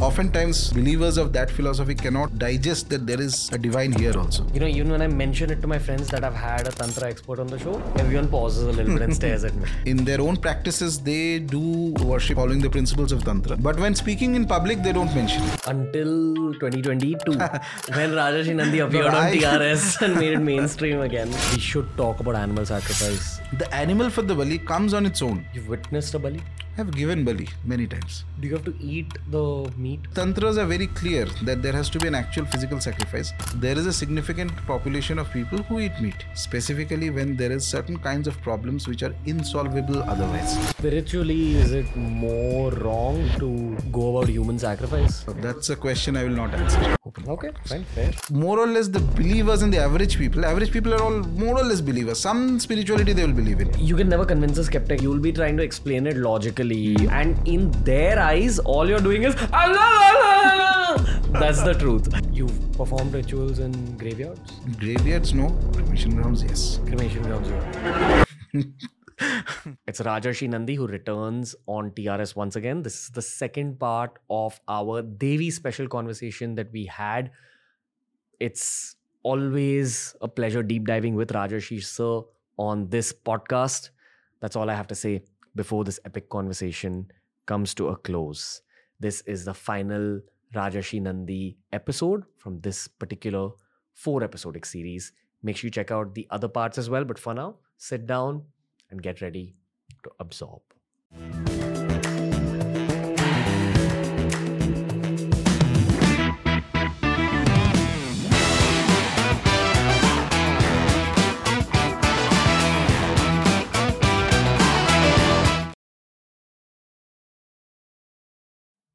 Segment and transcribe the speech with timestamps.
[0.00, 4.46] oftentimes believers of that philosophy cannot digest that there is a divine here also.
[4.54, 7.08] You know, even when I mention it to my friends that I've had a Tantra
[7.08, 9.68] expert on the show, everyone pauses a little bit and stares at me.
[9.86, 13.56] In their own practices, they do worship following the principles of Tantra.
[13.56, 15.66] But when speaking in public, they don't mention it.
[15.66, 21.28] Until 2022, when Rajarshi Nandy appeared No, on TRS and made it mainstream again.
[21.52, 23.40] We should talk about animal sacrifice.
[23.58, 25.44] The animal for the bali comes on its own.
[25.52, 26.42] You've witnessed a bali?
[26.80, 28.24] I've given bali many times.
[28.40, 30.00] Do you have to eat the meat?
[30.14, 33.34] Tantras are very clear that there has to be an actual physical sacrifice.
[33.56, 37.98] There is a significant population of people who eat meat, specifically when there is certain
[37.98, 40.56] kinds of problems which are insolvable otherwise.
[40.70, 45.22] Spiritually, is it more wrong to go about human sacrifice?
[45.48, 46.96] That's a question I will not answer.
[47.28, 48.12] Okay, fine, fair.
[48.30, 51.64] More or less, the believers and the average people, average people are all more or
[51.64, 52.18] less believers.
[52.18, 53.68] Some spirituality they will believe in.
[53.78, 55.02] You can never convince a skeptic.
[55.02, 59.34] You'll be trying to explain it logically, and in their eyes, all you're doing is
[59.52, 60.94] ah,
[61.32, 62.08] that's the truth.
[62.32, 65.50] You've performed rituals in graveyards, Graveyards, no.
[65.72, 66.80] Cremation grounds, yes.
[66.86, 67.48] cremation grounds.
[67.48, 68.24] yeah.
[69.86, 72.82] it's Rajarshi Nandy who returns on TRS once again.
[72.82, 77.30] This is the second part of our Devi special conversation that we had.
[78.38, 82.22] It's always a pleasure deep diving with Rajarshi sir
[82.56, 83.90] on this podcast.
[84.40, 87.10] That's all I have to say before this epic conversation
[87.46, 88.62] comes to a close.
[88.98, 90.20] This is the final
[90.54, 93.50] Rajarshi Nandy episode from this particular
[93.94, 95.12] four episodic series.
[95.42, 97.04] Make sure you check out the other parts as well.
[97.04, 98.42] But for now, sit down
[98.90, 99.54] and get ready
[100.04, 100.62] to absorb.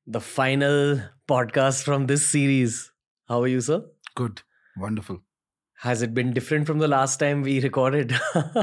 [0.07, 2.91] The final podcast from this series.
[3.27, 3.83] How are you, sir?
[4.15, 4.41] Good.
[4.77, 5.21] Wonderful.
[5.79, 8.13] Has it been different from the last time we recorded?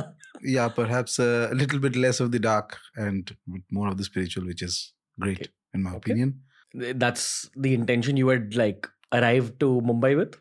[0.44, 3.36] Yeah, perhaps uh, a little bit less of the dark and
[3.70, 5.50] more of the spiritual, which is great, Okay.
[5.72, 5.98] in my Okay.
[5.98, 6.40] opinion.
[6.74, 10.34] That's the intention you had like arrived to Mumbai with?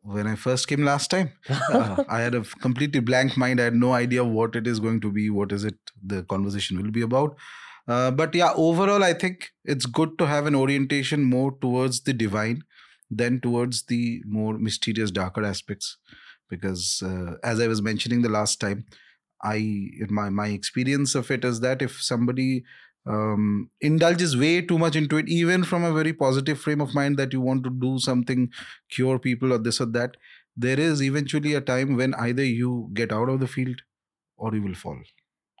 [0.00, 3.60] When I first came last time, uh, I had a completely blank mind.
[3.60, 6.80] I had no idea what it is going to be, what is it the conversation
[6.82, 7.36] will be about.
[7.88, 12.12] Uh, but yeah, overall, I think it's good to have an orientation more towards the
[12.12, 12.62] divine
[13.10, 15.96] than towards the more mysterious, darker aspects.
[16.48, 18.86] Because uh, as I was mentioning the last time,
[19.42, 22.64] I my my experience of it is that if somebody
[23.06, 27.16] um, indulges way too much into it, even from a very positive frame of mind
[27.18, 28.50] that you want to do something,
[28.90, 30.16] cure people or this or that,
[30.56, 33.82] there is eventually a time when either you get out of the field
[34.36, 34.98] or you will fall.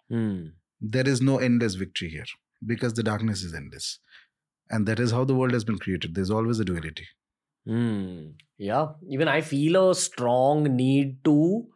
[0.08, 0.46] Hmm.
[0.80, 2.24] There is no endless victory here
[2.64, 3.98] because the darkness is endless.
[4.70, 6.14] And that is how the world has been created.
[6.14, 7.06] There's always a duality.
[7.66, 8.30] Hmm.
[8.58, 8.88] Yeah.
[9.08, 11.66] Even I feel a strong need to.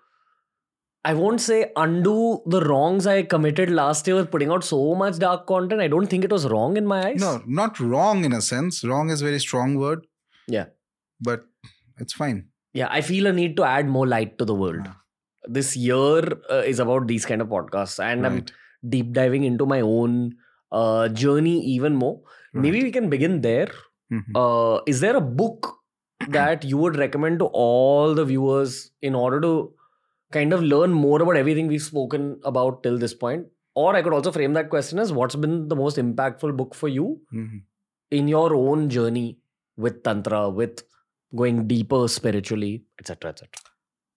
[1.02, 5.18] I won't say undo the wrongs I committed last year with putting out so much
[5.18, 5.80] dark content.
[5.80, 7.20] I don't think it was wrong in my eyes.
[7.20, 8.84] No, not wrong in a sense.
[8.84, 10.06] Wrong is a very strong word.
[10.46, 10.66] Yeah.
[11.20, 11.44] But
[11.98, 12.48] it's fine.
[12.74, 14.82] Yeah, I feel a need to add more light to the world.
[14.86, 14.96] Ah.
[15.44, 18.52] This year uh, is about these kind of podcasts, and I'm Right.
[18.88, 20.34] Deep diving into my own
[20.72, 22.20] uh, journey even more.
[22.52, 23.70] Maybe we can begin there.
[24.12, 24.32] Mhm.
[24.34, 25.76] Uh, is there a book
[26.30, 29.72] that you would recommend to all the viewers in order to
[30.32, 33.46] kind of learn more about everything we've spoken about till this point?
[33.74, 36.88] Or I could also frame that question as what's been the most impactful book for
[36.88, 37.62] you Mhm.
[38.10, 39.38] in your own journey
[39.76, 40.82] with Tantra, with
[41.34, 43.30] going deeper spiritually, etc.
[43.30, 43.48] etc.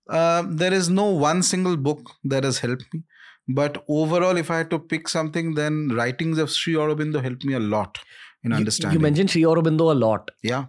[0.09, 3.03] Um, there is no one single book that has helped me.
[3.47, 7.53] But overall, if I had to pick something, then writings of Sri Aurobindo helped me
[7.53, 7.99] a lot
[8.43, 8.99] in You- understanding.
[8.99, 10.31] You mentioned Sri Aurobindo a lot.
[10.41, 10.65] Yeah,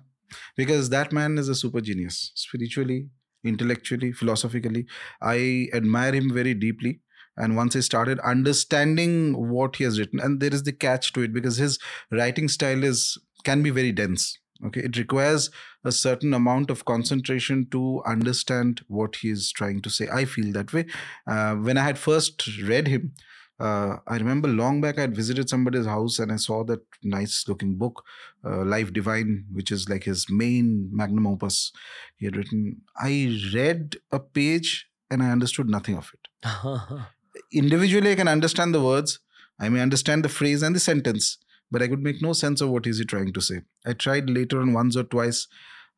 [0.56, 3.08] because that man is a super genius, spiritually,
[3.44, 4.86] intellectually, philosophically.
[5.22, 7.00] I admire him very deeply.
[7.36, 11.22] And once I started understanding what he has written, and there is the catch to
[11.22, 11.78] it because his
[12.12, 14.38] writing style is can be very dense.
[14.64, 15.50] Okay, it requires
[15.84, 20.08] a certain amount of concentration to understand what he is trying to say.
[20.08, 20.86] I feel that way.
[21.26, 23.12] Uh, when I had first read him,
[23.60, 27.44] uh, I remember long back I had visited somebody's house and I saw that nice
[27.46, 28.02] looking book,
[28.44, 31.70] uh, Life Divine, which is like his main magnum opus
[32.16, 32.82] he had written.
[32.96, 37.08] I read a page and I understood nothing of it.
[37.52, 39.20] Individually, I can understand the words,
[39.60, 41.38] I may understand the phrase and the sentence,
[41.70, 43.60] but I could make no sense of what is he trying to say.
[43.87, 45.46] I tried later on once or twice.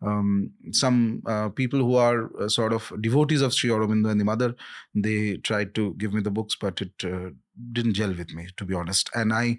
[0.02, 4.24] Um, some uh, people who are uh, sort of devotees of Sri Aurobindo and the
[4.24, 4.54] mother,
[4.94, 7.30] they tried to give me the books, but it uh,
[7.72, 9.10] didn't gel with me, to be honest.
[9.14, 9.56] And I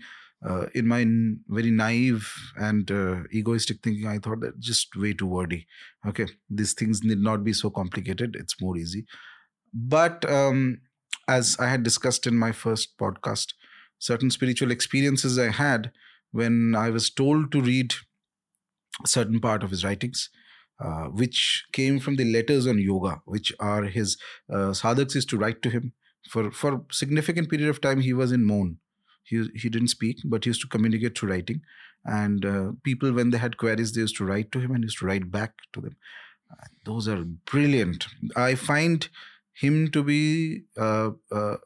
[0.47, 5.13] uh, in my n- very naive and uh, egoistic thinking, I thought that just way
[5.13, 5.65] too wordy.
[6.07, 8.35] Okay, these things need not be so complicated.
[8.35, 9.05] It's more easy.
[9.73, 10.81] But um,
[11.27, 13.53] as I had discussed in my first podcast,
[13.99, 15.91] certain spiritual experiences I had
[16.31, 17.95] when I was told to read
[19.05, 20.29] certain part of his writings.
[20.79, 24.15] Uh, which came from the letters on yoga, which are his
[24.53, 25.91] uh, sadhaks used to write to him.
[26.29, 28.77] For for significant period of time, he was in maun.
[29.23, 31.61] He he didn't speak, but he used to communicate through writing.
[32.05, 34.85] And uh, people, when they had queries, they used to write to him and he
[34.85, 35.95] used to write back to them.
[36.85, 38.05] Those are brilliant.
[38.35, 39.09] I find
[39.53, 41.57] him to be uh, uh,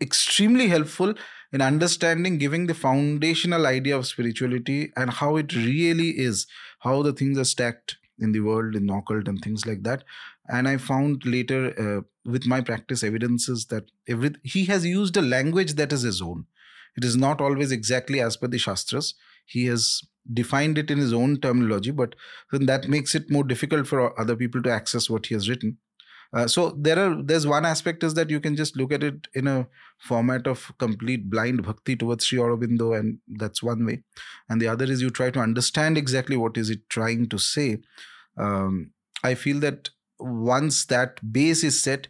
[0.00, 1.14] extremely helpful
[1.52, 6.46] in understanding giving the foundational idea of spirituality and how it really is
[6.80, 10.04] how the things are stacked in the world in occult and things like that.
[10.48, 15.22] And i found later uh, with my practice evidences that every he has used a
[15.22, 16.46] language that is his own.
[16.96, 19.14] It is not always exactly as per the shastras.
[19.46, 20.02] He has
[20.32, 22.14] defined it in his own terminology but
[22.52, 25.78] then that makes it more difficult for other people to access what he has written
[26.32, 29.26] uh, so there are there's one aspect is that you can just look at it
[29.34, 29.66] in a
[29.98, 34.02] format of complete blind bhakti towards Sri Aurobindo, and that's one way.
[34.48, 37.78] And the other is you try to understand exactly what is it trying to say.
[38.38, 38.92] Um,
[39.24, 39.90] I feel that
[40.20, 42.06] once that base is set,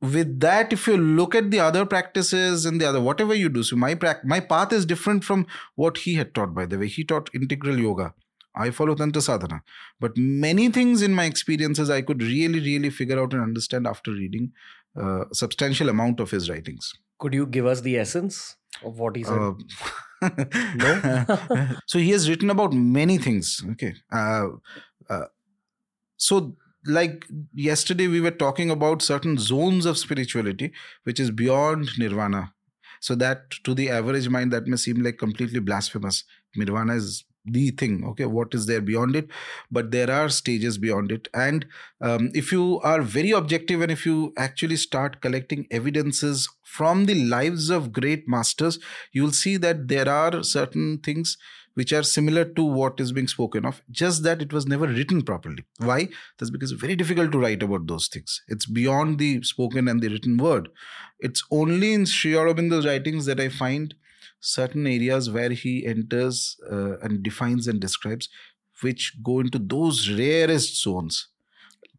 [0.00, 3.64] with that, if you look at the other practices and the other whatever you do,
[3.64, 6.54] so my pra- my path is different from what he had taught.
[6.54, 8.14] By the way, he taught integral yoga
[8.54, 9.62] I follow Tantra Sadhana.
[10.00, 14.10] But many things in my experiences I could really, really figure out and understand after
[14.10, 14.52] reading
[14.96, 16.92] uh, a substantial amount of his writings.
[17.18, 19.38] Could you give us the essence of what he said?
[19.38, 19.52] Uh,
[20.74, 21.38] no.
[21.86, 23.62] so he has written about many things.
[23.72, 23.94] Okay.
[24.12, 24.48] Uh,
[25.08, 25.24] uh,
[26.16, 26.56] so
[26.86, 27.24] like
[27.54, 30.72] yesterday we were talking about certain zones of spirituality
[31.04, 32.52] which is beyond nirvana
[33.00, 36.24] so that to the average mind that may seem like completely blasphemous
[36.56, 39.28] nirvana is the thing okay what is there beyond it?
[39.70, 41.28] But there are stages beyond it.
[41.34, 41.66] And
[42.00, 47.14] um, if you are very objective and if you actually start collecting evidences from the
[47.24, 48.78] lives of great masters
[49.12, 51.36] you will see that there are certain things
[51.74, 55.22] which are similar to what is being spoken of just that it was never written
[55.22, 55.64] properly.
[55.78, 56.08] Why?
[56.38, 58.42] That's because it's very difficult to write about those things.
[58.48, 60.68] It's beyond the spoken and the written word.
[61.20, 63.94] It's only in Sri Aurobindo's writings that I find
[64.42, 68.28] certain areas where he enters uh, and defines and describes
[68.82, 71.28] which go into those rarest zones.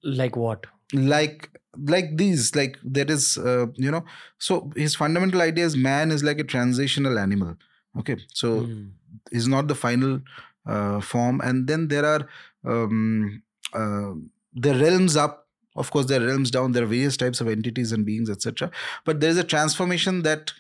[0.04, 0.68] Like what?
[0.94, 4.06] Like like these like there is uh, you know
[4.38, 7.56] so his fundamental idea is man is like a transitional animal
[7.98, 8.18] okay?
[8.34, 8.92] So mm.
[9.32, 10.22] is not the final
[10.66, 11.42] uh, form.
[11.42, 12.28] And then there are
[12.66, 13.42] um,
[13.74, 14.14] uh,
[14.54, 15.48] the realms up.
[15.76, 16.72] Of course there are realms down.
[16.72, 18.70] There are various types of entities and beings etc
[19.06, 20.54] but there is a transformation that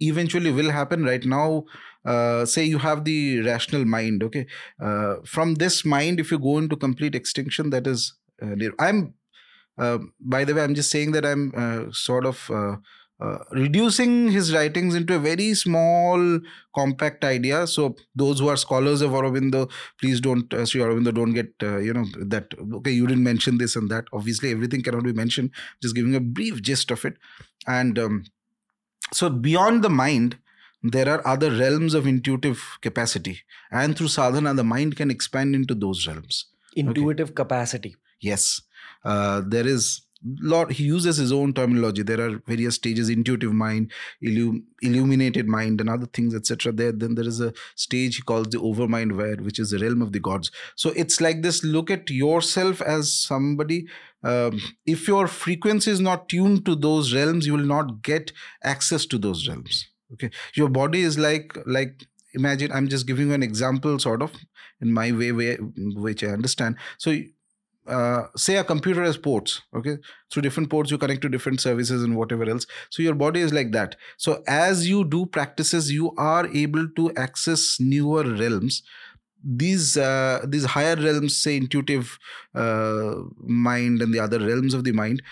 [0.00, 1.64] eventually will happen right now
[2.04, 4.46] uh, say you have the rational mind okay?
[4.82, 9.14] Uh, from this mind if you go into complete extinction that is uh, i'm
[9.78, 14.54] uh, by the way i'm just saying that i'm uh, sort of uh, reducing his
[14.54, 16.40] writings into a very small
[16.74, 17.66] compact idea.
[17.66, 19.70] So those who are scholars of aurobindo
[20.00, 23.76] please don't uh, Sri aurobindo don't get you know that okay you didn't mention this
[23.76, 24.06] and that.
[24.14, 25.50] Obviously everything cannot be mentioned.
[25.82, 27.18] Just giving a brief gist of it.
[27.66, 28.24] And um,
[29.12, 30.38] so, beyond the mind,
[30.82, 33.40] there are other realms of intuitive capacity.
[33.70, 36.46] And through sadhana, the mind can expand into those realms.
[36.74, 37.34] Intuitive okay.
[37.34, 37.96] capacity.
[38.20, 38.62] Yes.
[39.04, 42.02] Uh, there is lot he uses his own terminology.
[42.02, 47.14] There are various stages intuitive mind illum, illuminated mind and other things etc there then
[47.14, 50.20] there is a stage he calls the overmind where which is the realm of the
[50.20, 50.50] gods.
[50.76, 53.86] So it's like this look at yourself as somebody
[54.22, 59.06] um, if your frequency is not tuned to those realms you will not get access
[59.06, 60.30] to those realms okay?
[60.54, 64.32] Your body is like like imagine i'm just giving you an example sort of
[64.80, 66.76] in my way, way which i understand.
[66.98, 67.16] So
[67.90, 69.96] uh, say a computer has ports okay
[70.30, 73.52] through different ports you connect to different services and whatever else so your body is
[73.52, 78.82] like that so as you do practices you are able to access newer realms
[79.42, 82.18] these uh, these higher realms say intuitive
[82.54, 85.22] uh, mind and the other realms of the mind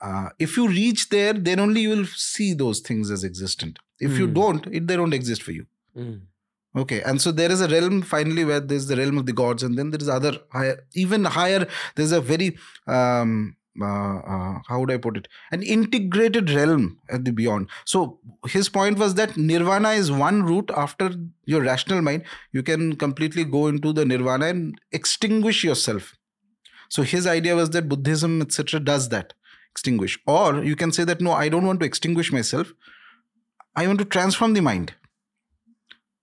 [0.00, 4.12] uh, if you reach there then only you will see those things as existent if
[4.12, 4.18] mm.
[4.18, 4.34] you hmm.
[4.34, 6.20] don't it, they don't exist for you mm.
[6.76, 9.62] Okay and so there is a realm finally where there's the realm of the gods
[9.62, 12.56] and then there is other higher even higher there's a very
[12.86, 15.28] um, uh, uh, how would I put it?
[15.52, 17.68] An integrated realm at the beyond.
[17.84, 22.24] So his point was that nirvana is one route after your rational mind.
[22.52, 26.16] You can completely go into the nirvana and extinguish yourself.
[26.88, 29.34] So his idea was that Buddhism, etc., does that
[29.70, 30.18] extinguish.
[30.26, 32.72] Or you can say that no, I don't want to extinguish myself.
[33.76, 34.94] I want to transform the mind.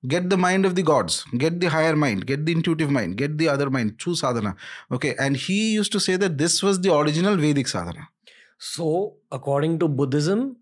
[0.08, 1.26] Get the mind of the gods.
[1.38, 2.26] Get the higher mind.
[2.26, 3.18] Get the intuitive mind.
[3.18, 3.98] Get the other mind.
[4.00, 4.56] Choose sadhana.
[4.92, 8.10] Okay and he used to say that this was the original vedic sadhana.
[8.58, 10.58] So according to buddhism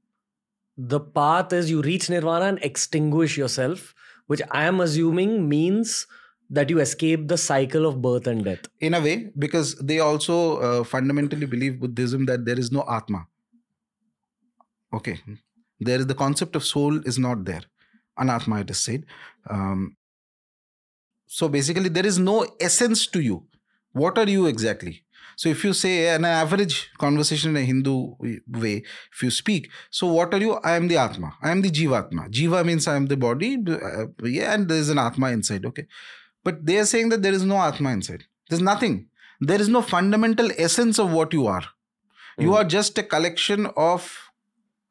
[0.78, 3.94] the path is you reach nirvana and extinguish yourself
[4.26, 6.08] which i am assuming means
[6.50, 8.66] that you escape the cycle of birth and death.
[8.80, 13.28] In a way because they also uh, fundamentally believe buddhism that there is no atma.
[14.94, 15.20] Okay
[15.80, 17.64] there is the concept of soul is not there
[18.20, 19.06] anatma it is said
[19.50, 19.96] um,
[21.38, 23.44] so basically there is no essence to you.
[23.92, 25.04] What are you exactly?
[25.36, 27.96] So if you say an average conversation in a hindu
[28.48, 30.54] way if you speak so what are you?
[30.72, 31.34] I am the atma.
[31.42, 32.30] I am the jivatma.
[32.30, 35.88] Jiva means i am the body uh, yeah and there is an atma inside okay.
[36.44, 38.26] But they are saying that there is no atma inside.
[38.50, 39.08] There's nothing.
[39.42, 41.64] There is no fundamental essence of what you are.
[41.64, 42.44] Mm.
[42.44, 42.56] you hmm.
[42.56, 44.23] are just a collection of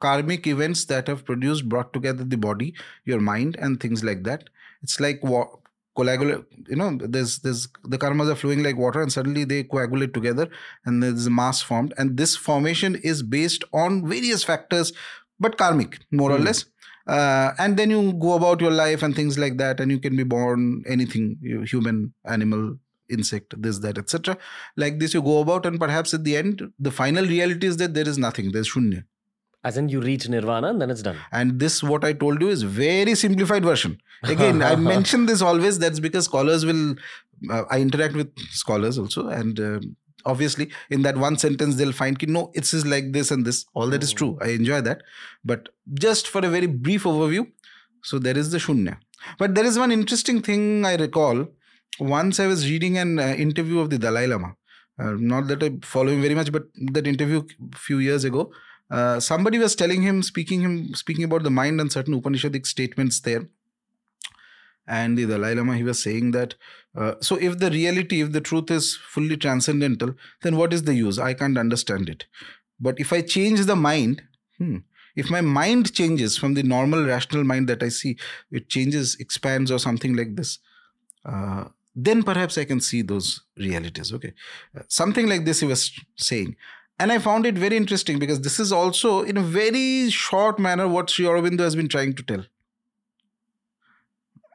[0.04, 4.49] karmic events that have produced brought together the body your mind and things like that
[4.82, 5.49] it's like what
[5.94, 10.14] coagulate you know there's there's the karmas are flowing like water and suddenly they coagulate
[10.14, 10.49] together
[10.87, 14.92] and there's a mass formed and this formation is based on various factors
[15.38, 16.35] but karmic more mm.
[16.35, 16.44] or hmm.
[16.44, 16.64] less
[17.06, 20.16] uh, and then you go about your life and things like that and you can
[20.16, 22.76] be born anything human animal
[23.11, 24.37] insect this that etc
[24.76, 27.94] like this you go about and perhaps at the end the final reality is that
[27.94, 29.04] there is nothing there's shunya
[29.64, 31.16] as in you reach nirvana and then it's done.
[31.31, 34.00] And this, what I told you, is very simplified version.
[34.25, 35.78] Again, I mention this always.
[35.78, 36.97] That's because scholars will.
[37.50, 39.81] Uh, I interact with scholars also, and uh,
[40.25, 43.64] obviously, in that one sentence, they'll find ki, no, it's like this and this.
[43.75, 44.38] All that is true.
[44.40, 45.02] I enjoy that.
[45.45, 47.47] But just for a very brief overview,
[48.02, 48.99] so there is the shunya.
[49.38, 51.47] But there is one interesting thing I recall.
[52.00, 54.54] Once I was reading an uh, interview of the Dalai Lama.
[54.99, 57.42] Uh, not that I follow him very much, but that interview
[57.73, 58.52] a few years ago
[58.92, 63.20] uh, somebody was telling him, speaking him, speaking about the mind and certain Upanishadic statements
[63.20, 63.49] there.
[64.87, 66.56] And the Dalai Lama, he was saying that,
[66.94, 70.94] uh, so if the reality, if the truth is fully transcendental, then what is the
[70.94, 71.18] use?
[71.18, 72.26] I can't understand it.
[72.78, 74.22] But if I change the mind,
[74.58, 74.78] hmm,
[75.16, 78.18] if my mind changes from the normal rational mind that I see,
[78.50, 80.58] it changes, expands, or something like this,
[81.25, 84.12] uh, then perhaps I can see those realities.
[84.12, 84.32] Okay.
[84.76, 86.56] Uh, something like this he was saying.
[87.02, 90.87] And I found it very interesting because this is also, in a very short manner,
[90.87, 92.44] what Sri Aurobindo has been trying to tell.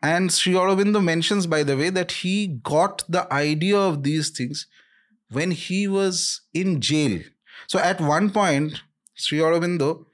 [0.01, 4.65] And Sri Aurobindo mentions, by the way, that he got the idea of these things
[5.29, 7.19] when he was in jail.
[7.67, 8.81] So at one point,
[9.13, 10.05] Sri Aurobindo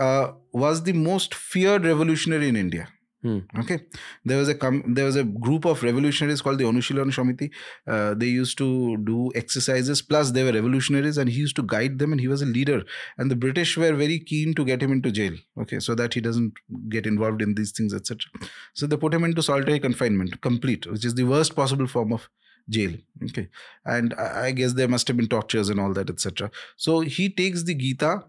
[0.00, 2.88] uh, was the most feared revolutionary in India.
[3.22, 3.38] Hmm.
[3.58, 3.80] Okay,
[4.24, 7.50] there was a com- there was a group of revolutionaries called the Anushilan Samiti.
[7.84, 10.00] Uh, they used to do exercises.
[10.02, 12.12] Plus, they were revolutionaries, and he used to guide them.
[12.12, 12.84] And he was a leader.
[13.16, 15.32] And the British were very keen to get him into jail.
[15.60, 16.52] Okay, so that he doesn't
[16.88, 18.30] get involved in these things, etc.
[18.74, 22.28] So they put him into solitary confinement, complete, which is the worst possible form of
[22.70, 22.92] jail.
[23.24, 23.48] Okay,
[23.84, 26.52] and I, I guess there must have been tortures and all that, etc.
[26.76, 28.26] So he takes the Gita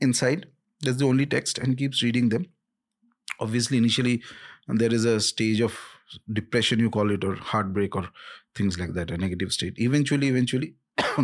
[0.00, 0.48] inside.
[0.82, 2.46] That's the only text, and keeps reading them
[3.40, 4.22] obviously initially
[4.68, 5.78] there is a stage of
[6.32, 8.08] depression you call it or heartbreak or
[8.54, 9.74] things like that a negative state.
[9.78, 10.74] Eventually eventually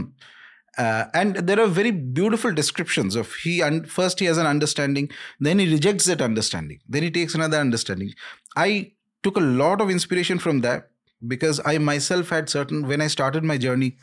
[0.78, 5.10] uh, and there are very beautiful descriptions of he and first he has an understanding
[5.40, 8.12] then he rejects that understanding then he takes another understanding.
[8.56, 8.92] I
[9.22, 10.90] took a lot of inspiration from that
[11.26, 13.96] because i myself had certain when i started my journey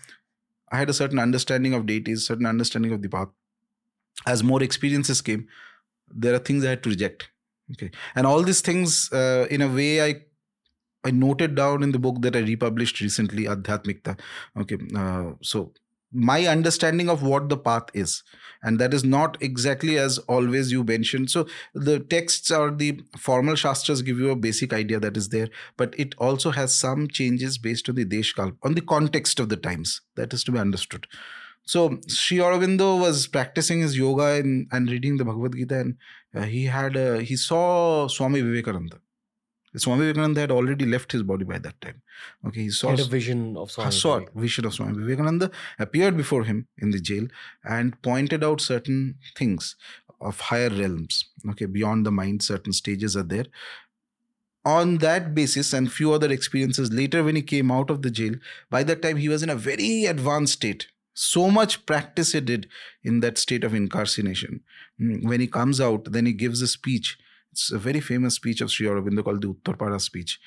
[0.71, 3.29] i had a certain understanding of deities certain understanding of the path.
[4.25, 5.47] As more experiences came
[6.13, 7.30] there are things i had to reject
[7.73, 10.21] Okay, and all these things, uh, in a way, I
[11.03, 14.19] I noted down in the book that I republished recently, Adhyatmikta.
[14.59, 15.73] Okay, uh, so
[16.13, 18.21] my understanding of what the path is
[18.63, 21.31] and that is not exactly as always you mentioned.
[21.31, 25.49] So the texts or the formal shastras give you a basic idea that is there
[25.77, 29.55] but it also has some changes based on the deshkal on the context of the
[29.57, 30.01] times.
[30.17, 31.07] That is to be understood
[31.65, 35.97] so Sri Aurobindo was practicing his yoga and, and reading the Bhagavad Gita, and
[36.35, 38.99] uh, he had a, he saw Swami Vivekananda.
[39.77, 42.01] Swami Vivekananda had already left his body by that time.
[42.45, 43.91] Okay, he saw had a vision of Swami.
[43.91, 45.49] Saw vision of Swami Vivekananda
[45.79, 47.27] appeared before him in the jail
[47.63, 49.77] and pointed out certain things
[50.19, 51.29] of higher realms.
[51.51, 53.45] Okay, beyond the mind, certain stages are there.
[54.63, 58.35] On that basis and few other experiences later, when he came out of the jail,
[58.69, 62.67] by that time he was in a very advanced state so much practice he did
[63.03, 64.61] in that state of incarceration.
[64.97, 67.17] Hmm, when he comes out, then he gives a speech.
[67.51, 70.39] It's a very famous speech of Sri Aurobindo called the Uttarpara speech.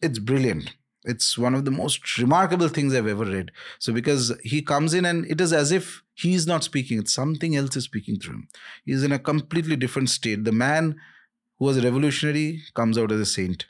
[0.00, 0.74] It's brilliant.
[1.04, 3.50] It's one of the most remarkable things I've ever read.
[3.78, 7.56] So, because he comes in and it is as if he's not speaking, it's something
[7.56, 8.48] else is speaking through him.
[8.84, 10.44] He's in a completely different state.
[10.44, 10.96] The man
[11.58, 13.66] who was a revolutionary comes out as a saint.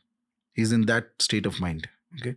[0.58, 2.34] he's in that state of mind okay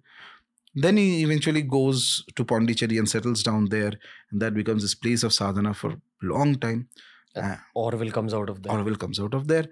[0.74, 3.94] then he eventually goes to Pondicherry and settles down there,
[4.32, 6.88] and that becomes his place of sadhana for a long time.
[7.36, 8.74] Uh, Aurobindo comes out of there.
[8.74, 9.66] Aurobindo comes out of there.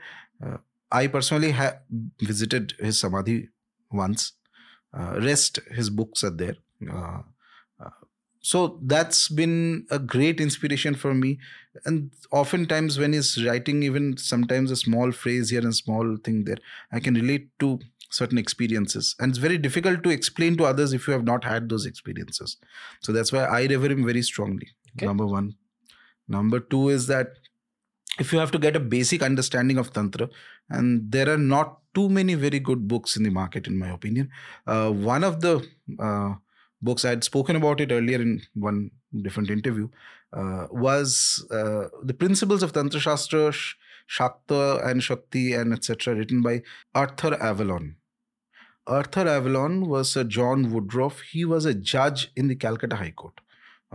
[0.43, 0.57] Uh,
[0.91, 1.81] I personally have
[2.21, 3.49] visited his samadhi
[3.91, 4.33] once.
[4.93, 6.55] Uh, rest his books are there.
[6.91, 7.21] Uh,
[7.79, 7.89] uh,
[8.41, 11.39] so that's been a great inspiration for me.
[11.85, 16.57] And oftentimes, when he's writing, even sometimes a small phrase here and small thing there,
[16.91, 21.07] I can relate to certain experiences and it's very difficult to explain to others if
[21.07, 22.57] you have not had those experiences
[23.01, 25.05] so that's why i revere him very strongly okay.
[25.05, 25.55] number one
[26.27, 27.27] number two is that
[28.19, 30.29] if you have to get a basic understanding of tantra
[30.69, 34.29] and there are not too many very good books in the market in my opinion
[34.67, 35.65] uh, one of the
[35.99, 36.33] uh,
[36.81, 38.89] books i had spoken about it earlier in one
[39.21, 39.87] different interview
[40.33, 43.53] uh, was uh, the principles of tantra shastra
[44.09, 46.15] Shakta and Shakti and etc.
[46.15, 46.63] written by
[46.95, 47.95] Arthur Avalon.
[48.89, 51.21] Arthur Avalon was Sir John Woodroffe.
[51.31, 53.39] He was a judge in the Calcutta High Court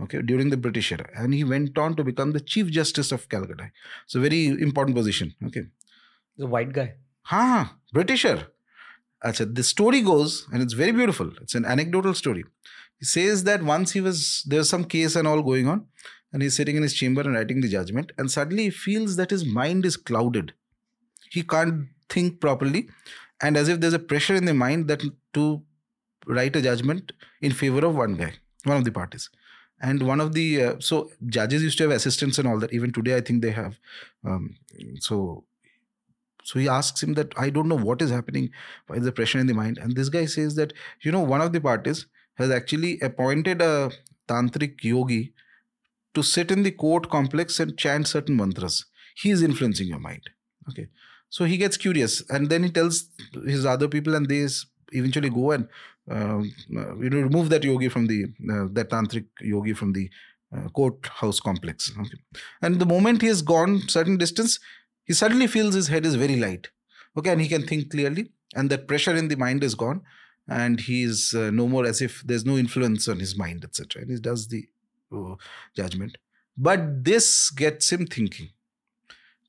[0.01, 1.09] okay during the british era.
[1.15, 3.71] And he went on to become the chief justice of calcutta.
[4.07, 5.65] So very important position okay.
[6.37, 6.95] The white guy.
[7.23, 8.47] Ha britisher
[9.23, 11.31] Achha, the story goes and it's very beautiful.
[11.41, 12.43] It's an anecdotal story.
[12.99, 15.85] He says that once he was there's some case and all going on
[16.31, 19.31] and he's sitting in his chamber and writing the judgment and suddenly he feels that
[19.31, 20.53] his mind is clouded.
[21.31, 22.89] He can't think properly
[23.41, 25.61] and as if there's a pressure in the mind that to
[26.25, 27.11] write a judgment
[27.41, 28.33] in favor of one guy
[28.65, 29.29] one of the parties.
[29.81, 32.73] And one of the uh, so judges used to have assistants and all that.
[32.73, 33.77] Even today i think they have
[34.25, 34.55] um,
[34.99, 35.43] so
[36.43, 38.49] so he asks him that i don't know what is happening.
[38.87, 39.77] Why is the pressure in the mind?
[39.77, 43.91] And this guy says that you know one of the parties has actually appointed a
[44.27, 45.33] tantric yogi
[46.13, 48.85] to sit in the court complex and chant certain mantras.
[49.15, 50.29] He is influencing your mind.
[50.69, 50.87] Okay
[51.35, 53.09] so he gets curious, and then he tells
[53.45, 54.47] his other people, and they
[54.93, 55.67] eventually go and
[56.09, 56.39] uh,
[57.03, 58.19] you know remove that yogi from the
[58.53, 60.09] uh, that tantric yogi from the
[60.55, 61.91] uh, courthouse complex.
[61.99, 62.19] Okay.
[62.61, 64.59] And the moment he has gone certain distance,
[65.03, 66.69] he suddenly feels his head is very light.
[67.17, 70.03] Okay, and he can think clearly, and that pressure in the mind is gone,
[70.47, 74.03] and he is uh, no more as if there's no influence on his mind, etc.
[74.03, 74.69] And he does the
[75.13, 75.35] uh,
[75.75, 76.17] judgment.
[76.57, 78.51] But this gets him thinking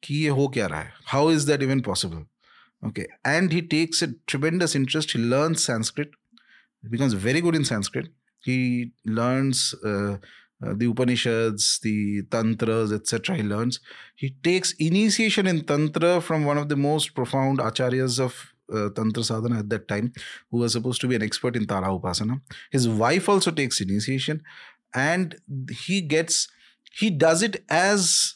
[0.05, 2.25] कि ये हो क्या रहा है how is that even possible
[2.83, 6.11] okay and he takes a tremendous interest he learns sanskrit
[6.81, 8.07] he becomes very good in sanskrit
[8.39, 10.17] he learns uh,
[10.63, 13.79] uh, the upanishads the tantras etc he learns
[14.15, 19.23] he takes initiation in tantra from one of the most profound acharyas of uh, tantra
[19.23, 20.11] sadhana at that time
[20.49, 24.41] who was supposed to be an expert in tara upasana his wife also takes initiation
[24.93, 25.35] and
[25.85, 26.47] he gets
[26.99, 28.34] he does it as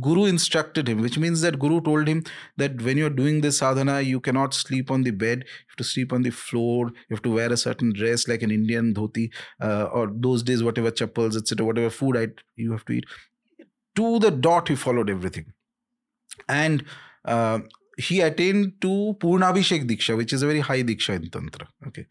[0.00, 2.24] Guru instructed him, which means that Guru told him
[2.56, 5.84] that when you're doing this sadhana, you cannot sleep on the bed, you have to
[5.84, 9.30] sleep on the floor, you have to wear a certain dress like an Indian dhoti,
[9.60, 13.04] uh, or those days, whatever chappals, etc., whatever food I, you have to eat.
[13.96, 15.52] To the dot, he followed everything.
[16.48, 16.84] And
[17.24, 17.60] uh,
[17.98, 21.68] he attained to Purnabhishek Diksha, which is a very high Diksha in Tantra.
[21.88, 22.06] Okay.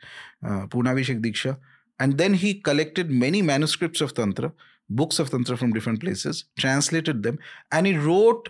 [0.45, 1.57] Uh, Purnabhishek Diksha.
[1.99, 4.53] And then he collected many manuscripts of Tantra
[4.95, 7.39] books of Tantra from different places, translated them,
[7.71, 8.49] and he wrote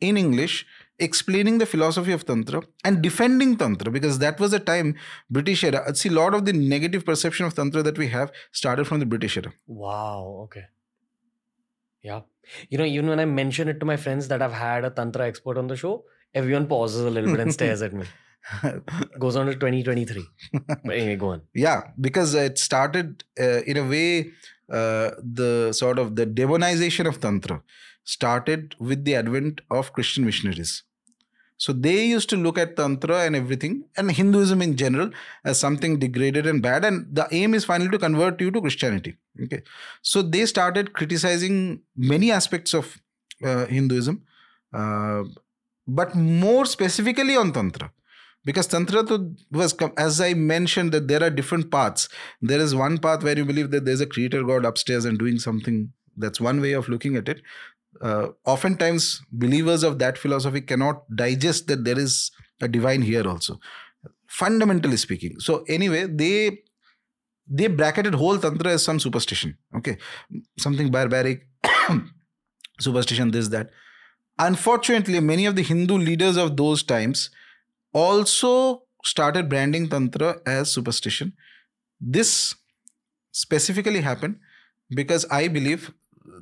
[0.00, 0.66] in English
[0.98, 4.94] explaining the philosophy of Tantra and defending Tantra because that was a time
[5.30, 5.94] British era.
[5.94, 9.06] See, a lot of the negative perception of Tantra that we have started from the
[9.06, 9.52] British era.
[9.66, 10.64] Wow, okay.
[12.02, 12.20] Yeah.
[12.70, 15.26] You know, even when I mention it to my friends that I've had a Tantra
[15.26, 18.06] expert on the show, everyone pauses a little bit and stares at me.
[19.18, 20.24] Goes on to 2023.
[20.52, 21.42] But anyway, go on.
[21.52, 24.30] Yeah, because it started uh, in a way
[24.70, 27.62] uh, the sort of the demonization of tantra
[28.04, 30.82] started with the advent of christian missionaries.
[31.58, 35.10] So they used to look at tantra and everything and hinduism in general
[35.44, 39.16] as something degraded and bad and the aim is finally to convert you to christianity.
[39.42, 39.62] Okay.
[40.02, 43.00] So they started criticizing many aspects of
[43.42, 44.22] uh, hinduism
[44.72, 45.22] uh,
[45.86, 47.90] but more specifically on tantra
[48.46, 49.02] because tantra
[49.50, 52.08] was as i mentioned that there are different paths.
[52.40, 55.38] There is one path where you believe that there's a creator god upstairs and doing
[55.38, 55.92] something.
[56.16, 57.42] That's one way of looking at it.
[58.00, 62.30] Uh, oftentimes believers of that philosophy cannot digest that there is
[62.60, 63.58] a divine here also.
[64.28, 65.40] Fundamentally speaking.
[65.40, 66.58] So anyway they
[67.48, 69.56] they bracketed whole tantra as some superstition.
[69.76, 69.96] Okay?
[70.58, 71.48] Something barbaric
[72.80, 73.70] superstition this that.
[74.38, 77.30] Unfortunately many of the hindu leaders of those times
[77.96, 81.32] also started branding Tantra as superstition.
[82.00, 82.54] This
[83.32, 84.36] specifically happened
[84.90, 85.92] because I believe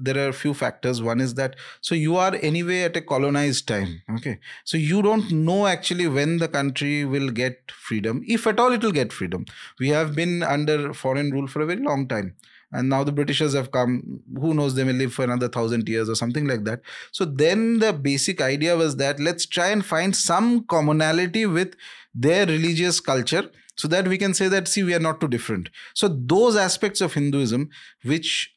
[0.00, 1.02] there are a few factors.
[1.02, 4.02] One is that so you are anyway at a colonized time.
[4.16, 8.72] Okay, so you don't know actually when the country will get freedom, if at all
[8.72, 9.44] it will get freedom.
[9.78, 12.34] We have been under foreign rule for a very long time
[12.72, 14.20] and now the britishers have come.
[14.40, 14.74] Who knows?
[14.74, 16.80] They may live for another thousand years or something like that.
[17.12, 21.74] So then the basic idea was that let's try and find some commonality with
[22.14, 25.68] their religious culture so that we can say that see we are not too different.
[25.94, 27.70] So those aspects of hinduism
[28.02, 28.52] which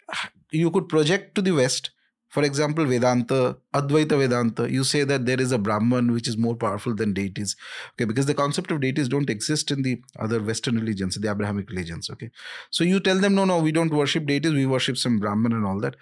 [0.51, 1.91] you could project to the west
[2.37, 3.37] for example vedanta
[3.79, 7.55] advaita vedanta you say that there is a brahman which is more powerful than deities
[7.93, 9.95] okay because the concept of deities don't exist in the
[10.25, 12.29] other western religions the abrahamic religions okay
[12.69, 15.65] so you tell them no no we don't worship deities we worship some brahman and
[15.65, 15.95] all that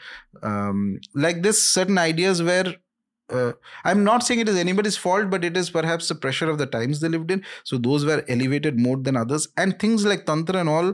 [0.51, 0.81] um,
[1.27, 2.75] like this certain ideas where
[3.29, 6.57] uh, I'm not saying it is anybody's fault, but it is perhaps the pressure of
[6.59, 7.43] the times they lived in.
[7.63, 9.47] So those were elevated more than others.
[9.57, 10.93] And things like Tantra and all,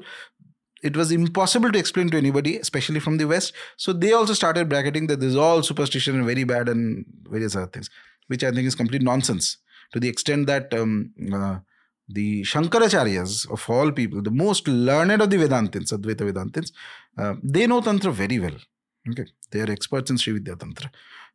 [0.82, 3.54] it was impossible to explain to anybody, especially from the West.
[3.78, 7.56] So they also started bracketing that this is all superstition and very bad and various
[7.56, 7.89] other things,
[8.28, 9.58] which I think is complete nonsense
[9.94, 11.60] to the extent that um, uh,
[12.08, 16.72] the Shankaracharyas of all people, the most learned of the Vedantins, Advaita Vedantins,
[17.17, 18.56] uh, they know Tantra very well.
[19.10, 20.91] Okay, they are experts in Srividya Tantra.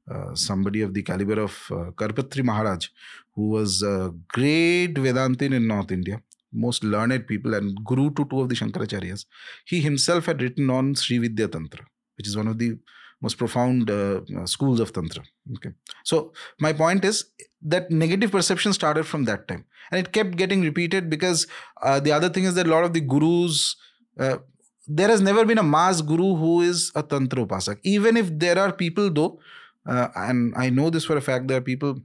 [0.08, 2.88] Uh, somebody of the caliber of uh, Karpatri Maharaj,
[3.34, 6.22] who was a great Vedantin in North India,
[6.56, 9.26] most learned people and guru to two of the Shankaracharyas.
[9.66, 11.84] He himself had written on Sri Vidya Tantra,
[12.16, 12.78] which is one of the
[13.20, 15.22] most profound uh, uh, schools of Tantra.
[15.56, 15.70] Okay.
[16.04, 17.24] So, my point is
[17.62, 21.46] that negative perception started from that time and it kept getting repeated because
[21.82, 23.76] uh, the other thing is that a lot of the gurus,
[24.18, 24.38] uh,
[24.86, 27.78] there has never been a mass guru who is a Tantra Upasak.
[27.82, 29.40] Even if there are people, though,
[29.88, 32.00] uh, and I know this for a fact, there are people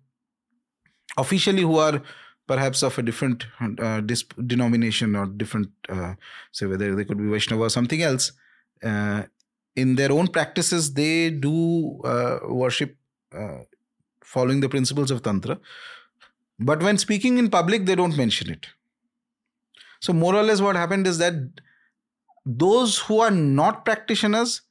[1.18, 2.02] officially who are
[2.52, 3.46] perhaps of a different
[3.80, 6.16] uh, dis- denomination or different, uh,
[6.52, 8.34] say whether they could be Vaishnava or something else.
[8.84, 9.24] Uh,
[9.78, 12.98] in their own practices, they do uh, worship
[13.34, 13.60] uh,
[14.22, 15.58] following the principles of Tantra.
[16.60, 18.68] But when speaking in public, they don't mention it.
[20.02, 21.36] So, more or less, what happened is that
[22.46, 24.62] those who are not practitioners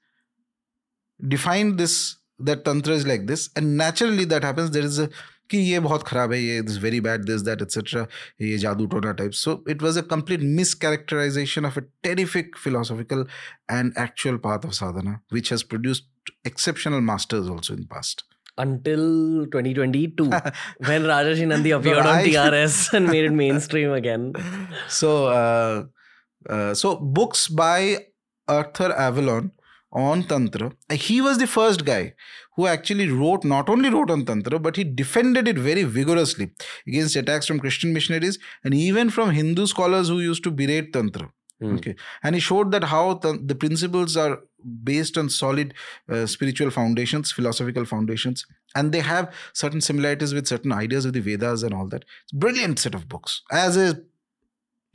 [1.37, 5.09] define this that tantra is like this and naturally that happens there is a
[5.51, 8.07] कि ये बहुत खराब है ये is very bad this that etcetera
[8.43, 10.41] ये जादू टोना type so it was a complete
[10.85, 13.27] mischaracterization of a terrific philosophical
[13.71, 18.29] and actual path of sadhana which has produced exceptional masters also in past
[18.63, 20.25] Until 2022,
[20.87, 24.27] when Rajesh Nandi appeared no, I, TRS and made it mainstream again.
[24.97, 25.85] So, uh,
[26.47, 27.79] uh, so books by
[28.49, 29.51] Arthur Avalon
[29.93, 30.73] on Tantra.
[30.93, 32.15] He was the first guy
[32.61, 36.51] who actually wrote, not only wrote on Tantra, but he defended it very vigorously
[36.87, 41.31] against attacks from Christian missionaries and even from Hindu scholars who used to berate Tantra.
[41.63, 41.77] Mm.
[41.77, 44.39] Okay, and he showed that how th- the principles are
[44.91, 45.73] based on solid
[46.09, 51.21] uh, spiritual foundations, philosophical foundations, and they have certain similarities with certain ideas of the
[51.21, 52.05] Vedas and all that.
[52.25, 54.01] It's brilliant set of books as a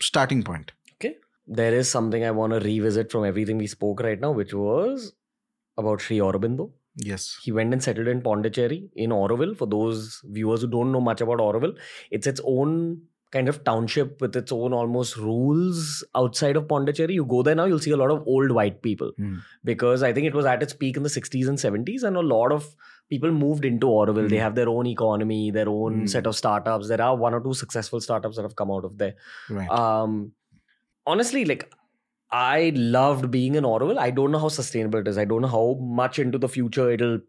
[0.02, 1.16] starting point Okay.
[1.48, 5.14] there is something I want to revisit from everything we spoke right now, which was
[5.78, 6.72] about Sri Aurobindo.
[6.98, 7.38] Yes.
[7.44, 9.58] He went and settled in Pondicherry in Auroville.
[9.58, 11.78] For those viewers who don't know much about Auroville,
[12.12, 17.16] it's its own kind of township with its own almost rules outside of Pondicherry.
[17.16, 19.42] You go there now, you'll see a lot of old white people mm.
[19.64, 22.22] because I think it was at its peak in the 60s and 70s, and a
[22.22, 22.76] lot of
[23.10, 24.28] people moved into Auroville.
[24.28, 24.30] Mm.
[24.30, 24.44] They hmm.
[24.44, 26.10] have their own economy, their own mm.
[26.10, 26.88] set of startups.
[26.88, 29.16] There are one or two successful startups that have come out of there.
[29.50, 29.70] Right.
[29.70, 30.32] Um,
[31.06, 31.72] honestly, like
[32.32, 33.98] I loved being in Auroville.
[33.98, 35.18] I don't know how sustainable it is.
[35.18, 37.20] I don't know how much into the future it'll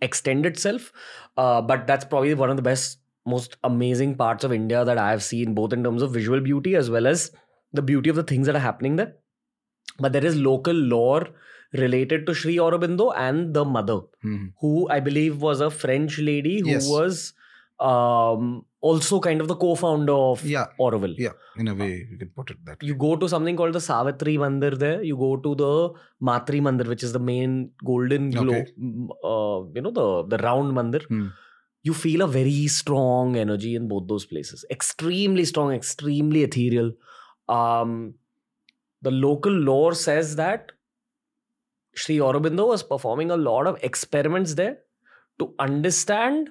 [0.00, 0.92] extend itself.
[1.36, 5.22] Uh, but that's probably one of the best, most amazing parts of India that I've
[5.22, 7.30] seen, both in terms of visual beauty as well as
[7.72, 9.14] the beauty of the things that are happening there.
[9.98, 11.28] But there is local lore
[11.72, 14.46] related to Sri Aurobindo and the mother, mm-hmm.
[14.60, 16.88] who I believe was a French lady who yes.
[16.88, 17.32] was
[17.80, 20.66] um, also kind of the co-founder of yeah.
[20.78, 21.14] Auroville.
[21.18, 22.82] Yeah, in a way you can put it that.
[22.82, 25.02] You go to something called the Savitri Mandir there.
[25.02, 28.72] You go to the Matri Mandir, which is the main golden glow, okay.
[29.24, 31.04] uh, you know, the the round mandir.
[31.06, 31.28] Hmm.
[31.82, 34.64] You feel a very strong energy in both those places.
[34.70, 36.92] Extremely strong, extremely ethereal.
[37.48, 38.14] Um,
[39.02, 40.72] the local lore says that
[41.94, 44.78] Sri Aurobindo was performing a lot of experiments there
[45.38, 46.50] to understand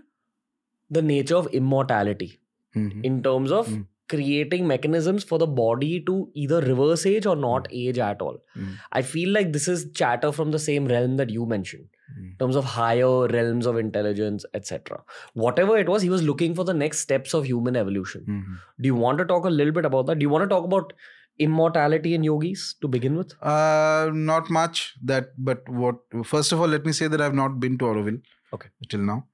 [0.89, 2.39] the nature of immortality
[2.75, 3.01] mm-hmm.
[3.03, 3.85] in terms of mm.
[4.09, 7.87] creating mechanisms for the body to either reverse age or not mm.
[7.87, 8.37] age at all.
[8.57, 8.75] Mm.
[8.91, 12.55] I feel like this is chatter from the same realm that you mentioned in terms
[12.55, 15.01] of higher realms of intelligence, etc.
[15.33, 18.21] Whatever it was, he was looking for the next steps of human evolution.
[18.21, 18.53] Mm-hmm.
[18.81, 20.19] Do you want to talk a little bit about that?
[20.19, 20.93] Do you want to talk about
[21.39, 23.33] immortality in yogis to begin with?
[23.41, 25.95] Uh, not much that, but what?
[26.23, 28.21] First of all, let me say that I've not been to Auroville.
[28.53, 28.69] Okay.
[28.89, 29.25] Till now,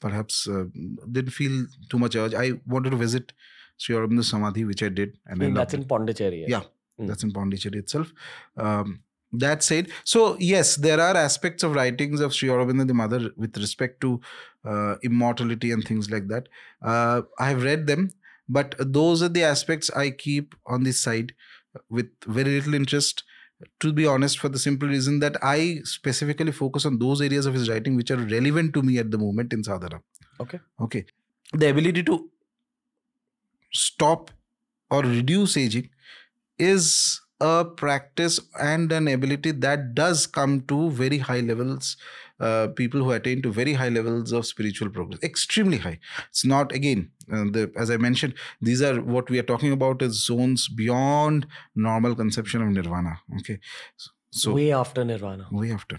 [0.00, 0.64] perhaps uh,
[1.10, 2.34] didn't feel too much urge.
[2.34, 3.32] I wanted to visit
[3.76, 6.44] Sri Aurobindo Samadhi, which I did, and I that's in Pondicherry.
[6.46, 6.62] Yeah.
[7.00, 7.08] Mm.
[7.08, 8.12] that's in Pondicherry itself.
[8.56, 9.00] Um,
[9.32, 13.56] that said, so yes, there are aspects of writings of Sri Aurobindo the Mother with
[13.56, 14.20] respect to
[14.64, 16.48] uh, immortality and things like that.
[16.82, 18.10] Uh, I have read them,
[18.48, 21.32] but those are the aspects I keep on the side
[21.88, 23.22] with very little interest.
[23.80, 27.54] To be honest, for the simple reason that I specifically focus on those areas of
[27.54, 30.00] his writing which are relevant to me at the moment in sadhana.
[30.40, 30.60] Okay.
[30.80, 31.04] Okay.
[31.52, 32.30] The ability to
[33.72, 34.30] stop
[34.90, 35.90] or reduce aging
[36.58, 41.96] is a practice and an ability that does come to very high levels
[42.40, 45.98] uh, people who attain to very high levels of spiritual progress extremely high.
[46.28, 50.02] It's not again uh, the, as i mentioned these are what we are talking about
[50.02, 53.58] is zones beyond normal conception of nirvana okay?
[54.32, 55.48] So Way after Nirvana.
[55.50, 55.98] way after.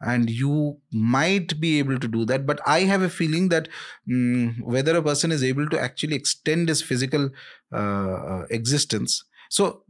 [0.00, 3.68] And you might be able to do that but i have a feeling that
[4.08, 7.30] mm, whether a person is able to actually extend his physical
[7.72, 9.24] uh, uh, existence.
[9.50, 9.84] So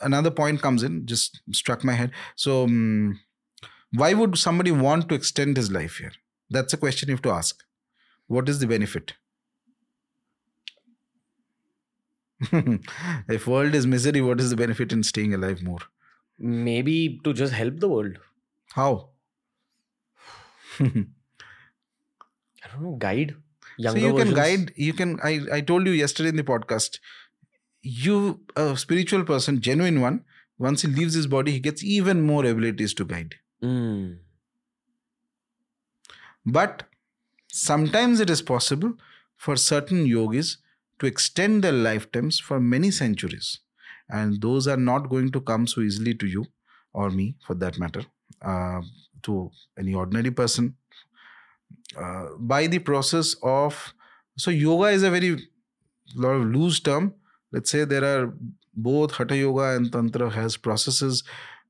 [0.00, 2.12] another point comes in just struck my head.
[2.36, 3.14] So mm,
[3.94, 6.12] why would somebody want to extend his life here?
[6.50, 7.62] That's a question you have to ask.
[8.26, 9.14] What is the benefit?
[13.28, 15.80] If world is misery what is the benefit in staying alive more?
[16.38, 18.18] Maybe to just help the world.
[18.72, 19.10] how?
[20.80, 21.06] I
[22.72, 23.36] don't know, guide
[23.76, 26.98] younger so you can guide you can i i told you yesterday in the podcast
[27.82, 30.24] you a spiritual person genuine one
[30.58, 34.18] once he leaves his body he gets even more abilities to guide Mm.
[36.46, 36.84] but
[37.52, 38.92] sometimes it is possible
[39.36, 40.58] for certain yogis
[40.98, 43.60] to extend their lifetimes for many centuries.
[44.08, 46.46] And those are not going to come so easily to you
[46.92, 48.02] or me for that matter
[48.42, 48.82] uh,
[49.22, 50.76] to any ordinary person.
[51.96, 53.94] Uh, by the process of
[54.36, 55.38] so yoga is a very
[56.14, 57.14] lot of loose term.
[57.52, 58.34] Let's say there are
[58.74, 61.22] both hatha yoga and tantra has processes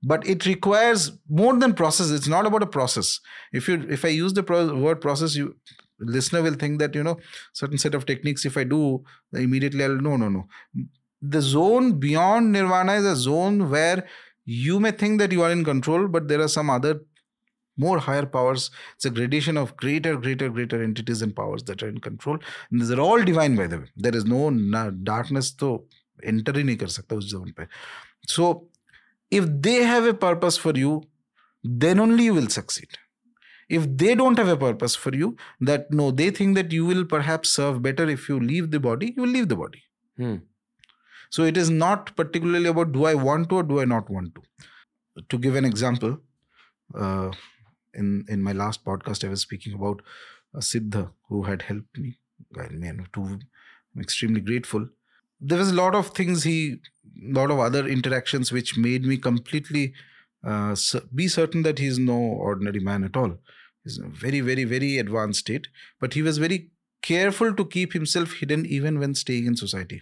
[0.03, 3.19] but it requires more than process it's not about a process
[3.51, 5.55] if you if i use the pro- word process you
[5.99, 7.17] listener will think that you know
[7.53, 10.47] certain set of techniques if i do immediately i'll no no no
[11.21, 14.07] the zone beyond nirvana is a zone where
[14.45, 17.01] you may think that you are in control but there are some other
[17.77, 21.89] more higher powers it's a gradation of greater greater greater entities and powers that are
[21.89, 22.37] in control
[22.71, 25.69] and these are all divine by the way there is no na- darkness तो
[26.31, 27.67] enter ही नहीं कर सकता उस zone पे
[28.27, 28.49] so
[29.38, 31.02] if they have a purpose for you
[31.64, 32.88] then only you will succeed.
[33.70, 37.04] If they don't have a purpose for you that no they think that you will
[37.04, 39.82] perhaps serve better if you leave the body you will leave the body.
[40.18, 40.34] Hmm.
[41.34, 44.34] so it is not particularly about do i want to or do i not want
[44.34, 44.42] to.
[45.30, 46.12] To give an example
[47.04, 47.30] uh,
[48.02, 50.02] in in my last podcast i was speaking about
[50.54, 52.12] a siddha who had helped me
[52.64, 54.86] I mean, to i'm extremely grateful
[55.46, 56.80] there was a lot of things he
[57.22, 59.92] lot of other interactions which made me completely
[60.44, 60.74] uh,
[61.14, 63.38] be certain that he's no ordinary man at all.
[63.82, 65.68] He's a very very very advanced state
[66.00, 66.70] but he was very
[67.02, 70.00] careful to keep himself hidden even when staying in society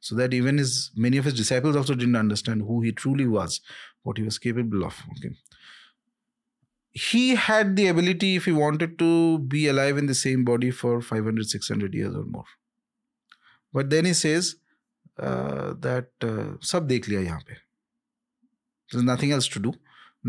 [0.00, 3.60] so that even his many of his disciples also didn't understand who he truly was
[4.02, 5.34] what he was capable of okay?
[6.92, 11.00] He had the ability if he wanted to be alive in the same body for
[11.00, 12.44] 500 600 years or more.
[13.72, 14.54] But then he says
[15.16, 16.08] that
[16.60, 17.60] sab dekh liya yahan pe
[18.90, 19.72] there's nothing else to do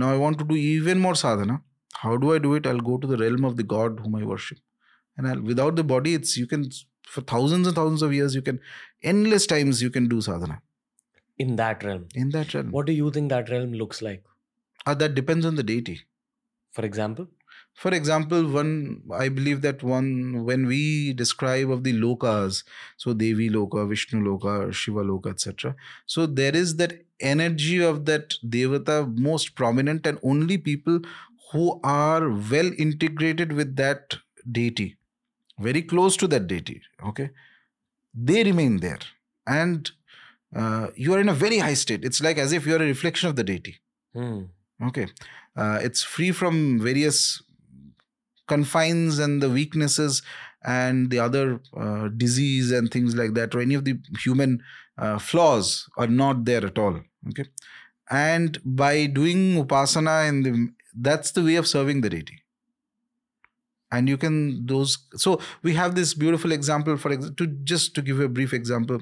[0.04, 1.62] now i want to do even more sadhana
[2.04, 2.68] how do i do it?
[2.68, 4.58] I'll go to the realm of the god whom i worship.
[5.18, 6.70] And I'll, without the body it's you can
[7.08, 8.60] for thousands and thousands of years you can
[9.02, 10.62] endless times you can do sadhana.
[11.38, 12.08] In that realm.
[12.16, 12.72] in that realm.
[12.72, 14.24] What do you think that realm looks like?
[14.86, 16.02] Uh, that depends on the deity.
[16.72, 17.28] For example?
[17.84, 18.72] For example one
[19.20, 22.64] i believe that one when we describe of the lokas
[22.98, 28.36] so devi loka vishnu loka shiva loka etc so there is that energy of that
[28.58, 31.00] devata most prominent and only people
[31.52, 34.18] who are well integrated with that
[34.60, 34.96] deity
[35.60, 37.30] very close to that deity okay?
[38.14, 39.00] They remain there
[39.46, 39.92] and
[40.56, 42.06] uh, you are in a very high state.
[42.06, 43.78] It's like as if you are a reflection of the deity.
[44.14, 44.44] Hmm.
[44.82, 45.08] okay.
[45.58, 47.42] Uh, it's free from various
[48.48, 50.22] confines and the weaknesses
[50.64, 54.62] and the other uh, disease and things like that or any of the human
[54.98, 57.46] uh, flaws are not there at all okay
[58.10, 62.40] and by doing upasana and the, that's the way of serving the deity
[63.92, 68.18] and you can those so we have this beautiful example for to just to give
[68.18, 69.02] you a brief example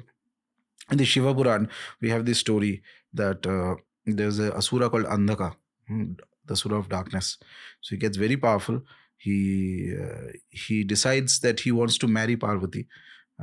[0.92, 1.70] in the Shiva Puran,
[2.02, 2.82] we have this story
[3.14, 3.76] that uh,
[4.06, 5.56] there's a asura called Andhaka,
[5.88, 6.14] hmm,
[6.46, 7.38] the asura of darkness.
[7.82, 8.82] So he gets very powerful.
[9.24, 12.88] He uh, he decides that he wants to marry Parvati,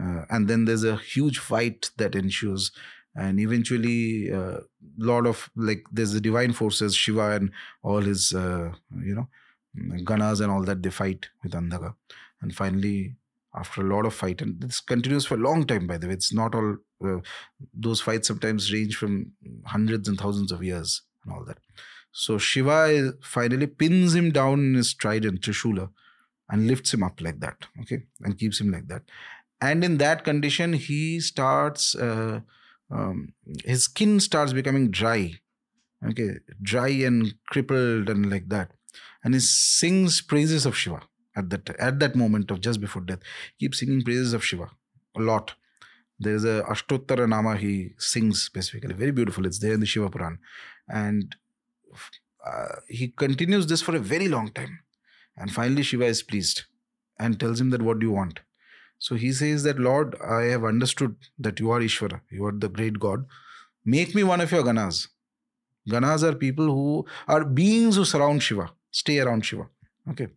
[0.00, 2.70] uh, and then there's a huge fight that ensues.
[3.16, 4.60] And eventually, a uh,
[4.98, 7.50] lot of like there's the divine forces, Shiva and
[7.82, 8.72] all his uh,
[9.04, 9.28] you know
[10.04, 11.94] ganas and all that they fight with Andhaka,
[12.42, 13.16] and finally
[13.54, 16.12] after a lot of fight and this continues for a long time by the way
[16.12, 17.18] it's not all uh,
[17.74, 19.32] those fights sometimes range from
[19.66, 21.58] hundreds and thousands of years and all that
[22.12, 25.90] so shiva finally pins him down in his trident trishula
[26.48, 29.02] and lifts him up like that okay and keeps him like that.
[29.60, 32.40] And in that condition he starts uh,
[32.90, 35.40] um, his skin starts becoming dry
[36.06, 38.72] okay dry and crippled and like that.
[39.22, 41.02] And he sings praises of shiva
[41.36, 43.20] at that at that moment of just before death.
[43.58, 44.70] Keep singing praises of shiva
[45.16, 45.54] a lot.
[46.18, 49.46] There's a ashtottara nama he sings specifically very beautiful.
[49.46, 50.38] It's there in the shiva puran.
[50.88, 51.36] And
[52.46, 54.80] uh, he continues this for a very long time.
[55.36, 56.64] And finally shiva is pleased
[57.18, 58.40] and tells him that what do you want?
[58.98, 62.68] So he says that lord i have understood that you are ishvara you are the
[62.68, 63.24] great god.
[63.84, 65.08] Make me one of your ganas.
[65.88, 69.68] Ganas are people who are beings who surround shiva stay around shiva.
[70.10, 70.28] Okay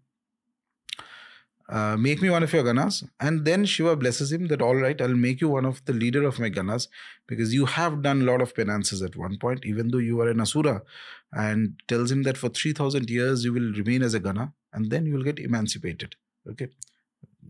[1.74, 3.04] uh, make me one of your ganas.
[3.20, 6.24] And then Shiva blesses him that, all right, I'll make you one of the leader
[6.24, 6.88] of my ganas
[7.28, 10.30] because you have done a lot of penances at one point, even though you are
[10.30, 10.84] an asura.
[11.32, 15.08] And tells him that for 3000 years you will remain as a gana and then
[15.08, 16.16] you will get emancipated.
[16.48, 16.68] Okay.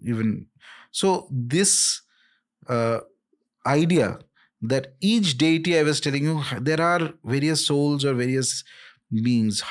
[0.01, 0.47] Even
[0.91, 2.01] so, this
[2.67, 2.99] uh,
[3.65, 4.19] idea
[4.61, 8.63] that each deity I was telling you, there are various souls or various
[9.11, 9.63] beings,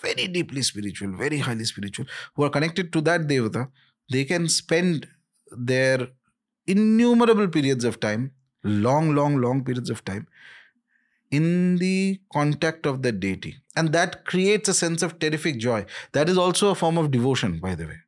[0.00, 3.68] very deeply spiritual, very highly spiritual, who are connected to that devata
[4.10, 5.06] they can spend
[5.50, 6.08] their
[6.66, 10.26] innumerable periods of time, long, long, long periods of time,
[11.30, 13.56] in the contact of the deity.
[13.76, 15.86] And that creates a sense of terrific joy.
[16.12, 17.98] That is also a form of devotion, by the way.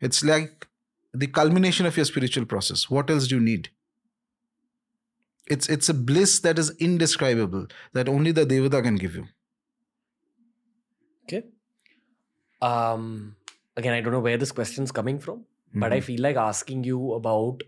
[0.00, 0.68] It's like
[1.12, 2.88] the culmination of your spiritual process.
[2.88, 3.70] What else do you need?
[5.46, 9.26] It's it's a bliss that is indescribable, that only the Devata can give you.
[11.24, 11.44] Okay.
[12.62, 13.36] Um
[13.76, 15.80] again, I don't know where this question's coming from, mm-hmm.
[15.80, 16.06] but I mm-hmm.
[16.06, 17.62] feel like asking you about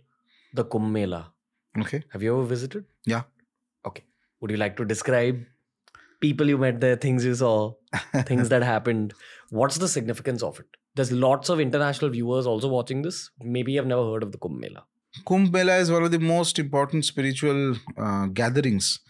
[0.55, 1.33] the Kumbh Mela.
[1.79, 2.05] Okay.
[2.11, 2.85] Have you ever visited?
[3.07, 3.23] Yeah.
[3.87, 4.05] Okay.
[4.41, 5.45] Would you like to describe
[6.21, 7.75] people you met there, things you saw,
[8.27, 9.15] things that happened?
[9.51, 10.67] What's the significance of it?
[10.95, 13.31] There's lots of international viewers also watching this.
[13.41, 14.85] Maybe have never heard of the Kumbh Mela.
[15.27, 19.01] Kumbh Mela is one of the most important spiritual uh, gatherings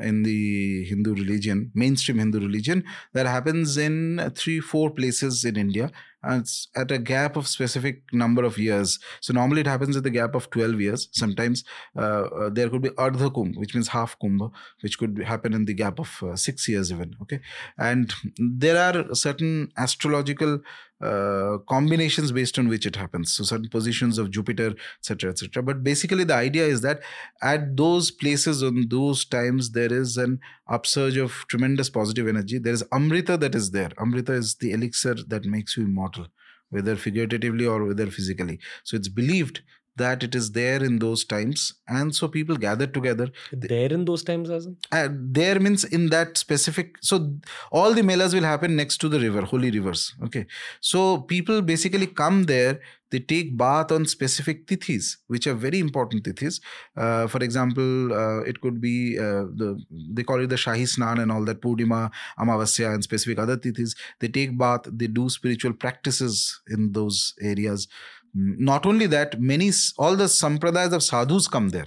[0.00, 5.90] in the Hindu religion, mainstream Hindu religion, that happens in three, four places in India
[6.24, 8.98] it's at a gap of specific number of years.
[9.20, 11.08] So normally it happens at the gap of 12 years.
[11.12, 11.64] Sometimes
[11.96, 14.50] uh, uh, there could be ardha kumbh, which means half kumbh,
[14.82, 17.16] which could happen in the gap of uh, six years even.
[17.22, 17.40] Okay,
[17.78, 20.60] and there are certain astrological
[21.02, 23.32] uh, combinations based on which it happens.
[23.32, 25.62] So certain positions of Jupiter, etc., etc.
[25.62, 27.00] But basically, the idea is that
[27.42, 32.58] at those places on those times there is an upsurge of tremendous positive energy.
[32.58, 33.90] There is Amrita that is there.
[34.00, 36.28] Amrita is the elixir that makes you immortal,
[36.70, 38.60] whether figuratively or whether physically.
[38.84, 39.62] So it's believed
[39.96, 41.74] that it is there in those times.
[41.88, 43.30] And so people gather together.
[43.52, 47.34] There in those times as uh, there means in that specific so
[47.70, 50.46] all the melas will happen next to the river holy rivers okay?
[50.80, 56.24] So people basically come there they take bath on specific tithis which are very important
[56.24, 56.60] tithis.
[56.96, 61.20] Uh, for example uh, it could be uh, the they call it the shahi snan
[61.20, 63.94] and all that purnima amavasya and specific other tithis.
[64.20, 67.88] They take bath they do spiritual practices in those areas
[68.34, 71.86] not only that, many all the sampradayas of sadhus come there.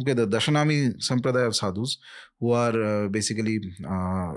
[0.00, 1.98] Okay, the Dashanami sampradaya of sadhus,
[2.38, 4.32] who are uh, basically uh,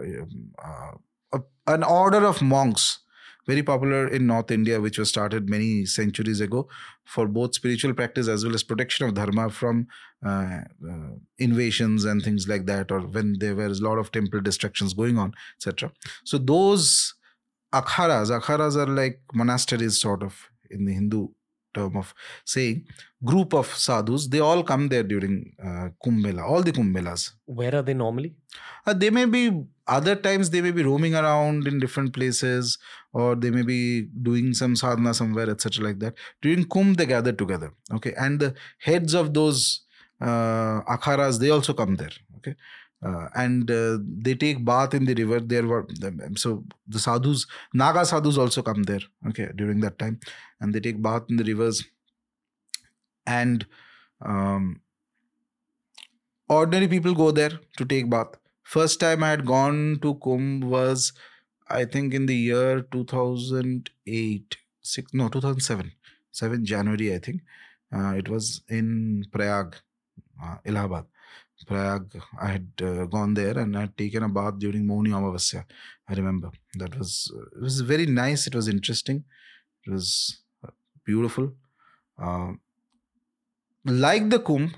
[0.63, 2.99] uh, an order of monks,
[3.47, 6.67] very popular in North India, which was started many centuries ago
[7.05, 9.87] for both spiritual practice as well as protection of dharma from
[10.25, 14.41] uh, uh, invasions and things like that, or when there was a lot of temple
[14.41, 15.91] destructions going on, etc.
[16.23, 17.13] So those
[17.73, 21.27] akharas, akharas are like monasteries, sort of in the Hindu
[21.73, 22.13] term of
[22.53, 22.85] saying
[23.31, 25.35] group of sadhus they all come there during
[25.67, 28.33] uh, kumbh mela all the kumbh melas where are they normally?
[28.85, 32.77] Uh, they may be other times they may be roaming around in different places
[33.11, 36.13] or they may be doing some sadhana somewhere etc like that.
[36.41, 38.13] During kumbh they gather together okay?
[38.17, 39.81] And the heads of those
[40.21, 42.55] uh, akharas they also come there okay
[43.05, 45.85] uh, and uh, they take bath in the river there were
[46.35, 50.19] so the sadhus naga sadhus also come there okay during that time
[50.59, 51.83] and they take bath in the rivers
[53.25, 53.65] and
[54.21, 54.81] um,
[56.49, 58.37] ordinary people go there to take bath.
[58.63, 61.13] First time I had gone to Kumbh was,
[61.67, 65.91] I think, in the year 2008, six, no, 2007,
[66.31, 67.41] 7 January, I think.
[67.93, 69.75] Uh, it was in Prayag,
[70.43, 71.05] uh, Allahabad.
[71.63, 72.03] Prayag,
[72.41, 75.63] I had uh, gone there and I had taken a bath during Mauni Amavasya.
[76.09, 78.47] I remember that was it was very nice.
[78.47, 79.23] It was interesting.
[79.85, 80.71] It was uh,
[81.05, 81.53] beautiful.
[82.17, 82.53] Uh,
[83.85, 84.73] like the Kumbh,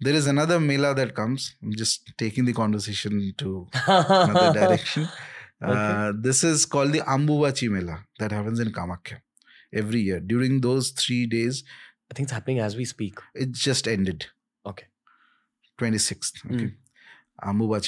[0.00, 1.54] there is another Mela that comes.
[1.62, 5.08] I'm just taking the conversation to another direction.
[5.62, 5.72] Okay.
[5.72, 9.20] Uh, this is called the Ambubachi Mela that happens in Kamakhya
[9.72, 10.20] every year.
[10.20, 11.64] During those three days,
[12.10, 13.18] I think it's happening as we speak.
[13.34, 14.26] it just ended.
[14.64, 14.86] Okay.
[15.78, 16.40] 26th.
[16.42, 16.54] Hmm.
[16.54, 16.72] Okay.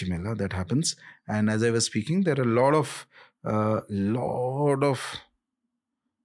[0.09, 0.97] Mela that happens.
[1.27, 3.07] And as I was speaking, there are a lot of
[3.45, 5.17] uh, lot of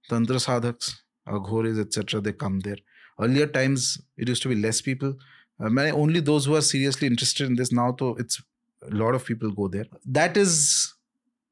[0.08, 2.20] tantra sadhaks, aghoris, etc.
[2.20, 2.76] They come there.
[3.20, 5.14] Earlier times, it used to be less people.
[5.58, 8.42] Uh, only those who are seriously interested in this now, though, it's
[8.82, 9.86] a lot of people go there.
[10.04, 10.94] That is,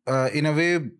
[0.07, 0.91] uh, in a way,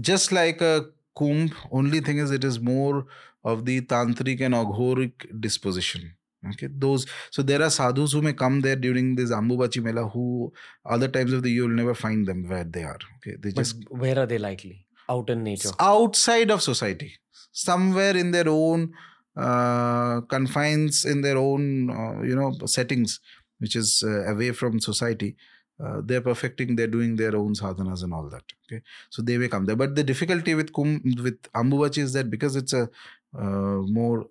[0.00, 0.86] just like a
[1.16, 1.52] kumbh.
[1.72, 3.06] Only thing is, it is more
[3.44, 6.14] of the tantric and aghoric disposition.
[6.46, 10.52] Okay, those so there are sadhus who may come there during this Ambubachi Mela who
[10.84, 12.98] other times of the year you'll never find them where they are.
[13.16, 14.86] Okay, they But just where are they likely?
[15.08, 15.70] Out in nature.
[15.80, 17.14] outside of society,
[17.50, 18.92] somewhere in their own
[19.36, 23.18] uh, confines, in their own uh, you know settings,
[23.58, 25.36] which is uh, away from society.
[25.82, 28.42] Uh, they're perfecting, they're doing their own sadhanas and all that.
[28.66, 29.76] Okay, so they may come there.
[29.76, 32.88] But the difficulty with kum with Ambubachi is that because it's a
[33.36, 34.26] uh, more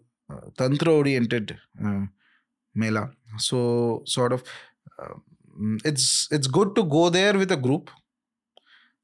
[0.58, 2.06] tantra oriented uh,
[2.76, 4.44] mela, so sort of
[5.60, 7.90] mm, it's it's good to go there with a group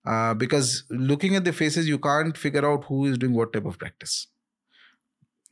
[0.05, 3.65] uh, because looking at the faces, you can't figure out who is doing what type
[3.65, 4.27] of practice.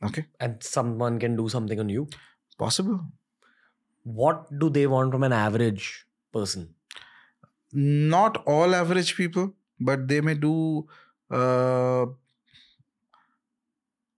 [0.04, 2.08] Okay, And someone can do something on you.
[2.58, 3.00] possible.
[4.04, 6.74] What do they want from an average person?
[7.72, 10.86] Not all average people, but they may do.
[11.30, 12.06] Uh,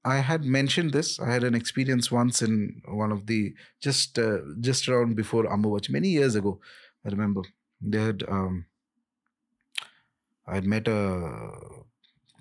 [0.05, 1.19] I had mentioned this.
[1.19, 5.91] I had an experience once in one of the just uh, just around before Ambubachi
[5.91, 6.61] many years ago.
[7.05, 7.43] I remember
[7.81, 8.23] they had.
[8.29, 8.67] Um,
[10.47, 11.51] I had met a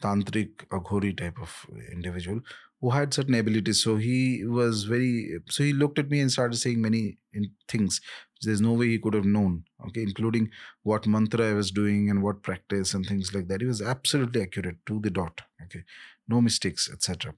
[0.01, 2.41] tantric aghori type of individual
[2.81, 3.81] who had certain abilities.
[3.81, 5.39] So he was very.
[5.49, 8.01] So he looked at me and started saying many in, things.
[8.41, 9.63] There's no way he could have known.
[9.87, 10.49] Okay, including
[10.83, 13.61] what mantra I was doing and what practice and things like that.
[13.61, 15.41] He was absolutely accurate to the dot.
[15.63, 15.83] Okay,
[16.27, 17.33] no mistakes, etc.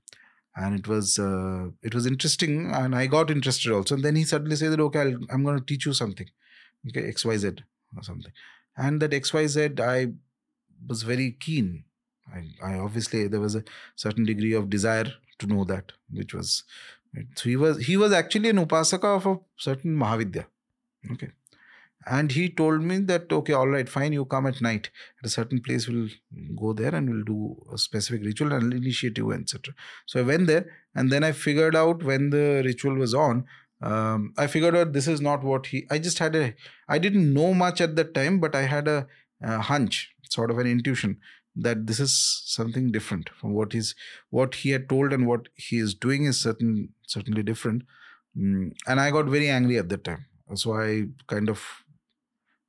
[0.56, 3.96] And it was uh, it was interesting, and I got interested also.
[3.96, 6.30] And then he suddenly said that okay, I'll, I'm going to teach you something,
[6.90, 7.48] okay, X Y Z
[7.96, 8.32] or something.
[8.78, 10.14] And that X Y Z, I
[10.88, 11.84] was very keen.
[12.34, 13.64] I, I obviously there was a
[13.96, 16.64] certain degree of desire to know that, which was
[17.36, 20.46] so he was he was actually an upasaka of a certain Mahavidya.
[21.12, 21.30] Okay.
[22.08, 25.30] And he told me that, okay, all right, fine, you come at night at a
[25.30, 26.10] certain place, we'll
[26.56, 29.74] go there and we'll do a specific ritual and initiate you, etc.
[30.06, 33.45] So I went there and then I figured out when the ritual was on,
[33.82, 36.53] um, I figured out this is not what he, I just had a,
[36.88, 39.08] I didn't know much at that time, but I had a,
[39.41, 41.18] a hunch, sort of an intuition
[41.56, 43.95] that this is something different from what he's,
[44.30, 47.84] what he had told and what he is doing is certain, certainly different.
[48.38, 50.26] Mm, and I got very angry at that time.
[50.53, 51.85] So I kind of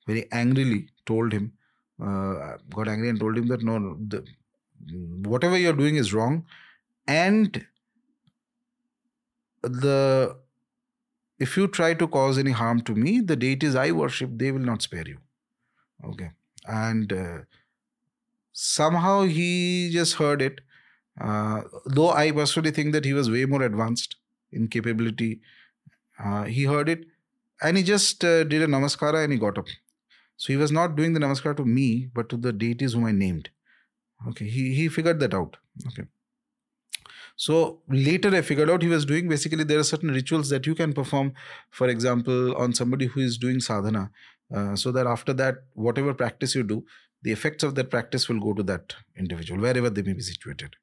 [0.07, 1.53] very angrily told him,
[2.03, 4.25] uh, got angry and told him that no, no the,
[5.29, 6.45] whatever you're doing is wrong,
[7.07, 7.67] and
[9.63, 10.37] the
[11.39, 14.61] if you try to cause any harm to me, the deities I worship they will
[14.61, 15.19] not spare you.
[16.05, 16.31] Okay,
[16.67, 17.39] and uh,
[18.53, 20.61] somehow he just heard it.
[21.21, 24.17] Uh, though I personally think that he was way more advanced
[24.53, 25.41] in capability,
[26.23, 27.05] uh, he heard it
[27.63, 29.67] and he just uh, did a namaskara and he got up.
[30.37, 33.12] So he was not doing the namaskar to me, but to the deities whom I
[33.12, 33.51] named.
[34.28, 35.57] Okay, he he figured that out.
[35.89, 36.05] Okay.
[37.37, 40.74] So later I figured out he was doing basically there are certain rituals that you
[40.74, 41.34] can perform,
[41.70, 44.11] for example, on somebody who is doing sadhana,
[44.55, 46.84] uh, so that after that, whatever practice you do,
[47.22, 50.76] the effects of that practice will go to that individual wherever they may be situated.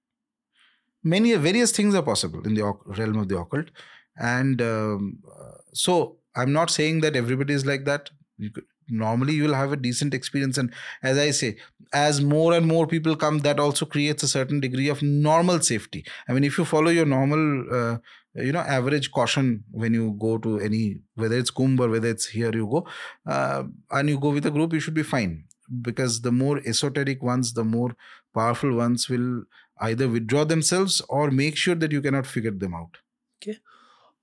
[1.03, 3.71] Many various things are possible in the realm of the occult,
[4.17, 8.11] and um, uh, so I'm not saying that everybody is like that.
[8.53, 11.57] Could, normally, you will have a decent experience, and as I say,
[11.93, 16.05] as more and more people come, that also creates a certain degree of normal safety.
[16.27, 17.97] I mean, if you follow your normal, uh,
[18.35, 22.25] you know, average caution when you go to any, whether it's Kumbh or whether it's
[22.25, 22.87] here, you go,
[23.27, 25.45] uh, and you go with a group, you should be fine.
[25.81, 27.95] Because the more esoteric ones, the more
[28.33, 29.43] powerful ones will
[29.79, 32.97] either withdraw themselves or make sure that you cannot figure them out.
[33.41, 33.59] Okay.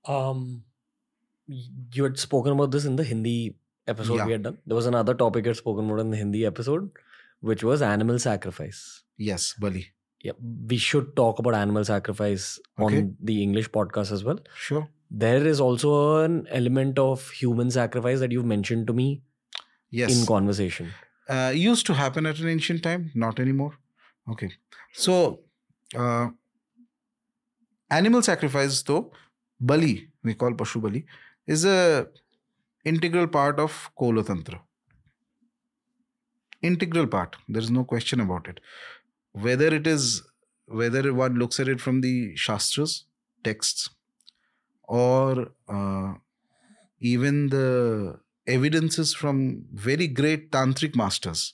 [0.05, 0.63] Um,
[1.47, 3.55] you had spoken about this in the Hindi
[3.93, 4.25] episode Yeah.
[4.31, 4.57] we had done.
[4.65, 6.89] There was another topic had spoken about in the Hindi episode,
[7.51, 8.81] which was animal sacrifice.
[9.31, 9.83] Yes, Bali.
[10.29, 10.33] Yeah,
[10.71, 12.47] we should talk about animal sacrifice
[12.79, 12.97] Okay.
[13.03, 14.41] on the English podcast as well.
[14.65, 14.83] Sure.
[15.23, 15.93] There is also
[16.25, 19.07] an element of human sacrifice that you've mentioned to me
[20.01, 20.17] Yes.
[20.19, 20.91] in conversation.
[21.33, 23.73] uh, used to happen at an ancient time, not anymore.
[24.31, 24.47] Okay.
[25.01, 25.17] So,
[25.95, 26.29] uh,
[27.89, 29.11] animal sacrifice, though,
[29.59, 31.05] Bali, we call Pashu Bali,
[31.47, 32.07] is a
[32.85, 34.59] integral part of Kolatantra.
[36.61, 37.35] Integral part.
[37.47, 38.59] There is no question about it.
[39.33, 40.23] Whether it is,
[40.67, 43.05] whether one looks at it from the Shastras,
[43.43, 43.89] texts,
[44.83, 46.13] or uh,
[46.99, 51.53] even the evidences from very great tantric masters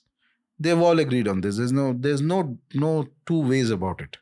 [0.60, 4.18] they've all agreed on this there's no there's no no two ways about it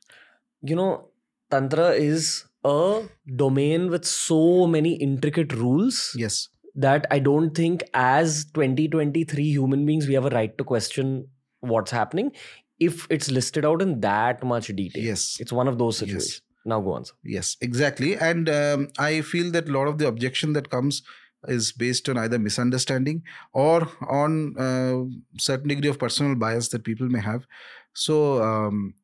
[0.61, 1.09] You know,
[1.51, 3.03] Tantra is a
[3.35, 10.07] domain with so many intricate rules yes that I don't think, as 2023 human beings,
[10.07, 11.27] we have a right to question
[11.61, 12.31] what's happening
[12.79, 15.03] if it's listed out in that much detail.
[15.03, 16.09] yes It's one of those Yes.
[16.09, 16.41] situations.
[16.65, 17.05] Now go on.
[17.05, 17.13] Sir.
[17.23, 21.03] yes exactly and um, i feel that a lot of the objection that comes
[21.47, 23.21] is based on either misunderstanding
[23.53, 25.03] or on uh,
[25.37, 27.45] certain degree of personal bias that people may have
[27.93, 28.95] so um,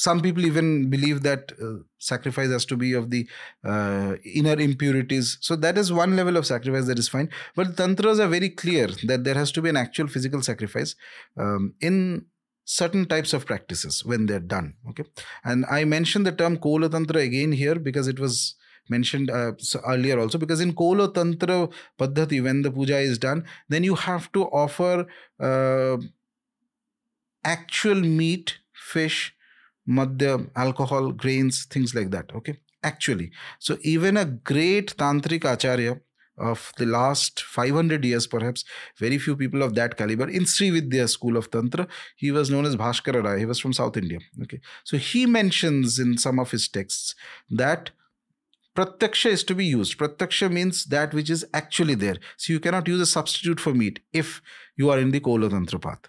[0.00, 3.28] some people even believe that uh, sacrifice has to be of the
[3.62, 5.36] uh, inner impurities.
[5.42, 7.28] So that is one level of sacrifice that is fine.
[7.54, 10.94] But tantras are very clear that there has to be an actual physical sacrifice
[11.36, 12.24] um, in
[12.64, 15.02] certain types of practices when they're done okay?
[15.44, 18.54] And i mentioned the term kola tantra again here because it was
[18.88, 19.52] mentioned uh,
[19.86, 20.38] earlier also.
[20.38, 25.06] Because in kola tantra paddhati when the puja is done then you have to offer
[25.40, 25.96] uh,
[27.44, 29.20] actual meat fish
[29.98, 32.56] madhya alcohol grains things like that okay?
[32.82, 36.00] Actually so even a great tantric acharya
[36.38, 38.64] of the last 500 years perhaps
[38.98, 41.86] very few people of that caliber in Sri Vidya school of tantra
[42.16, 44.60] he was known as bhaskara he was from south india okay?
[44.84, 47.14] So he mentions in some of his texts
[47.50, 47.90] that
[48.76, 49.98] pratyaksha is to be used.
[49.98, 52.16] Pratyaksha means that which is actually there.
[52.36, 54.40] So you cannot use a substitute for meat if
[54.76, 56.08] you are in the kola tantra path.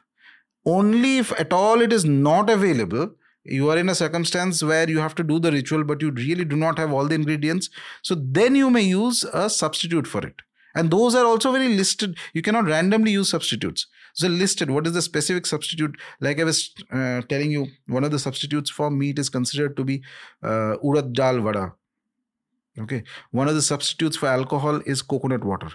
[0.65, 4.99] Only if at all it is not available you are in a circumstance where you
[4.99, 7.69] have to do the ritual but you really do not have all the ingredients.
[8.01, 10.35] So then you may use a substitute for it.
[10.73, 12.17] And those are also very listed.
[12.33, 13.87] You cannot randomly use substitutes.
[14.13, 15.97] So listed what is the specific substitute?
[16.19, 19.83] Like i was uh, telling you one of the substitutes for meat is considered to
[19.83, 20.03] be
[20.43, 21.73] uh, urad dal vada.
[22.79, 23.03] Okay?
[23.31, 25.69] One of the substitutes for alcohol is coconut water.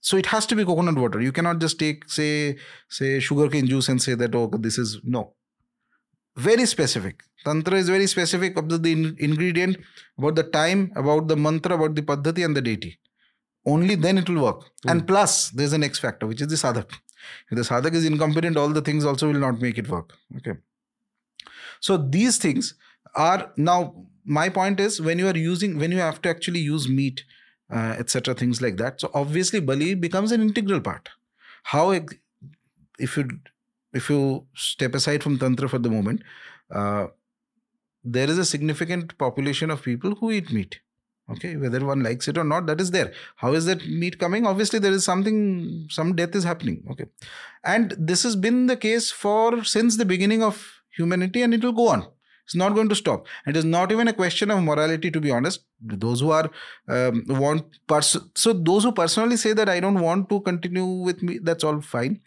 [0.00, 1.20] So it has to be coconut water.
[1.20, 2.56] You cannot just take say
[2.88, 5.34] say sugarcane juice and say that oh this is no
[6.36, 7.22] very specific.
[7.44, 9.76] Tantra is very specific about the in- ingredient
[10.18, 12.98] about the time about the mantra about the paddhati and the deity.
[13.66, 14.64] Only then it will work.
[14.86, 15.06] And Hmm.
[15.06, 16.90] plus there's an x factor which is the sadhak.
[17.50, 20.14] If the sadhak is incompetent all the things also will not make it work.
[20.36, 20.54] Okay.
[21.80, 22.74] So these things
[23.14, 26.88] are now my point is when you are using when you have to actually use
[26.88, 27.24] meat
[27.72, 31.08] uh, etc things like that so obviously bali becomes an integral part.
[31.64, 31.90] How
[32.98, 33.28] if you
[33.92, 36.22] if you step aside from tantra for the moment
[36.70, 37.06] uh,
[38.04, 40.80] there is a significant population of people who eat meat
[41.30, 41.56] okay?
[41.56, 43.12] Whether one likes it or not that is there.
[43.36, 44.46] How is that meat coming?
[44.46, 47.06] Obviously there is something some death is happening okay?
[47.64, 51.72] And this has been the case for since the beginning of humanity and it will
[51.72, 52.06] go on.
[52.44, 53.26] It's not going to stop.
[53.46, 55.60] It is not even a question of morality to be honest.
[55.80, 56.50] Those who are
[56.88, 61.22] um, want pers- so those who personally say that i don't want to continue with
[61.22, 62.20] me that's all fine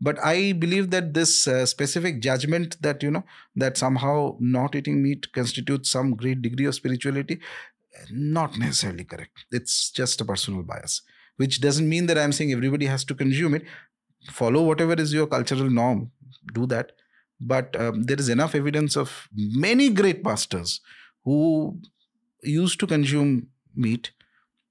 [0.00, 3.24] but i believe that this uh, specific judgment that you know
[3.56, 7.40] that somehow not eating meat constitutes some great degree of spirituality
[8.10, 9.46] not necessarily correct.
[9.50, 11.02] It's just a personal bias
[11.36, 13.64] which doesn't mean that i'm saying everybody has to consume it.
[14.30, 16.10] Follow whatever is your cultural norm
[16.52, 16.92] do that.
[17.40, 20.80] But um, there is enough evidence of many great masters
[21.24, 21.78] who
[22.42, 24.10] used to consume meat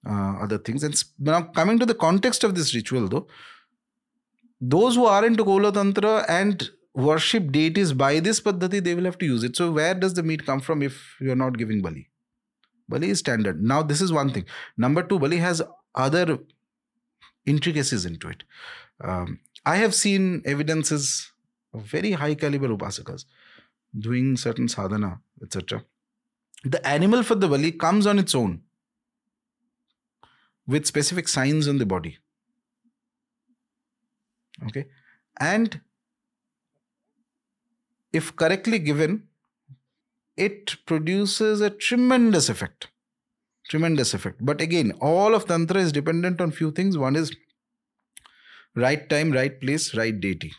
[0.05, 0.84] uh, other things.
[0.84, 3.28] And now coming to the context of this ritual though
[4.60, 9.18] those who are into Kola Tantra and worship deities by this paddhati, they will have
[9.20, 9.55] to use it.
[9.55, 12.10] So, where does the meat come from if you're not giving Bali?
[12.89, 13.62] Bali is standard.
[13.62, 14.45] Now, this is one thing.
[14.78, 15.62] Number two, Bali has
[15.93, 16.39] other
[17.45, 18.43] intricacies into it.
[19.01, 21.32] Um, I have seen evidences
[21.74, 23.26] of very high caliber upasakas
[23.97, 25.84] doing certain sadhana, etc.
[26.64, 28.62] The animal for the Bali comes on its own
[30.66, 32.18] with specific signs on the body
[34.66, 34.86] okay
[35.39, 35.80] and
[38.12, 39.24] if correctly given
[40.36, 42.88] it produces a tremendous effect
[43.68, 44.38] tremendous effect.
[44.45, 46.97] But again, all of Tantra is dependent on few things.
[46.97, 47.36] One is
[48.76, 50.53] right time, right place, right deity.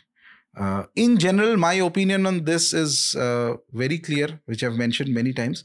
[0.57, 5.31] Uh, in general, my opinion on this is uh, very clear, which I've mentioned many
[5.31, 5.63] times.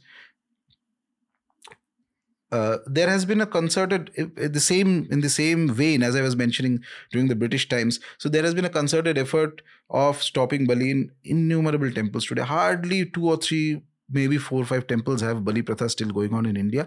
[2.53, 6.37] Uh, there has been a concerted the same in the same vein as I was
[6.37, 8.01] mentioning during the British times.
[8.19, 12.43] So there has been a concerted effort of stopping Bali in innumerable temples today.
[12.43, 16.47] Hardly two or three, maybe four or five temples have Bali Pratha still going on
[16.47, 16.87] in India.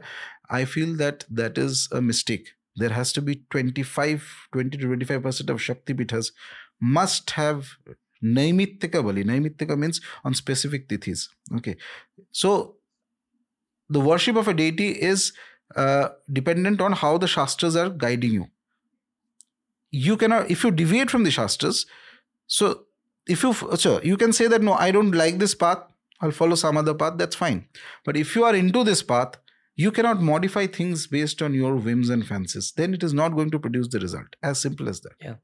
[0.50, 2.50] I feel that that is a mistake.
[2.76, 6.32] There has to be 25, 20 to 25 percent of Shakti Pithas
[6.80, 7.72] must have
[8.24, 9.24] Naimittika Bali.
[9.24, 11.28] Naimittika means on specific tithis.
[11.56, 11.76] Okay.
[12.32, 12.77] So
[13.90, 15.34] the worship of a deity is
[15.76, 18.48] uh, dependent on how the Shastras are guiding you.
[19.92, 21.86] You cannot, if you deviate from the Shastras,
[22.46, 22.86] so
[23.28, 25.80] if you, so you can say that no, I don't like this path,
[26.22, 27.68] I'll follow some other path, that's fine.
[28.04, 29.36] But if you are into this path,
[29.76, 32.72] you cannot modify things based on your whims and fancies.
[32.72, 34.36] Then it is not going to produce the result.
[34.42, 35.14] As simple as that.
[35.22, 35.36] Yeah.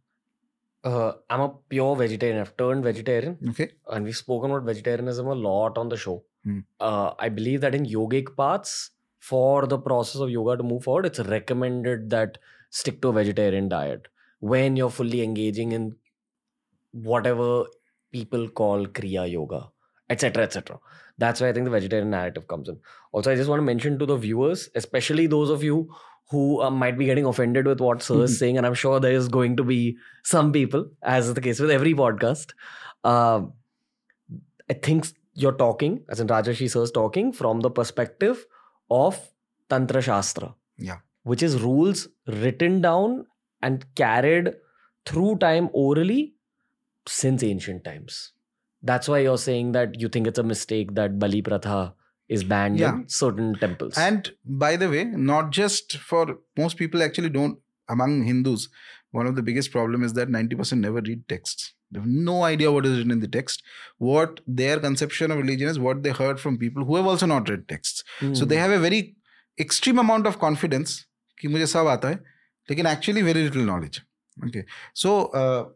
[0.84, 2.40] Uh, I'm a pure vegetarian.
[2.40, 3.38] I've turned vegetarian.
[3.50, 3.74] Okay.
[3.90, 6.24] And we've spoken about vegetarianism a lot on the show.
[6.44, 6.60] Hmm.
[6.80, 11.06] Uh, I believe that in yogic paths, for the process of yoga to move forward,
[11.06, 12.38] it's recommended that
[12.70, 15.96] stick to a vegetarian diet when you're fully engaging in
[16.92, 17.66] whatever
[18.12, 19.70] people call Kriya Yoga,
[20.10, 20.44] etc.
[20.44, 20.78] etc.
[21.18, 22.80] That's why I think the vegetarian narrative comes in.
[23.14, 25.90] Also, I just want to mention to the viewers, especially those of you
[26.30, 29.14] who uh, might be getting offended with what Sir is saying, and I'm sure there
[29.14, 32.52] is going to be some people, as is the case with every podcast.
[33.06, 33.44] Uh,
[34.70, 38.46] I think you're talking, as in Rajarshi Sir is talking, from the perspective
[38.90, 39.20] of
[39.70, 40.56] Tantra Shastra.
[40.78, 40.98] Yeah.
[41.24, 43.26] Which is rules written down
[43.62, 44.54] and carried
[45.06, 46.36] through time orally
[47.08, 48.34] since ancient times.
[48.82, 51.94] That's why you're saying that you think it's a mistake that Bali Pratha
[52.28, 52.96] is banned Yeah.
[52.96, 53.98] in certain temples.
[53.98, 57.60] And by the way, not just for most people actually don't
[57.90, 58.70] among Hindus,
[59.12, 61.74] one of the biggest problem is that 90% never read texts.
[61.93, 63.63] They have no idea what is written in the text.
[63.99, 67.49] What their conception of religion is what they heard from people who have also not
[67.49, 68.05] read texts.
[68.35, 68.63] So they Hmm.
[68.65, 69.01] have a very
[69.67, 70.97] extreme amount of confidence
[71.41, 72.19] कि मुझे सब आता है
[72.71, 74.01] लेकिन actually very little knowledge.
[74.49, 74.65] Okay.
[74.95, 75.69] So uh,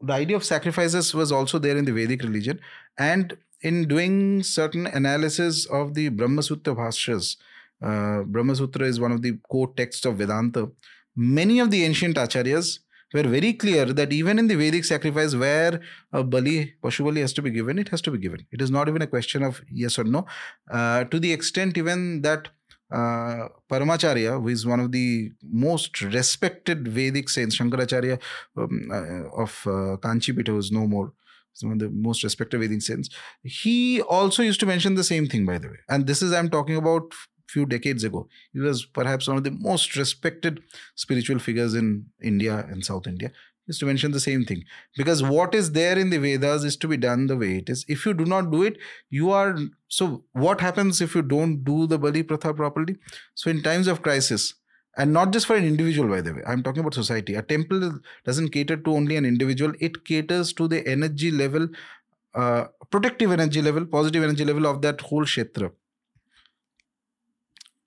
[0.00, 2.60] the idea of sacrifices was also there in the Vedic religion
[2.98, 3.36] and
[3.70, 7.36] in doing certain analysis of the Brahma Sutra Bhashyas,
[7.82, 10.70] uh, Brahma Sutra is one of the core texts of Vedanta.
[11.16, 12.78] Many of the ancient acharyas
[13.15, 15.79] were very clear that even in the Vedic sacrifice, where
[16.11, 18.45] a bali, Pashu has to be given, it has to be given.
[18.51, 20.25] It is not even a question of yes or no.
[20.69, 22.49] Uh, to the extent even that
[22.91, 25.31] uh, Paramacharya, who is one of the
[25.67, 28.19] most respected Vedic saints, Shankaracharya
[28.57, 31.13] um, uh, of uh, Kanchipita, who is no more,
[31.55, 33.09] is one of the most respected Vedic saints.
[33.43, 35.79] He also used to mention the same thing, by the way.
[35.89, 37.13] And this is, I'm talking about
[37.47, 38.27] few decades ago.
[38.53, 40.61] He was perhaps one of the most respected
[40.95, 43.31] spiritual figures in India and South India.
[43.67, 44.63] Used to mention the same thing.
[44.95, 47.83] Because what is there in the Vedas is to be done the way it is.
[47.87, 48.77] If you do not do it,
[49.09, 49.57] you are.
[49.87, 52.97] So, what happens if you don't do the Bali Pratha properly?
[53.33, 54.53] So, in times of crisis,
[54.97, 57.33] and not just for an individual, by the way, I'm talking about society.
[57.33, 61.67] A temple doesn't cater to only an individual, it caters to the energy level,
[62.35, 65.71] uh, protective energy level, positive energy level of that whole Kshetra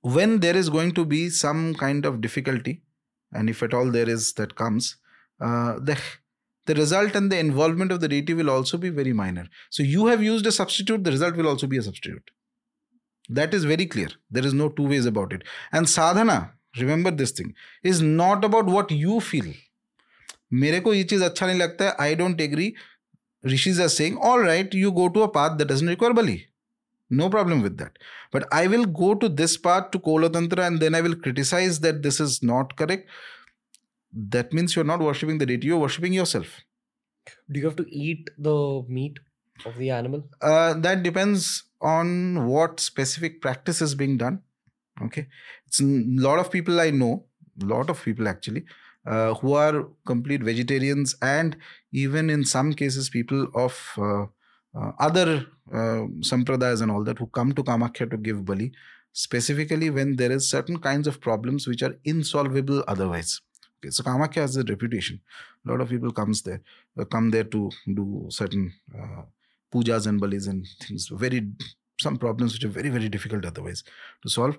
[0.01, 2.82] when there is going to be some kind of difficulty,
[3.32, 4.97] and if at all there is that comes,
[5.39, 5.97] uh, the
[6.65, 9.47] the result and the involvement of the deity will also be very minor.
[9.69, 12.32] So you have used a substitute, the result will also be a substitute.
[13.30, 14.07] That is very clear.
[14.30, 15.43] There is no two ways about it.
[15.71, 17.53] And sadhana, remember this thing,
[17.84, 19.53] is not about what you feel.
[20.53, 22.74] मेरे को ये चीज अच्छा नहीं लगता है I don't agree
[23.45, 26.36] rishis are saying all right you go to a path that doesn't require bali
[27.11, 27.98] no problem with that.
[28.32, 32.02] But i will go to this part to kolatantra and then i will criticize that
[32.02, 33.09] this is not correct.
[34.12, 36.61] That means you're not worshipping the deity you're worshipping yourself.
[37.50, 39.18] Do you have to eat the meat
[39.66, 40.28] of the animal?
[40.40, 44.42] uh, that depends on what specific practice is being done
[45.02, 45.26] okay?
[45.66, 47.24] It's a lot of people i know
[47.62, 48.64] a lot of people actually
[49.06, 51.56] uh, who are complete vegetarians and
[51.92, 54.26] even in some cases people of uh,
[54.79, 58.72] uh, other uh, sampradayas and all that who come to Kamakhya to give bali,
[59.12, 63.41] specifically when there is certain kinds of problems which are insolvable otherwise.
[63.79, 65.20] Okay, so Kamakhya has a reputation.
[65.66, 66.61] A lot of people comes there,
[66.99, 69.22] uh, come there to do certain uh,
[69.72, 71.09] pujas and balis and things.
[71.09, 71.49] Very
[72.01, 73.83] some problems which are very very difficult otherwise
[74.22, 74.57] to solve.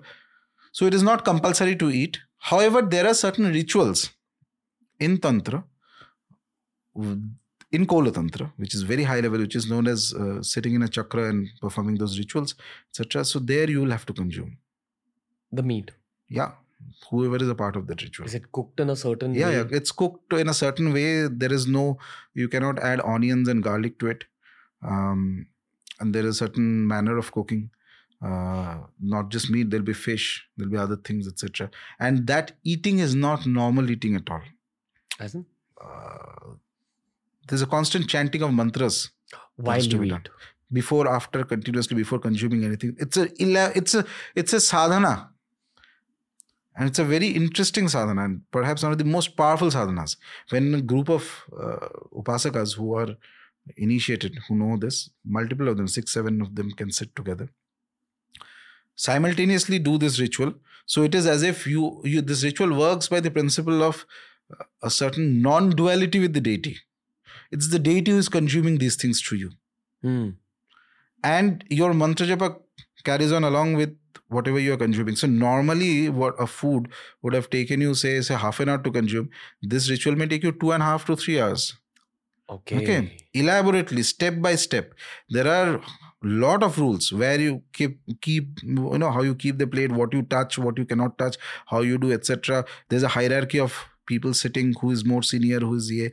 [0.72, 2.18] So it is not compulsory to eat.
[2.38, 4.10] However, there are certain rituals
[4.98, 5.64] in tantra
[7.72, 10.82] in Kola Tantra, which is very high level, which is known as uh, sitting in
[10.82, 12.54] a chakra and performing those rituals,
[12.90, 13.24] etc.
[13.24, 14.58] So there you will have to consume.
[15.52, 15.90] The meat.
[16.28, 16.52] Yeah,
[17.10, 18.26] whoever is a part of that ritual.
[18.26, 19.56] Is it cooked in a certain yeah, way?
[19.56, 21.26] yeah, it's cooked in a certain way.
[21.28, 21.98] There is no,
[22.34, 24.24] you cannot add onions and garlic to it,
[24.82, 25.46] um,
[25.98, 27.70] and there is a certain manner of cooking.
[28.22, 31.70] Uh, not just meat, there'll be fish, there'll be other things, etc.
[31.98, 34.42] And that eating is not normal eating at all.
[35.18, 35.46] As in?
[35.82, 36.54] Uh,
[37.50, 39.10] there's a constant chanting of mantras
[39.56, 40.28] While you eat.
[40.72, 42.96] before after continuously before consuming anything.
[42.98, 43.28] It's a
[43.76, 45.30] it's a it's a sadhana.
[46.76, 50.16] And it's a very interesting sadhana and perhaps one of the most powerful sadhanas.
[50.50, 53.16] When a group of uh, upasakas who are
[53.76, 57.48] initiated who know this multiple of them six seven of them can sit together
[58.96, 60.54] simultaneously do this ritual.
[60.86, 64.06] So it is as if you, you this ritual works by the principle of
[64.52, 66.78] uh, a certain non-duality with the deity
[67.50, 69.50] it's the deity who is consuming these things through you
[70.02, 70.28] Hmm.
[71.22, 72.56] and your mantra japa
[73.04, 73.96] carries on along with
[74.28, 75.16] whatever you are consuming.
[75.16, 76.88] So normally, what a food
[77.22, 79.28] would have taken you say say half an hour to consume.
[79.60, 81.74] This ritual may take you two and a half to three hours.
[82.48, 82.76] Okay.
[82.82, 84.94] Okay, elaborately, step by step.
[85.28, 85.80] There are
[86.22, 90.12] lot of rules where you keep keep you know how you keep the plate, what
[90.12, 91.36] you touch, what you cannot touch,
[91.66, 92.64] how you do, etc.
[92.88, 93.76] There's a hierarchy of
[94.12, 96.10] people sitting who is more senior, who is a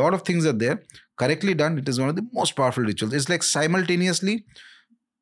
[0.00, 0.82] lot of things are there.
[1.22, 3.12] Correctly done, it is one of the most powerful rituals.
[3.20, 4.44] It's like simultaneously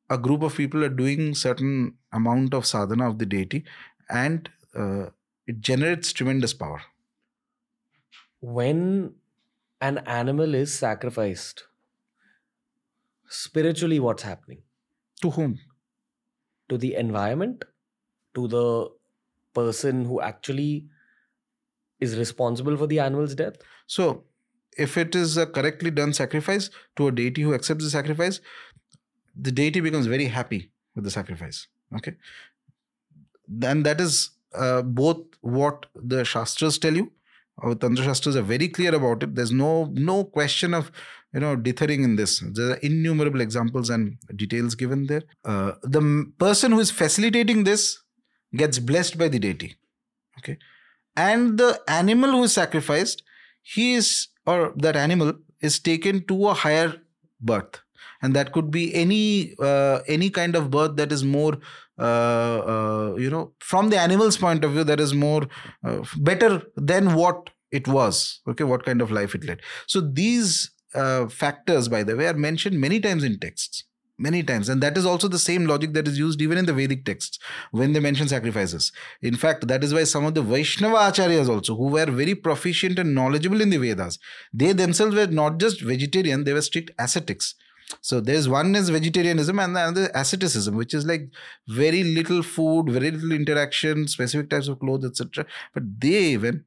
[0.09, 3.65] a group of people are doing certain amount of sadhana of the deity,
[4.09, 5.09] and uh,
[5.47, 6.81] it generates tremendous power.
[8.41, 9.15] When
[9.81, 11.63] an animal is sacrificed,
[13.27, 14.63] spiritually, what's happening?
[15.21, 15.59] To whom?
[16.69, 17.65] To the environment?
[18.35, 18.89] To the
[19.53, 20.87] person who actually
[21.99, 23.57] is responsible for the animal's death?
[23.87, 24.23] So,
[24.77, 28.39] if it is a correctly done sacrifice to a deity who accepts the sacrifice,
[29.35, 31.67] the deity becomes very happy with the sacrifice.
[31.95, 32.13] Okay,
[33.47, 37.11] then that is uh, both what the shastras tell you.
[37.61, 39.35] Our tantra shastras are very clear about it.
[39.35, 40.91] There's no no question of
[41.33, 42.39] you know dithering in this.
[42.39, 45.23] There are innumerable examples and details given there.
[45.43, 47.99] Uh, the person who is facilitating this
[48.55, 49.75] gets blessed by the deity.
[50.37, 50.57] Okay,
[51.19, 53.23] and the animal who is sacrificed,
[53.61, 56.93] he is or that animal is taken to a higher
[57.41, 57.81] birth.
[58.21, 61.57] And that could be any uh, any kind of birth that is more
[61.97, 65.43] uh, uh, you know from the animal's point of view that is more
[65.83, 69.61] uh, better than what it was okay what kind of life it led.
[69.87, 73.83] So these uh, factors by the way are mentioned many times in texts
[74.19, 74.69] many times.
[74.69, 77.39] And that is also the same logic that is used even in the vedic texts
[77.71, 78.91] when they mention sacrifices.
[79.21, 82.99] In fact that is why some of the vaishnava acharyas also who were very proficient
[82.99, 84.19] and knowledgeable in the vedas
[84.53, 87.55] they themselves were not just vegetarian they were strict ascetics.
[88.01, 91.29] So there's one is vegetarianism and the other asceticism which is like
[91.67, 96.65] very little food very little interaction specific types of clothes etc but they even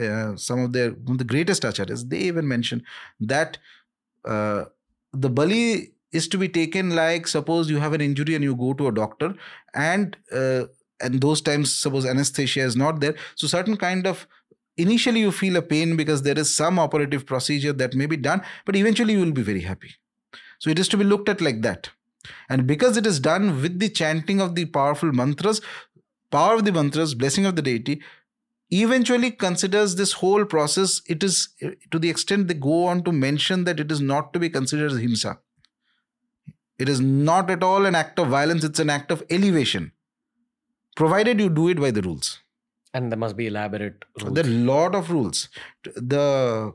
[0.00, 2.82] uh, some of their one of the greatest acharyas they even mention
[3.18, 3.58] that
[4.24, 4.64] uh,
[5.12, 8.72] the bali is to be taken like suppose you have an injury and you go
[8.74, 9.34] to a doctor
[9.74, 10.64] and uh,
[11.00, 13.14] and those times suppose anesthesia is not there.
[13.34, 14.26] So certain kind of
[14.76, 18.42] initially you feel a pain because there is some operative procedure that may be done
[18.64, 19.94] but eventually you will be very happy.
[20.58, 21.90] So it is to be looked at like that.
[22.48, 25.60] And because it is done with the chanting of the powerful mantras
[26.30, 28.02] power of the mantras blessing of the deity
[28.70, 31.50] eventually considers this whole process it is
[31.90, 34.90] to the extent they go on to mention that it is not to be considered
[34.90, 35.38] as himsa
[36.82, 39.90] it is not at all an act of violence it's an act of elevation
[41.00, 42.30] provided you do it by the rules.
[42.94, 44.34] And there must be elaborate rules.
[44.34, 45.48] there are a lot of rules.
[45.84, 46.74] The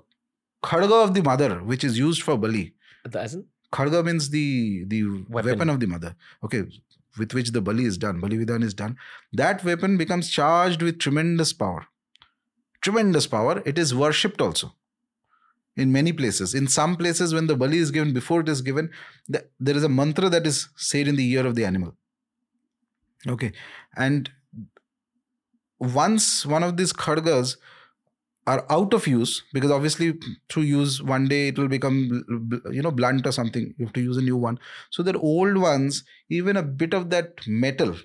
[0.64, 2.74] khadga of the mother which is used for bali.
[3.03, 5.51] The- khadga means the the Weapon.
[5.51, 5.70] weapon.
[5.70, 6.16] of the mother.
[6.43, 6.64] Okay
[7.20, 8.95] with which the bali is done bali vidhan is done.
[9.43, 11.86] That weapon becomes charged with tremendous power.
[12.82, 13.62] Tremendous power.
[13.66, 14.74] It is worshipped also
[15.78, 16.53] in many places.
[16.53, 18.89] In some places when the bali is given before it is given
[19.30, 21.95] the, there is a mantra that is said in the ear of the animal.
[23.28, 23.51] Okay.
[23.95, 24.30] And
[25.80, 27.57] once one of these khadgas
[28.47, 30.13] are out of use because obviously
[30.49, 31.97] through use one day it will become
[32.71, 34.59] you know blunt or something you have to use a new one.
[34.89, 37.95] So that old ones even a bit of that metal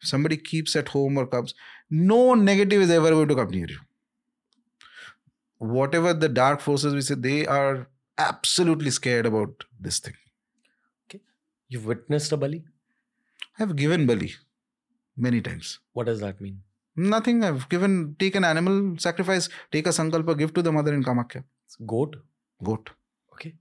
[0.00, 1.54] somebody keeps at home or comes
[1.90, 3.78] no negative is ever going to come near you
[5.58, 7.88] whatever the dark forces we say they are
[8.18, 10.14] absolutely scared about this thing
[11.06, 11.20] Okay.
[11.68, 12.64] You've witnessed a bali?
[13.58, 14.30] i have given bali
[15.26, 16.56] many times What does that mean?
[17.14, 21.42] nothing i've given taken animal sacrifice take a sankalpa give to the mother in kamakhya
[21.66, 22.16] It's goat.
[22.68, 22.90] goat
[23.34, 23.54] Okay.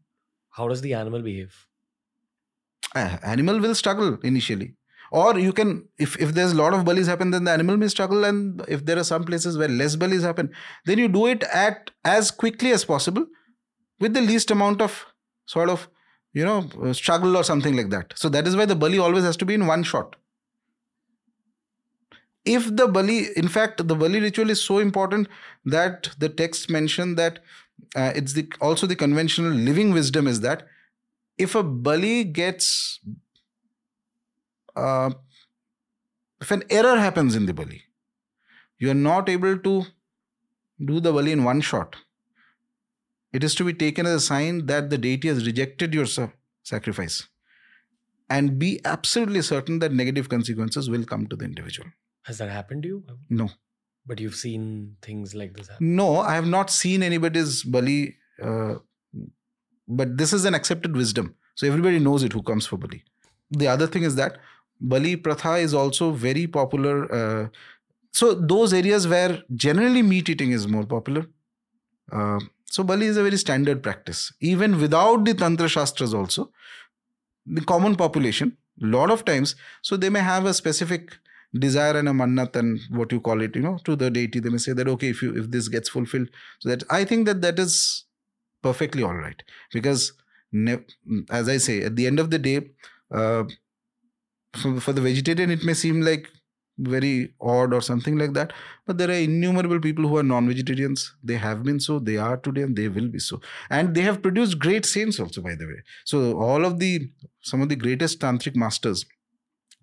[0.57, 1.55] How does the animal behave?
[2.95, 4.69] Uh, animal will struggle initially
[5.11, 7.87] or you can if if there's a lot of balis happen then the animal may
[7.87, 8.23] struggle.
[8.23, 10.51] And if there are some places where less balis happen
[10.85, 13.25] then you do it at as quickly as possible
[13.99, 15.05] with the least amount of
[15.45, 15.89] sort of
[16.33, 18.13] you know uh, struggle or something like that.
[18.15, 20.15] So that is why the bali always has to be in one shot.
[22.45, 25.27] If the bali in fact the bali ritual is so important
[25.65, 27.39] that the text mention that
[27.95, 30.67] uh, it's the also the conventional living wisdom is that
[31.37, 32.99] if a bali gets
[34.77, 35.09] uh,
[36.41, 37.83] if an error happens in the bali,
[38.77, 39.85] you are not able to
[40.85, 41.95] do the bali in one shot.
[43.33, 46.05] It is to be taken as a sign that the deity has rejected your
[46.63, 47.27] sacrifice.
[48.29, 51.89] And be absolutely certain that negative consequences will come to the individual.
[52.23, 53.03] Has that happened to you?
[53.29, 53.49] No.
[54.05, 55.95] But you've seen things like this happen?
[55.95, 58.15] No, I have not seen anybody's bali.
[58.41, 58.75] Uh,
[59.87, 61.35] but this is an accepted wisdom.
[61.55, 63.03] So everybody knows it who comes for bali.
[63.51, 64.39] The other thing is that
[64.79, 67.11] Bali Pratha is also very popular.
[67.13, 67.47] Uh,
[68.11, 71.25] so those areas where generally meat eating is more popular.
[72.11, 74.31] Uh, so Bali is a very standard practice.
[74.39, 76.51] Even without the Tantra Shastras also,
[77.45, 81.17] the common population, lot of times, so they may have a specific
[81.53, 84.39] desire and a mannat and what you call it, you know, to the deity.
[84.39, 87.25] They may say that, okay, if you if this gets fulfilled, so that I think
[87.25, 88.05] that that is
[88.61, 89.41] perfectly all right.
[89.71, 90.13] Because
[91.29, 92.69] as I say, at the end of the day,
[93.11, 93.43] uh,
[94.61, 96.29] for, for the vegetarian it may seem like
[96.79, 98.53] very odd or something like that
[98.85, 102.61] but there are innumerable people who are non-vegetarians they have been so they are today
[102.61, 103.41] and they will be so
[103.71, 107.09] and they have produced great saints also by the way so all of the
[107.41, 109.05] some of the greatest tantric masters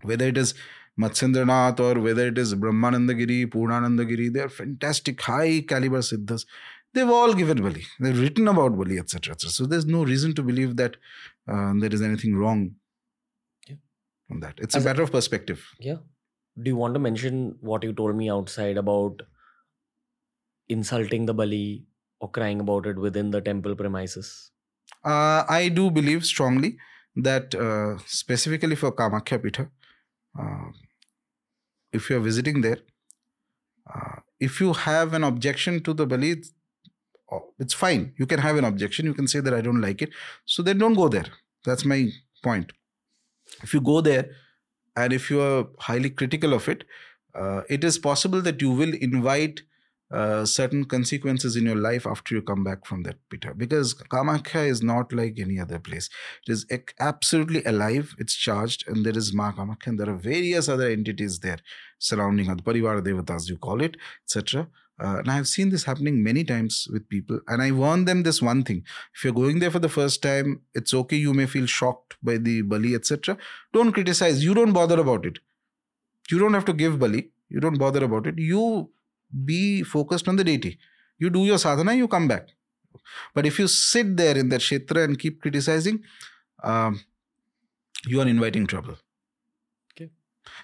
[0.02, 0.54] whether it is
[1.00, 6.46] Matsyendranath or whether it is Brahmanandagiri, Purnanandagiri, they are fantastic, high caliber siddhas.
[6.92, 7.84] They've all given Bali.
[7.98, 9.32] They've written about Bali, etc.
[9.32, 9.50] etc.
[9.50, 10.96] So there's no reason to believe that
[11.48, 12.76] uh, there is anything wrong
[14.34, 14.58] on that.
[14.58, 15.66] It's As a matter of perspective.
[15.78, 15.98] Yeah.
[16.62, 19.22] Do you want to mention what you told me outside about
[20.68, 21.84] insulting the Bali
[22.20, 24.50] or crying about it within the temple premises?
[25.04, 26.76] Uh, I do believe strongly
[27.16, 29.70] that uh, specifically for Kamakhya Pitha,
[30.38, 30.70] uh,
[31.92, 32.78] if you are visiting there,
[33.92, 36.42] uh, if you have an objection to the Bali,
[37.32, 38.14] oh, it's fine.
[38.16, 39.06] You can have an objection.
[39.06, 40.10] You can say that I don't like it.
[40.44, 41.26] So then don't go there.
[41.64, 42.10] That's my
[42.42, 42.72] point
[43.62, 44.30] if you go there
[44.96, 46.84] and if you are highly critical of it,
[47.34, 49.62] uh, it is possible that you will invite
[50.12, 54.68] uh, certain consequences in your life after you come back from that pitha because Kamakhya
[54.68, 56.08] is not like any other place.
[56.46, 56.66] It is
[57.00, 61.40] absolutely alive, it's charged, and there is Ma Kamakhya, and there are various other entities
[61.40, 61.58] there
[61.98, 64.68] surrounding her, Parivar Devatas, you call it, etc.
[65.02, 67.40] Uh, and I've seen this happening many times with people.
[67.48, 68.84] And I warn them this one thing
[69.14, 71.16] if you're going there for the first time, it's okay.
[71.16, 73.36] You may feel shocked by the Bali, etc.
[73.72, 74.44] Don't criticize.
[74.44, 75.38] You don't bother about it.
[76.30, 77.30] You don't have to give Bali.
[77.48, 78.38] You don't bother about it.
[78.38, 78.90] You
[79.44, 80.78] be focused on the deity.
[81.18, 82.48] You do your sadhana, you come back.
[83.34, 86.02] But if you sit there in that kshetra and keep criticizing,
[86.62, 87.00] um,
[88.06, 88.96] you are inviting trouble.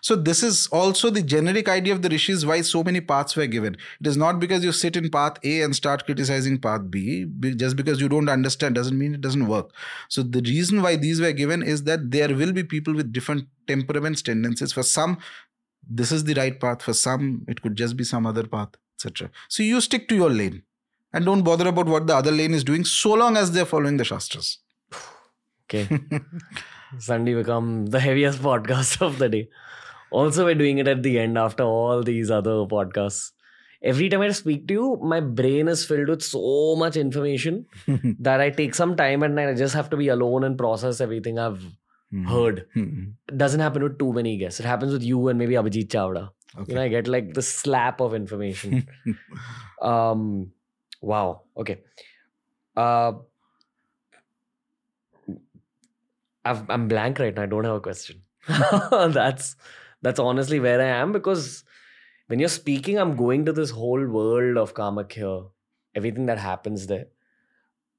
[0.00, 3.46] So this is also the generic idea of the rishis why so many paths were
[3.46, 3.76] given.
[4.00, 7.26] It is not because you sit in path A and start criticizing path B.
[7.56, 9.72] Just because you don't understand doesn't mean it doesn't work.
[10.08, 13.46] So the reason why these were given is that there will be people with different
[13.66, 14.72] temperaments, tendencies.
[14.72, 15.18] For some,
[15.88, 16.82] this is the right path.
[16.82, 19.30] For some, it could just be some other path, etc.
[19.48, 20.62] So you stick to your lane
[21.12, 23.96] and don't bother about what the other lane is doing so long as they're following
[23.96, 24.58] the shastras.
[25.64, 25.88] Okay.
[26.98, 29.48] Sunday become the heaviest podcast of the day.
[30.10, 33.30] Also, we're doing it at the end after all these other podcasts.
[33.82, 37.66] Every time I speak to you, my brain is filled with so much information
[38.18, 39.48] that I take some time at night.
[39.48, 41.62] I just have to be alone and process everything I've
[42.12, 42.26] mm-hmm.
[42.26, 42.66] heard.
[42.76, 43.10] Mm-hmm.
[43.28, 44.60] It doesn't happen with too many guests.
[44.60, 46.30] It happens with you and maybe Abhijit Chavda.
[46.58, 46.72] Okay.
[46.72, 48.86] You know, I get like the slap of information.
[49.80, 50.50] um,
[51.00, 51.42] wow.
[51.56, 51.78] Okay.
[52.76, 53.12] Uh,
[56.44, 57.42] i am blank right now.
[57.42, 58.22] I don't have a question.
[58.90, 59.56] That's
[60.02, 61.62] that's honestly where I am because
[62.28, 65.50] when you're speaking, I'm going to this whole world of Kamakhya,
[65.94, 67.08] everything that happens there.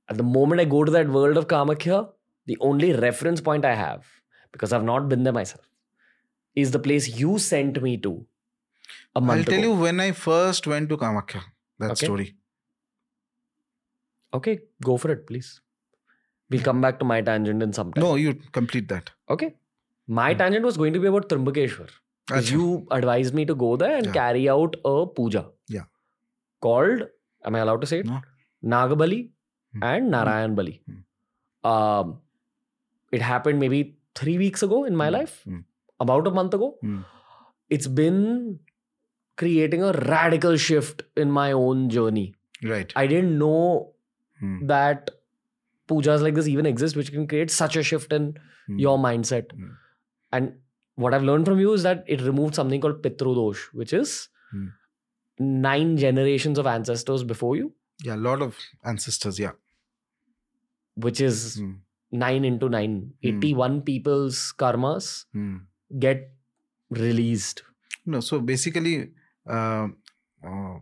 [0.10, 2.10] At the moment I go to that world of Kamakhya,
[2.48, 4.06] the only reference point I have,
[4.52, 5.70] because I've not been there myself,
[6.56, 8.26] is the place you sent me to.
[9.16, 9.74] A month I'll tell ago.
[9.74, 11.44] you when I first went to Kamakhya,
[11.80, 12.06] that okay.
[12.06, 12.36] story.
[14.34, 15.61] Okay, go for it, please.
[16.52, 18.04] We'll come back to my tangent in some time.
[18.04, 19.10] No, you complete that.
[19.30, 19.56] Okay.
[20.08, 20.40] My hmm.
[20.40, 21.90] tangent was going to be about Trimbakeshwar.
[22.50, 24.12] You advised me to go there and yeah.
[24.12, 25.46] carry out a puja.
[25.68, 25.84] Yeah.
[26.62, 27.04] Called,
[27.46, 28.06] am I allowed to say it?
[28.06, 28.22] No.
[28.64, 29.30] Nagabali
[29.74, 29.84] hmm.
[29.84, 30.12] and hmm.
[30.12, 30.82] Narayan Bali.
[31.64, 32.20] Um,
[33.12, 35.46] it happened maybe three weeks ago in my life.
[36.00, 36.76] about a month ago,
[37.70, 38.60] it's been
[39.38, 42.34] creating a radical shift in my own journey.
[42.64, 42.92] Right.
[42.96, 43.94] I didn't know
[44.64, 45.12] that
[45.92, 48.28] pujas like this even exist, which can create such a shift in
[48.68, 48.80] Hmm.
[48.88, 49.52] your mindset.
[49.60, 49.72] Hmm.
[50.40, 50.52] And
[51.06, 54.16] what I've learned from you is that it removed something called Pitrudosh, which is
[54.52, 54.68] Hmm.
[55.70, 57.70] nine generations of ancestors before you,
[58.06, 58.58] Yeah, a lot of
[58.92, 59.40] ancestors.
[59.46, 59.58] Yeah.
[61.06, 61.72] which is Hmm.
[62.22, 62.96] nine into nine.
[63.24, 63.28] Hmm.
[63.30, 65.06] 81 people's karmas
[65.38, 65.58] Hmm.
[66.06, 66.26] get
[66.90, 67.62] released.
[68.06, 68.96] No, so basically,
[69.58, 69.88] uh,
[70.50, 70.76] uh,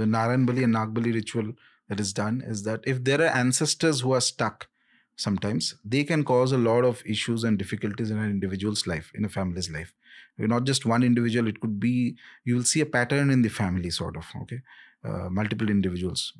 [0.00, 1.52] the Narayan Bali and Nag Bali ritual
[1.88, 4.68] that is done is that if there are ancestors who are stuck,
[5.16, 9.24] sometimes they can cause a lot of issues and difficulties in an individual's life, in
[9.24, 9.92] a family's life.
[10.36, 13.90] Not just one individual, it could be, you will see a pattern in the family,
[13.90, 14.60] sort of, okay?
[15.04, 16.34] Uh, multiple individuals.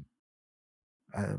[1.13, 1.39] Uh,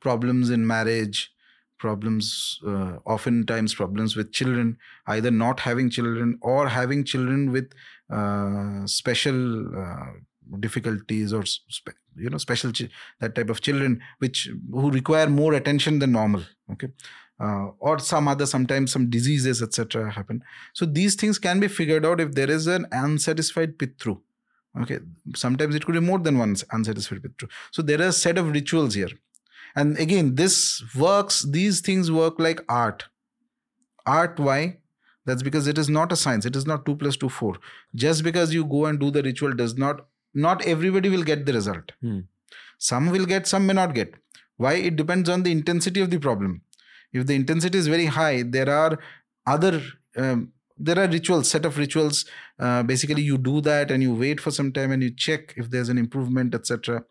[0.00, 1.32] problems in marriage,
[1.78, 7.72] problems, uh, oftentimes problems with children, either not having children or having children with
[8.10, 10.12] uh, special uh,
[10.60, 12.88] difficulties or spe- you know special chi-
[13.20, 16.88] that type of children which who require more attention than normal okay?
[17.40, 20.42] Uh, or some other sometimes some diseases etc happen.
[20.74, 24.20] So these things can be figured out if there is an unsatisfied pitru
[24.80, 24.98] okay?
[25.34, 27.48] Sometimes it could be more than one unsatisfied pitru.
[27.70, 29.10] So there are a set of rituals here.
[29.74, 33.04] And again this works these things work like art.
[34.06, 34.78] Art why?
[35.24, 36.44] That's because it is not a science.
[36.46, 37.56] It is not 2 plus 2 4
[37.94, 41.52] just because you go and do the ritual does not not everybody will get the
[41.52, 41.92] result.
[42.00, 42.20] Hmm.
[42.78, 44.14] some will get some may not get.
[44.56, 44.74] Why?
[44.74, 46.62] It depends on the intensity of the problem.
[47.12, 48.98] If the intensity is very high there are
[49.46, 49.82] other
[50.16, 52.24] um, there are rituals set of rituals.
[52.58, 55.70] Uh, basically you do that and you wait for some time and you check if
[55.70, 57.04] there's an improvement etc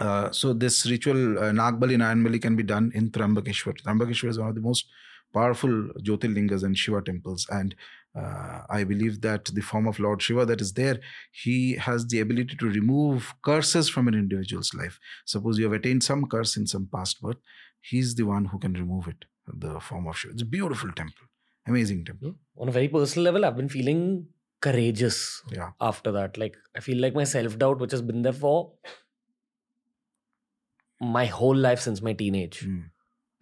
[0.00, 3.80] uh, so this ritual uh, Nagbali and Narayanbali can be done in Trambakeshwar.
[3.82, 4.86] Trambakeshwar is one of the most
[5.32, 5.70] powerful
[6.02, 7.74] Jyotirlingas and Shiva temples, and
[8.14, 11.00] uh, I believe that the form of Lord Shiva that is there,
[11.32, 14.98] he has the ability to remove curses from an individual's life.
[15.24, 17.38] Suppose you have attained some curse in some past birth,
[17.80, 19.24] he's the one who can remove it.
[19.46, 20.34] The form of Shiva.
[20.34, 21.24] It's a beautiful temple,
[21.66, 22.34] amazing temple.
[22.56, 24.26] On a very personal level, I've been feeling
[24.60, 25.70] courageous Yeah.
[25.80, 26.38] after that.
[26.38, 28.72] Like, I feel like my self doubt, which has been there for
[31.00, 32.64] my whole life since my teenage.
[32.66, 32.90] Mm.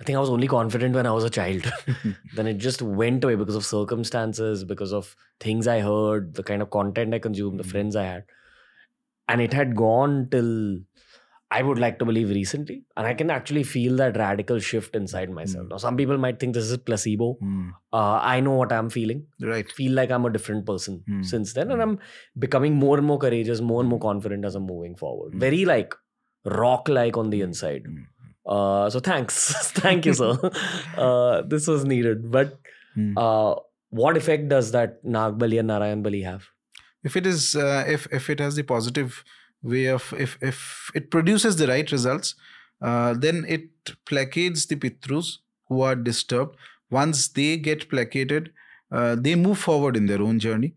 [0.01, 1.70] I think I was only confident when I was a child.
[2.34, 6.62] then it just went away because of circumstances, because of things I heard, the kind
[6.62, 7.70] of content I consumed, the Mm.
[7.72, 8.24] friends I had.
[9.28, 10.78] And it had gone till
[11.53, 12.84] I would like to believe recently.
[12.96, 15.66] And I can actually feel that radical shift inside myself.
[15.66, 15.70] Mm.
[15.70, 17.36] Now, some people might think this is placebo.
[17.42, 17.72] Mm.
[17.92, 19.26] Uh, I know what I'm feeling.
[19.40, 19.70] Right.
[19.70, 21.24] Feel like I'm a different person Mm.
[21.26, 21.70] since then.
[21.72, 21.82] And Mm.
[21.88, 21.98] I'm
[22.38, 25.34] becoming more and more courageous, more and more confident as I'm moving forward.
[25.34, 25.40] Mm.
[25.40, 25.94] Very like
[26.44, 27.82] rock like on the inside.
[28.47, 30.38] Uh, so thanks, thank you, sir.
[30.97, 32.30] uh, this was needed.
[32.30, 32.59] But
[32.99, 33.14] Mm.
[33.16, 33.55] uh,
[33.91, 36.49] what effect does that Nagbali and Narayan Bali have?
[37.05, 39.22] if it is uh, if if it has the positive
[39.62, 42.34] way of if if it produces the right results
[42.82, 43.70] uh, then it
[44.11, 45.38] placates the pitrus
[45.68, 46.57] who are disturbed
[46.91, 48.51] once they get placated
[48.91, 50.74] uh, they move forward in their own journey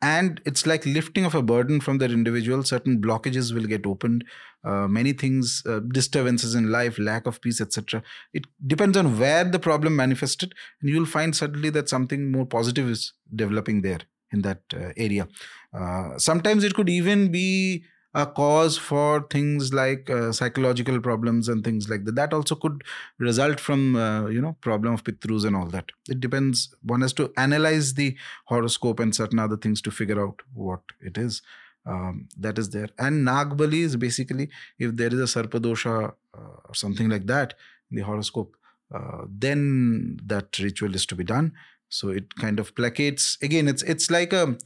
[0.00, 4.24] and it's like lifting of a burden from that individual certain blockages will get opened
[4.64, 8.02] uh, many things uh, disturbances in life lack of peace etc
[8.32, 12.88] it depends on where the problem manifested and you'll find suddenly that something more positive
[12.88, 14.00] is developing there
[14.32, 15.28] in that uh, area.
[15.72, 17.84] Uh, sometimes it could even be
[18.14, 22.14] a cause for things like uh, psychological problems and things like that.
[22.14, 22.82] That also could
[23.18, 23.94] result from
[24.32, 25.90] you know problem of pitrus and all that.
[26.08, 26.74] It depends.
[26.82, 31.18] One has to analyze the horoscope and certain other things to figure out what it
[31.18, 31.42] is
[31.88, 32.88] um, that is there.
[32.98, 37.54] And nagbali is basically if there is a sarpadosha uh, or something like that
[37.90, 38.54] in the horoscope
[38.94, 41.52] uh, then that ritual is to be done.
[41.88, 44.56] So it kind of placates again it's it's like a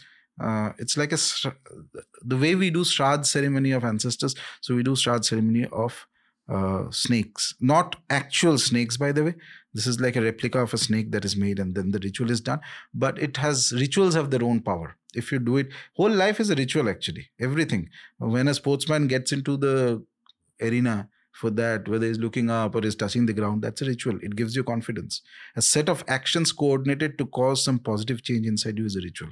[0.41, 1.19] uh, it's like a
[2.23, 6.07] the way we do shraddh ceremony of ancestors so we do shraddh ceremony of
[6.49, 7.55] uh, snakes.
[7.61, 9.35] Not actual snakes by the way.
[9.75, 12.31] This is like a replica of a snake that is made and then the ritual
[12.31, 12.61] is done.
[12.93, 16.51] But it has rituals have their own power if you do it whole life is
[16.51, 17.89] a ritual actually everything.
[18.19, 20.05] When a sportsman gets into the
[20.61, 24.19] arena for that whether he's looking up or is touching the ground that's a ritual.
[24.23, 25.23] It gives you confidence.
[25.57, 29.31] A set of actions coordinated to cause some positive change inside you is a ritual.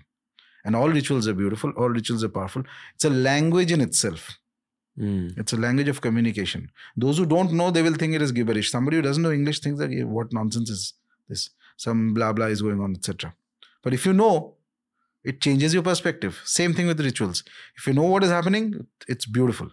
[0.64, 2.62] And all rituals are beautiful all rituals are powerful.
[2.94, 4.36] It's a language in itself.
[4.98, 5.38] Mm.
[5.38, 6.70] it's a language of communication.
[6.96, 8.70] Those who don't know they will think it is gibberish.
[8.70, 10.94] Somebody who doesn't know english thinks that "Yeah, what nonsense is
[11.28, 11.50] this?
[11.76, 13.34] Some blah blah is going on etc
[13.82, 14.54] but if you know
[15.23, 17.43] it changes your perspective same thing with rituals
[17.77, 19.67] if you know what is happening it's beautiful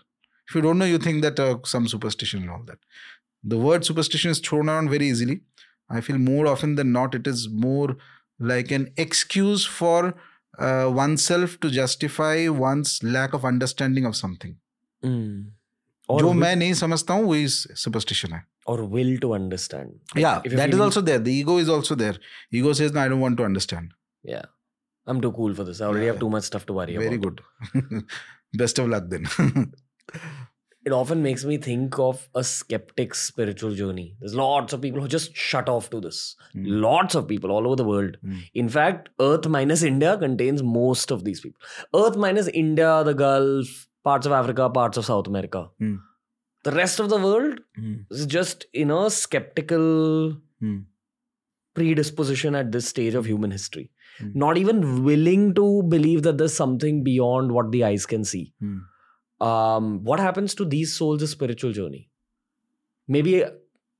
[0.49, 2.79] if you don't know you think that uh, some superstition and all that
[3.45, 5.41] the word superstition is thrown around very easily
[5.91, 7.97] i feel more often than not it is more
[8.39, 10.15] like an excuse for
[10.59, 14.57] uh, oneself to justify one's lack of understanding of something.
[15.05, 15.45] Mm.
[16.11, 18.45] जो Or, मैं नहीं समझता हूँ वही superstition है.
[18.67, 19.91] or will to understand.
[20.17, 21.19] Yeah, if you're that is feeling- also there.
[21.19, 22.17] The ego is also there.
[22.51, 23.43] Ego says, "No, I don't
[25.08, 25.80] I'm too cool for this.
[25.82, 27.42] I already have too much stuff to worry Very about.
[27.74, 28.04] good.
[28.54, 29.28] Best of luck then.
[30.86, 34.16] It often makes me think of a skeptic's spiritual journey.
[34.22, 36.38] There's lots of people who just shut off to this.
[36.56, 36.64] Mm.
[36.82, 38.16] Lots of people all over the world.
[38.26, 38.38] Mm.
[38.54, 41.60] In fact, Earth minus India contains most of these people.
[41.94, 45.68] Earth minus India, the Gulf, parts of Africa, parts of South America.
[45.82, 45.98] Mm.
[46.64, 48.06] The rest of the world Mm.
[48.10, 50.86] is just in a skeptical Mm.
[51.74, 53.92] predisposition at this stage of human history.
[54.22, 54.36] Mm.
[54.36, 58.54] Not even willing to believe that there's something beyond what the eyes can see.
[58.62, 58.82] Mm.
[59.40, 62.10] Um, what happens to these souls' spiritual journey?
[63.08, 63.44] Maybe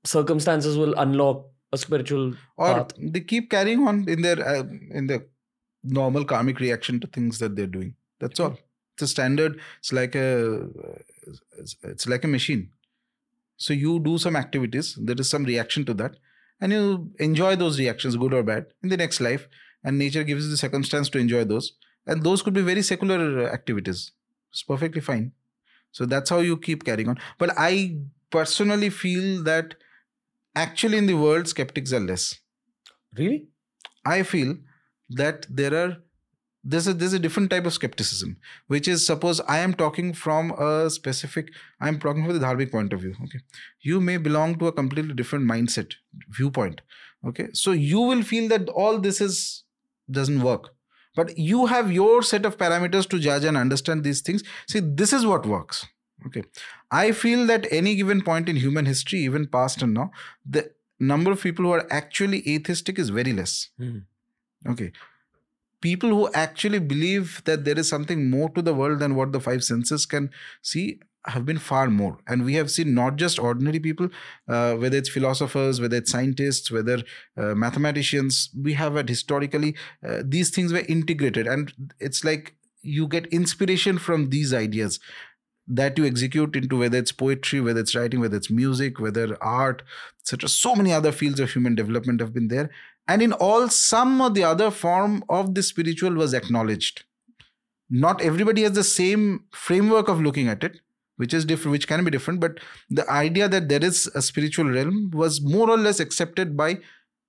[0.04, 2.92] circumstances will unlock a spiritual Or path.
[2.98, 5.26] they keep carrying on in their uh, in their
[5.84, 7.94] normal karmic reaction to things that they're doing.
[8.20, 8.58] That's all.
[8.94, 9.60] It's a standard.
[9.78, 10.66] It's like a
[11.58, 12.70] it's, it's like a machine.
[13.56, 14.96] So you do some activities.
[15.00, 16.16] There is some reaction to that,
[16.60, 19.48] and you enjoy those reactions, good or bad, in the next life.
[19.84, 21.72] And nature gives you the circumstance to enjoy those,
[22.06, 24.12] and those could be very secular uh, activities.
[24.50, 25.32] It's perfectly fine.
[25.92, 27.18] So that's how you keep carrying on.
[27.38, 27.98] But I
[28.30, 29.74] personally feel that
[30.54, 32.34] actually in the world, skeptics are less.
[33.16, 33.48] Really?
[34.04, 34.56] I feel
[35.10, 35.96] that there are
[36.64, 40.50] there's a there's a different type of skepticism, which is suppose I am talking from
[40.52, 41.50] a specific
[41.80, 43.14] I am talking from the dharmic point of view.
[43.24, 43.38] Okay,
[43.80, 45.94] you may belong to a completely different mindset
[46.28, 46.82] viewpoint.
[47.26, 49.64] Okay, so you will feel that all this is
[50.10, 50.70] doesn't work,
[51.14, 54.42] but you have your set of parameters to judge and understand these things.
[54.68, 55.86] See, this is what works.
[56.26, 56.42] Okay,
[56.90, 60.10] I feel that any given point in human history, even past and now,
[60.44, 63.68] the number of people who are actually atheistic is very less.
[63.78, 63.98] Hmm.
[64.66, 64.92] Okay.
[65.80, 69.40] People who actually believe that there is something more to the world than what the
[69.40, 70.30] five senses can
[70.60, 70.98] see
[71.28, 72.18] have been far more.
[72.26, 74.08] And we have seen not just ordinary people,
[74.48, 77.02] uh, whether it's philosophers, whether it's scientists, whether
[77.36, 79.76] uh, mathematicians, we have had historically,
[80.06, 81.46] uh, these things were integrated.
[81.46, 85.00] And it's like you get inspiration from these ideas
[85.68, 89.82] that you execute into whether it's poetry, whether it's writing, whether it's music, whether art,
[90.20, 90.48] etc.
[90.48, 92.70] So many other fields of human development have been there.
[93.06, 97.04] And in all, some or the other form of the spiritual was acknowledged.
[97.90, 100.80] Not everybody has the same framework of looking at it,
[101.18, 102.40] which is different, which can be different.
[102.40, 102.58] But
[102.88, 106.78] the idea that there is a spiritual realm was more or less accepted by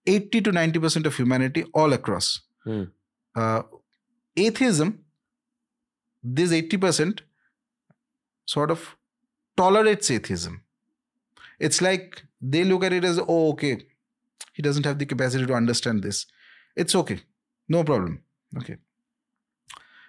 [0.05, 2.41] 80 to 90% of humanity all across.
[2.63, 2.83] Hmm.
[3.35, 3.63] Uh,
[4.37, 4.99] atheism,
[6.23, 7.21] this 80%
[8.45, 8.95] sort of
[9.57, 10.63] tolerates atheism.
[11.59, 13.85] It's like they look at it as, oh, okay,
[14.53, 16.25] he doesn't have the capacity to understand this.
[16.75, 17.19] It's okay,
[17.67, 18.23] no problem.
[18.57, 18.77] Okay.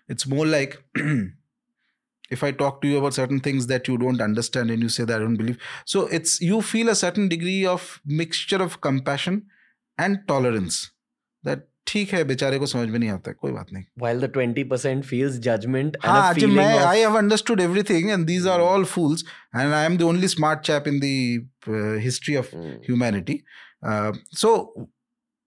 [0.08, 0.82] It's more like
[2.29, 5.03] if I talk to you about certain things that you don't understand and you say
[5.03, 5.57] that I don't believe.
[5.85, 9.47] So it's you feel a certain degree of mixture of compassion
[9.97, 10.91] and tolerance.
[11.43, 14.27] That ठीक है बेचारे को समझ में नहीं आता है कोई बात नहीं While the
[14.27, 18.27] 20% feels judgment and हाँ a जी feeling मैं of I have understood everything and
[18.27, 19.23] these are all fools
[19.53, 22.51] and I am the only smart chap in the uh, history of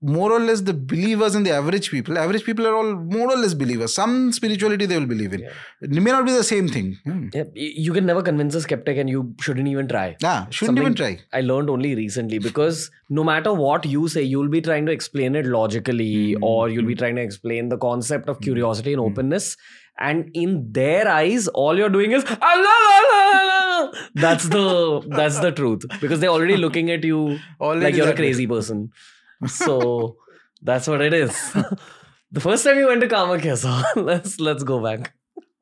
[0.04, 3.38] more or less the believers and the average people, average people are all more or
[3.38, 3.94] less believers.
[3.94, 5.40] Some spirituality they will believe in.
[5.42, 5.50] Yeah.
[5.82, 6.98] It may not be the same thing.
[7.06, 7.30] Hmm.
[7.34, 10.18] Yeah, you can never convince a skeptic and you shouldn't even try.
[10.24, 11.20] Ah, shouldn't even try.
[11.32, 15.36] I learned only recently because no matter what you say, you'll be trying to explain
[15.36, 19.56] it logically Mm, or you'll be trying to explain the concept of curiosity and openness.
[20.00, 24.48] And in their eyes, all you're doing is "Ah, la, la, la, la, la." that's
[24.50, 28.48] the that's the truth because they're already looking at you Already like you're a crazy
[28.48, 28.92] person.
[29.48, 30.18] So
[30.62, 31.32] that's what it is.
[32.32, 35.14] the first time you went to Kamakhya, so let's let's go back.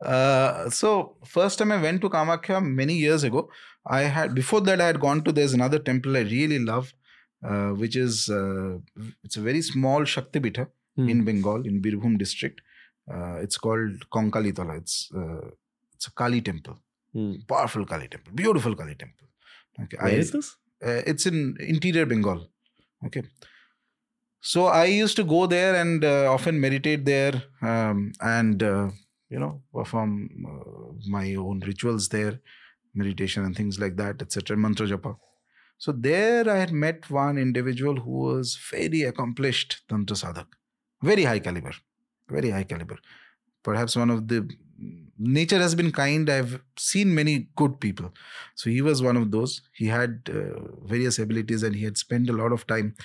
[0.03, 3.49] Uh, so first time I went to Kamakhya many years ago,
[3.85, 6.93] I had before that I had gone to there's another temple I really love,
[7.47, 8.77] uh, which is uh,
[9.23, 10.67] it's a very small Shakti Pitha
[10.97, 11.07] Hmm.
[11.07, 12.59] in Bengal in Birbhum district.
[13.09, 14.77] Uh, it's called Konkalitala.
[14.77, 15.47] It's uh,
[15.95, 16.75] it's a Kali temple,
[17.13, 17.35] Hmm.
[17.47, 19.27] powerful Kali temple, beautiful Kali temple.
[19.83, 20.57] Okay, Where I, is this?
[20.85, 22.41] uh, it's in interior Bengal.
[23.05, 23.23] Okay.
[24.41, 28.89] So I used to go there and uh, often meditate there um, and, uh,
[29.29, 32.39] you know, perform uh, my own rituals there,
[32.95, 34.57] meditation and things like that, etc.
[34.57, 35.15] Mantra japa.
[35.77, 40.47] So there I had met one individual who was very accomplished Tantra sadhak,
[41.03, 41.73] very high caliber,
[42.27, 42.97] very high caliber.
[43.63, 44.49] Perhaps one of the
[45.17, 46.29] nature has been kind.
[46.29, 48.11] I've seen many good people.
[48.55, 49.61] So he was one of those.
[49.73, 52.95] He had uh, various abilities and he had spent a lot of time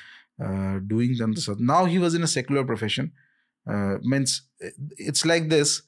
[0.42, 1.66] uh, doing Tantra Sadhana.
[1.66, 3.12] Now he was in a secular profession.
[3.68, 4.42] Uh, means
[4.96, 5.82] it's like this.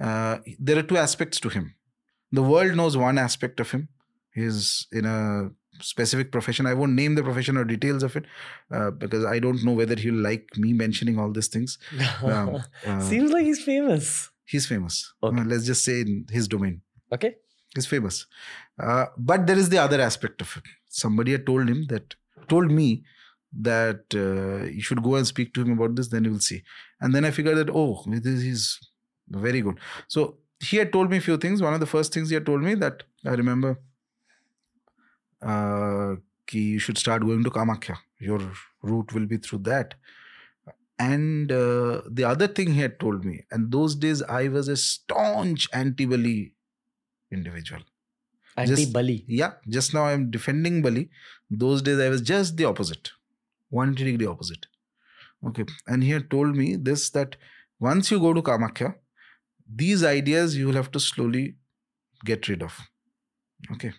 [0.00, 1.74] Uh, there are two aspects to him.
[2.30, 3.88] The world knows one aspect of him.
[4.32, 5.50] He's in a
[5.80, 6.66] specific profession.
[6.66, 8.24] I won't name the profession or details of it
[8.70, 11.78] uh, because I don't know whether he'll like me mentioning all these things.
[12.22, 14.30] Um, uh, Seems like he's famous.
[14.44, 15.12] he's famous.
[15.22, 15.40] Okay.
[15.40, 16.82] Uh, let's just say in his domain.
[17.12, 17.36] Okay.
[17.74, 18.26] He's famous.
[18.78, 20.64] Uh, but there is the other aspect of it.
[20.88, 22.14] Somebody had told him that,
[22.48, 23.04] told me
[23.52, 26.62] that uh, you should go and speak to him about this, then you will see.
[27.00, 28.78] And then I figured that, oh, this is
[29.28, 29.78] very good.
[30.08, 31.62] So he had told me a few things.
[31.62, 33.78] One of the first things he had told me that I remember
[35.42, 36.16] uh,
[36.52, 37.96] you should start going to Kamakhya.
[38.18, 38.40] Your
[38.82, 39.94] route will be through that.
[40.98, 44.76] And uh, the other thing he had told me, and those days I was a
[44.76, 46.54] staunch anti-Bali
[47.30, 47.82] individual.
[48.56, 49.24] Anti Bali.
[49.28, 51.08] Yeah, just now I'm defending Bali.
[51.48, 53.12] Those days I was just the opposite,
[53.70, 54.66] 180 degree opposite.
[55.46, 57.36] Okay, and he had told me this that
[57.78, 58.94] once you go to Kamakhya,
[59.72, 61.54] these ideas you will have to slowly
[62.24, 62.78] get rid of.
[63.72, 63.92] Okay.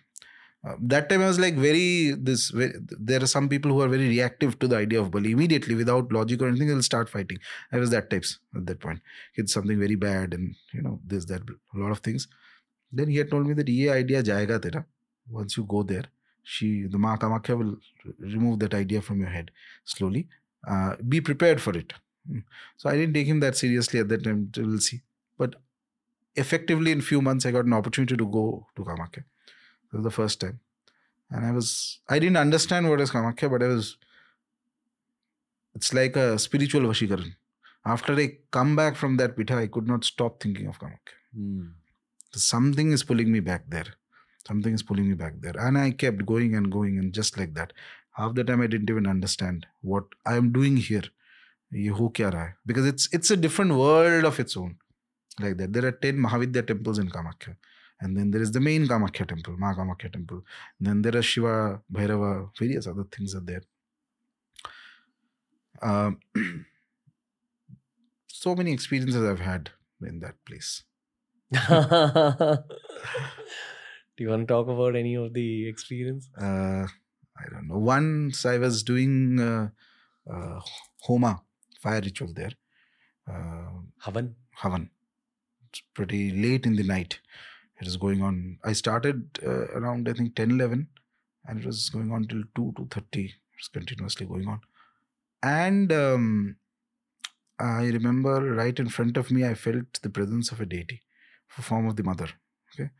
[0.62, 2.50] Uh, that time I was like very this.
[2.50, 5.74] Very, there are some people who are very reactive to the idea of Bali immediately
[5.74, 6.68] without logic or anything.
[6.68, 7.38] They'll start fighting.
[7.72, 9.00] I was that types at that point.
[9.36, 11.42] It's something very bad and you know this that
[11.74, 12.28] a lot of things.
[12.92, 14.84] Then he had told me that ye idea jayega tera.
[15.30, 16.04] Once you go there,
[16.42, 17.76] she the Ma Kamakhya will
[18.18, 19.50] remove that idea from your head
[19.84, 20.28] slowly.
[20.66, 21.92] Uh, be prepared for it.
[22.30, 22.44] Mm.
[22.76, 24.50] So I didn't take him that seriously at that time.
[24.56, 25.00] We'll see.
[25.38, 25.56] But
[26.36, 29.24] effectively, in few months, I got an opportunity to go to Kamakhya.
[29.90, 30.60] That was the first time,
[31.30, 33.96] and I was I didn't understand what is Kamakhya, but I was.
[35.74, 37.34] It's like a spiritual vashikaran.
[37.86, 41.66] After I come back from that pitha, I could not stop thinking of Kamakhya Hmm.
[42.32, 43.86] something is pulling me back there
[44.46, 45.54] something is pulling me back there.
[45.58, 47.72] And i kept going and going and just like that.
[48.12, 51.02] Half the time i didn't even understand what i am doing here.
[51.72, 54.76] Because it's it's a different world of its own.
[55.40, 57.56] Like that there are 10 mahavidya temples in kamakhya.
[58.00, 60.42] And then there is the main kamakhya temple ma kamakhya temple.
[60.80, 63.62] Then there are shiva bhairava various other things are there.
[65.82, 66.18] Um,
[68.26, 69.70] so many experiences i've had
[70.02, 70.82] in that place.
[74.20, 76.28] Do you want to talk about any of the experience?
[76.36, 76.86] uh,
[77.42, 77.78] I don't know.
[77.78, 79.70] Once I was doing uh,
[80.30, 80.60] uh,
[81.04, 81.40] Homa,
[81.80, 82.50] fire ritual there,
[83.26, 84.34] uh, Havan.
[84.58, 84.90] Havan.
[85.70, 87.18] It's pretty late in the night.
[87.80, 88.58] It was going on.
[88.62, 90.88] I started uh, around, I think, 10, 11,
[91.46, 93.24] and it was going on till 2, 2.30.
[93.24, 94.60] It was continuously going on.
[95.42, 96.56] And um,
[97.58, 101.04] I remember right in front of me, I felt the presence of a deity,
[101.48, 102.28] form of the mother.
[102.74, 102.90] Okay.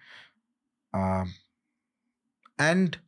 [0.92, 1.34] Um,
[2.58, 2.98] and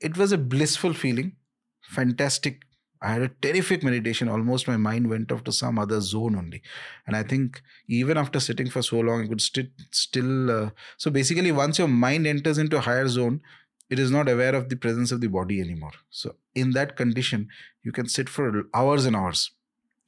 [0.00, 1.36] it was a blissful feeling,
[1.82, 2.62] fantastic.
[3.00, 4.28] I had a terrific meditation.
[4.28, 6.62] Almost my mind went off to some other zone only.
[7.06, 10.50] And I think even after sitting for so long, I could st- still.
[10.50, 13.40] Uh, so basically, once your mind enters into a higher zone,
[13.88, 15.92] it is not aware of the presence of the body anymore.
[16.10, 17.48] So in that condition,
[17.84, 19.52] you can sit for hours and hours.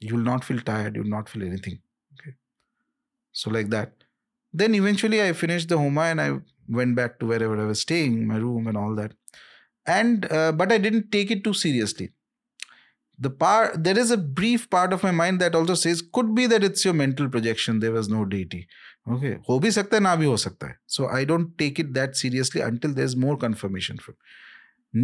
[0.01, 0.95] You will not feel tired.
[0.97, 1.79] You will not feel anything.
[2.19, 2.35] Okay.
[3.31, 3.93] So like that.
[4.52, 8.26] Then eventually, I finished the Homa and I went back to wherever I was staying,
[8.26, 9.12] my room and all that.
[9.86, 12.10] And uh, but I didn't take it too seriously
[13.18, 16.46] the part there is a brief part of my mind that also says could be
[16.46, 18.66] that it's your mental projection there was no deity
[19.08, 21.94] okay हो भी सकता है ना भी हो सकता है so i don't take it
[21.94, 24.16] that seriously until there's more confirmation from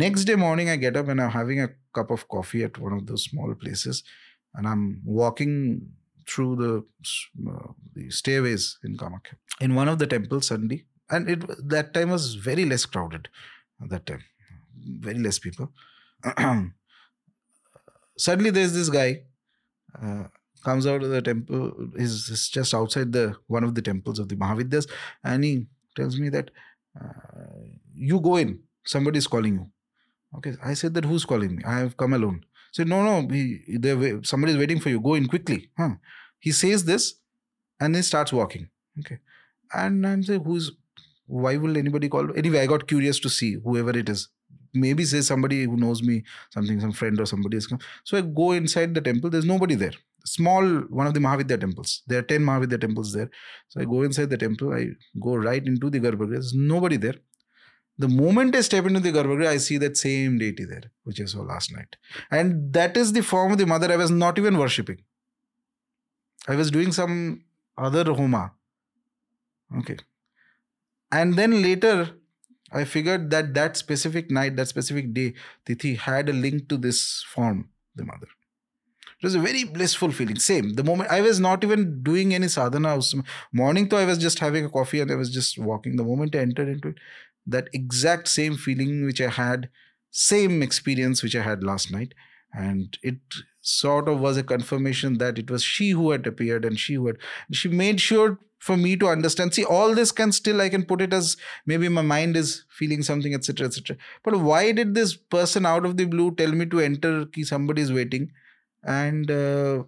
[0.03, 2.93] next day morning i get up and i'm having a cup of coffee at one
[2.99, 4.03] of those small places
[4.55, 5.57] and i'm walking
[6.28, 6.84] through the,
[7.50, 12.10] uh, the stairways in Kamakhya in one of the temples suddenly and it that time
[12.10, 13.30] was very less crowded
[13.82, 14.24] at that time
[14.88, 15.72] very less people.
[18.18, 19.24] Suddenly there's this guy
[20.02, 20.24] uh,
[20.64, 24.36] comes out of the temple he's, just outside the one of the temples of the
[24.36, 24.90] mahavidyas
[25.24, 26.52] and he tells me that
[27.00, 27.62] uh,
[27.94, 29.72] you go in somebody is calling you.
[30.36, 31.64] Okay i said that who's calling me?
[31.64, 32.44] I have come alone
[32.78, 33.44] said no no he,
[34.32, 35.00] somebody is waiting for you.
[35.10, 35.70] Go in quickly.
[35.78, 35.94] Huh.
[36.40, 37.06] He says this
[37.80, 38.70] and he starts walking.
[39.00, 39.20] Okay.
[39.74, 40.72] And i'm saying who's
[41.26, 42.36] why will anybody call?
[42.42, 44.28] Anyway i got curious to see whoever it is.
[44.74, 46.24] Maybe say somebody who knows me
[46.56, 47.80] something some friend or somebody has come.
[48.04, 49.30] So i go inside the temple.
[49.30, 49.98] There's nobody there.
[50.26, 50.66] Small
[51.02, 52.04] one of the mahavidya temples.
[52.06, 53.30] There are 10 mahavidya temples there.
[53.70, 54.74] So i go inside the temple.
[54.74, 54.90] I
[55.28, 56.32] go right into the garbhagriha.
[56.32, 57.16] There's nobody there
[57.98, 61.26] the moment i step into the garbhagriha i see that same deity there which i
[61.26, 61.98] saw last night
[62.32, 65.02] and that is the form of the mother i was not even worshipping
[66.48, 67.18] i was doing some
[67.78, 68.44] other homa
[69.80, 69.98] okay
[71.12, 71.98] and then later
[72.72, 75.34] I figured that that specific night, that specific day,
[75.66, 78.28] Tithi had a link to this form, the mother.
[79.20, 80.38] It was a very blissful feeling.
[80.38, 80.74] Same.
[80.74, 83.00] The moment I was not even doing any sadhana.
[83.52, 85.96] Morning, though, I was just having a coffee and I was just walking.
[85.96, 86.98] The moment I entered into it,
[87.48, 89.70] that exact same feeling which I had,
[90.12, 92.14] same experience which I had last night.
[92.54, 93.20] And it
[93.62, 97.18] sort of was a confirmation that it was she who had appeared and she had.
[97.52, 99.54] She made sure for me to understand.
[99.54, 103.04] See, all this can still, I can put it as maybe my mind is feeling
[103.04, 103.98] something, etc., etc.
[104.24, 107.26] But why did this person out of the blue tell me to enter?
[107.44, 108.32] Somebody is waiting
[108.84, 109.84] and uh,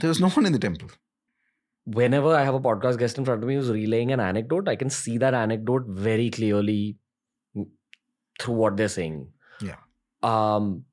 [0.00, 0.88] there was no one in the temple.
[1.84, 4.76] Whenever I have a podcast guest in front of me who's relaying an anecdote, I
[4.76, 6.96] can see that anecdote very clearly
[8.40, 9.28] through what they're saying.
[9.60, 9.76] Yeah.
[10.22, 10.84] Um,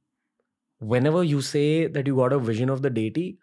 [0.79, 3.37] whenever you say that you got a vision of the deity,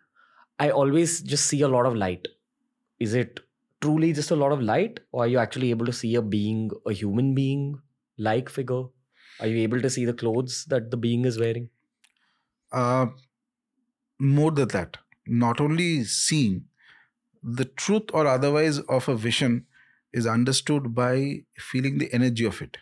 [0.58, 2.26] I always just see a lot of light.
[2.98, 3.40] Is it
[3.80, 6.70] truly just a lot of light, or are you actually able to see a being,
[6.86, 7.78] a human being
[8.18, 8.84] like figure?
[9.40, 11.68] Are you able to see the clothes that the being is wearing?
[12.72, 13.06] Uh,
[14.18, 14.96] more than that,
[15.26, 16.64] not only seeing
[17.42, 19.66] the truth or otherwise of a vision
[20.12, 22.78] is understood by feeling the energy of it.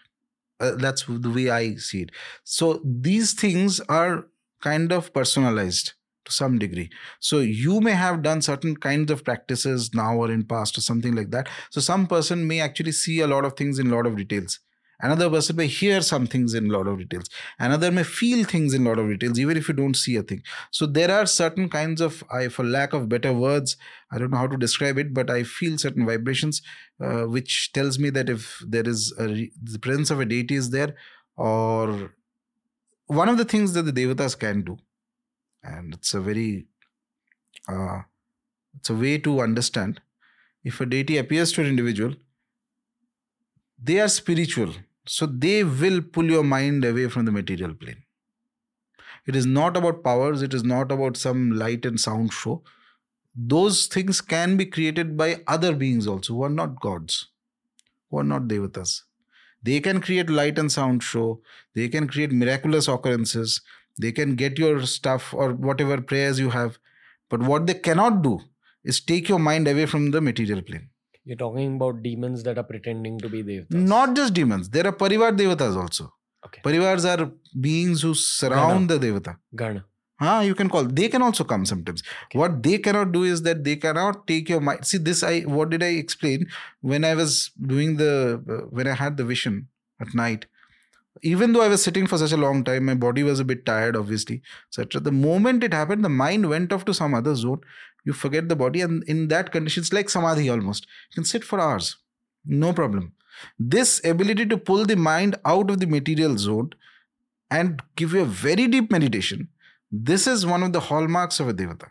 [0.61, 2.11] Uh, that's the way I see it.
[2.45, 4.27] So these things are
[4.63, 5.95] kind of personalized
[6.25, 6.91] to some degree.
[7.21, 11.15] So you may have done certain kinds of practices now or in past or something
[11.15, 11.49] like that.
[11.71, 14.61] So some person may actually see a lot of things in a lot of details.
[15.01, 17.29] Another person may hear some things in a lot of details.
[17.59, 20.23] Another may feel things in a lot of details, even if you don't see a
[20.23, 20.43] thing.
[20.71, 23.77] So there are certain kinds of, I, for lack of better words,
[24.13, 26.63] I don't know how to describe it, but I feel certain vibrations,
[27.01, 30.71] uh, which tells me that if there is a, the presence of a deity is
[30.71, 30.95] there,
[31.37, 32.13] or
[33.07, 34.79] one of the things that the devatas can do,
[35.63, 36.67] and it's a very,
[37.69, 38.03] uh,
[38.77, 40.01] it's a way to understand.
[40.63, 42.15] If a deity appears to an individual,
[43.85, 44.73] they are spiritual.
[45.07, 48.03] So they will pull your mind away from the material plane.
[49.27, 52.63] It is not about powers, it is not about some light and sound show.
[53.35, 57.29] Those things can be created by other beings also who are not gods,
[58.11, 59.03] who are not devatas.
[59.63, 61.41] They can create light and sound show,
[61.75, 63.61] they can create miraculous occurrences,
[63.99, 66.79] they can get your stuff or whatever prayers you have.
[67.29, 68.41] But what they cannot do
[68.85, 70.91] is take your mind away from the material plane.
[71.25, 73.71] You're talking about demons that are pretending to be devatas.
[73.71, 74.69] Not just demons.
[74.69, 76.13] There are parivar devatas also.
[76.47, 76.61] Okay.
[76.63, 79.39] Parivars are beings who surround the devata.
[79.57, 79.85] Gana.
[80.21, 80.85] Ah, you can call.
[80.85, 82.03] They can also come sometimes.
[82.27, 82.39] Okay.
[82.39, 84.87] What they cannot do is that they cannot take your mind.
[84.87, 86.47] See, this I what did I explain
[86.83, 89.69] when I was doing the uh, when I had the vision
[90.01, 90.47] at night.
[91.23, 93.65] Even though I was sitting for such a long time, my body was a bit
[93.65, 95.01] tired, obviously, etc.
[95.01, 97.61] The moment it happened, the mind went off to some other zone.
[98.05, 100.87] You forget the body, and in that condition, it's like samadhi almost.
[101.11, 101.97] You can sit for hours,
[102.45, 103.13] no problem.
[103.59, 106.71] This ability to pull the mind out of the material zone
[107.51, 109.49] and give you a very deep meditation
[109.97, 111.89] this is one of the hallmarks of a devata.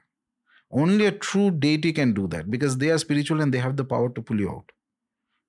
[0.70, 3.86] Only a true deity can do that because they are spiritual and they have the
[3.86, 4.72] power to pull you out.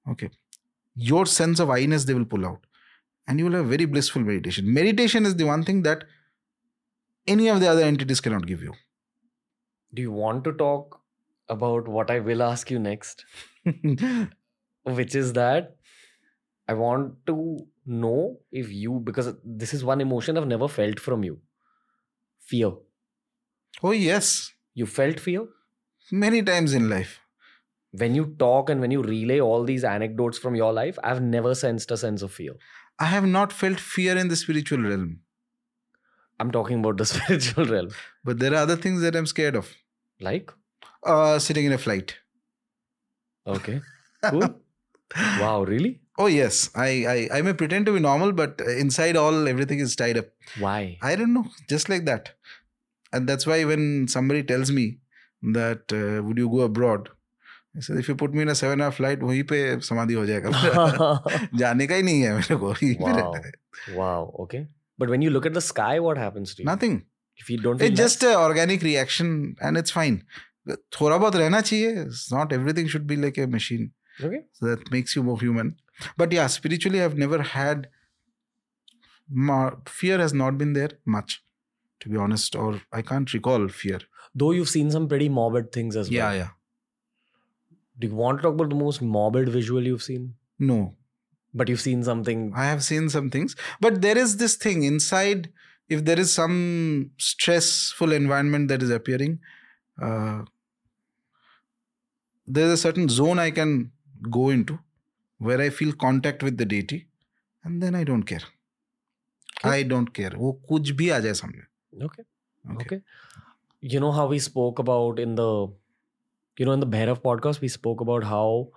[0.09, 0.31] Okay.
[0.95, 2.65] Your sense of I-ness they will pull out.
[3.27, 4.73] And you will have very blissful meditation.
[4.73, 6.05] Meditation is the one thing that
[7.27, 8.75] any of the other entities cannot give you.
[9.95, 11.01] Do you want to talk
[11.49, 13.25] about what I will ask you next?
[14.85, 15.77] Which is that
[16.69, 21.25] I want to know if you, because this is one emotion I've never felt from
[21.25, 21.41] you
[22.39, 22.73] fear.
[23.83, 24.53] oh, yes.
[24.75, 25.47] You felt fear?
[26.13, 27.21] Many times in life.
[27.93, 31.55] When you talk and when you relay all these anecdotes from your life, I've never
[31.55, 32.55] sensed a sense of fear.
[32.99, 35.21] I have not felt fear in the spiritual realm.
[36.41, 37.91] I'm talking about the spiritual realm.
[38.25, 39.73] But there are other things that I'm scared of.
[40.20, 40.52] Like?
[41.04, 42.16] Uh, sitting in a flight.
[43.48, 43.82] Okay.
[44.24, 44.56] Cool.
[45.40, 46.02] wow, really?
[46.18, 49.96] Oh yes, I, I I may pretend to be normal, but inside all everything is
[49.96, 50.26] tied up.
[50.60, 50.98] Why?
[51.02, 52.34] I don't know, just like that,
[53.14, 54.98] and that's why when somebody tells me
[55.60, 57.08] that uh, would you go abroad,
[57.76, 60.26] I said if you put me in a seven hour flight, वहीं पे समाधि हो
[60.26, 60.52] जाएगा
[61.64, 63.34] जाने का ही नहीं है मेरे को wow.
[63.96, 64.36] wow.
[64.40, 64.68] Okay.
[64.98, 66.66] But when you look at the sky, what happens to you?
[66.66, 67.06] Nothing.
[67.38, 67.82] If you don't.
[67.82, 70.24] It's just an organic reaction, and it's fine.
[70.68, 72.32] थोड़ा बहुत रहना चाहिए.
[72.32, 73.92] Not everything should be like a machine.
[74.22, 74.42] Okay.
[74.54, 75.76] So that makes you more human.
[76.18, 77.88] But yeah, spiritually, I've never had
[79.88, 81.44] fear has not been there much,
[82.02, 84.00] to be honest, or I can't recall fear.
[84.36, 86.18] Though you've seen some pretty morbid things as well.
[86.18, 86.48] Yeah, yeah.
[88.00, 90.36] Do you want to talk about the most morbid visual you've seen?
[90.58, 90.96] No.
[91.54, 92.54] But you've seen something.
[92.56, 93.56] I have seen some things.
[93.82, 95.52] But there is this thing inside,
[95.88, 99.40] if there is some stressful environment that is appearing,
[100.02, 100.44] uh,
[102.48, 103.92] there's a certain zone I can
[104.30, 104.80] go into
[105.38, 107.08] where I feel contact with the deity
[107.64, 108.42] and then I don't care.
[109.64, 110.32] I don't care.
[110.38, 111.64] वो कुछ भी आ जाए सामने.
[112.06, 112.24] Okay.
[112.82, 113.02] Okay.
[113.82, 115.68] You know how we spoke about in the,
[116.58, 118.70] you know, in the Bhairav podcast, we spoke about how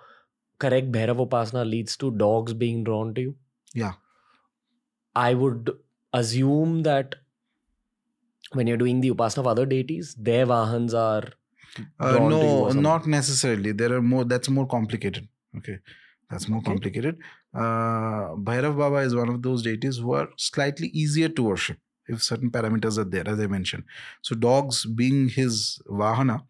[0.59, 3.35] correct Bhairav Upasana leads to dogs being drawn to you.
[3.75, 3.93] Yeah.
[5.15, 5.71] I would
[6.14, 7.16] assume that
[8.54, 11.24] when you're doing the Upasana of other deities, their Vahans are.
[12.00, 13.72] Uh, drawn to you or no, not necessarily.
[13.72, 14.24] There are more.
[14.26, 15.28] That's more complicated.
[15.58, 15.80] Okay,
[16.30, 16.72] that's more Okay.
[16.72, 17.18] complicated.
[17.54, 21.78] Uh, Bhairav Baba is one of those deities who are slightly easier to worship
[22.08, 23.84] if certain parameters are there, as I mentioned.
[24.22, 26.42] So dogs being his vahana.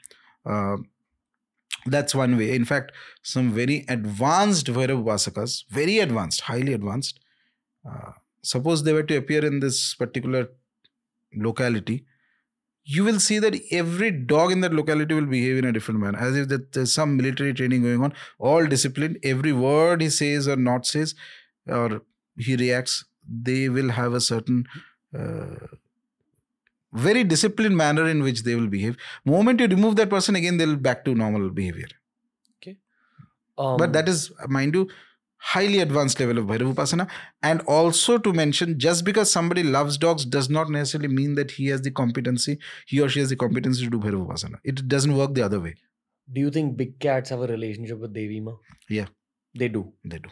[0.46, 0.78] Uh,
[1.86, 2.54] that's one way.
[2.56, 2.92] In fact,
[3.24, 7.20] some very advanced Bhairav Upasakas, very advanced, highly advanced.
[7.90, 8.12] Uh,
[8.52, 10.48] suppose they were to appear in this particular
[11.48, 11.98] locality,
[12.95, 16.19] you will see that every dog in that locality will behave in a different manner,
[16.28, 19.18] as if that there's some military training going on, all disciplined.
[19.24, 21.15] Every word he says or not says,
[21.68, 22.02] or
[22.38, 23.03] he reacts,
[23.49, 24.65] they will have a certain
[25.18, 25.68] uh,
[26.94, 28.95] very disciplined manner in which they will behave.
[29.26, 31.88] Moment you remove that person, again they'll back to normal behavior.
[33.57, 34.90] Um, but that is, mind you,
[35.39, 37.07] highly advanced level of Bhairav Upasana.
[37.43, 41.68] And also to mention, just because somebody loves dogs does not necessarily mean that he
[41.68, 44.55] has the competency, he or she has the competency to do Bhairav Upasana.
[44.64, 45.76] It doesn't work the other way.
[46.31, 48.53] Do you think big cats have a relationship with Devi Ma?
[48.89, 49.05] Yeah.
[49.57, 49.93] They do.
[50.03, 50.30] They do.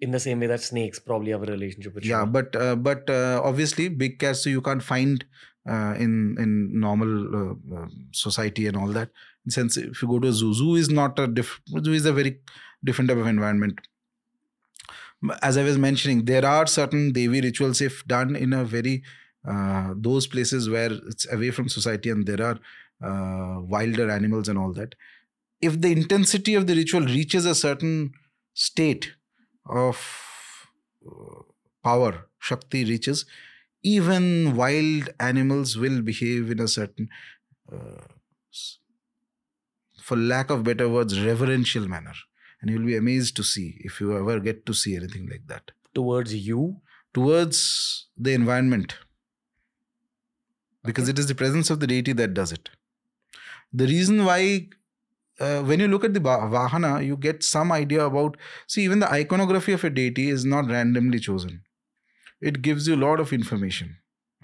[0.00, 2.30] In the same way that snakes probably have a relationship with Yeah, Shiva.
[2.32, 5.24] but uh, but uh, obviously big cats so you can't find
[5.68, 9.10] uh, in in normal uh, uh, society and all that.
[9.48, 12.12] Since if you go to a zoo, zoo is not a diff- zoo is a
[12.14, 12.40] very
[12.82, 13.78] different type of environment.
[15.42, 19.02] As I was mentioning, there are certain Devi rituals if done in a very
[19.46, 22.58] uh, those places where it's away from society and there are
[23.02, 24.94] uh, wilder animals and all that.
[25.60, 28.12] If the intensity of the ritual reaches a certain
[28.54, 29.12] state
[29.68, 29.96] of
[31.06, 31.42] uh,
[31.84, 33.26] power, Shakti reaches,
[33.82, 37.08] even wild animals will behave in a certain,
[37.72, 38.02] uh,
[40.02, 42.14] for lack of better words, reverential manner.
[42.60, 45.70] And you'll be amazed to see if you ever get to see anything like that.
[45.94, 46.80] Towards you,
[47.12, 48.94] Towards the environment,
[50.84, 51.10] because Okay.
[51.10, 52.70] it is the presence of the deity that does it.
[53.72, 54.68] The reason why,
[55.40, 58.36] uh, when you look at the Vahana, you get some idea about.
[58.68, 61.62] See, even the iconography of a deity is not randomly chosen.
[62.40, 63.96] It gives you a lot of information,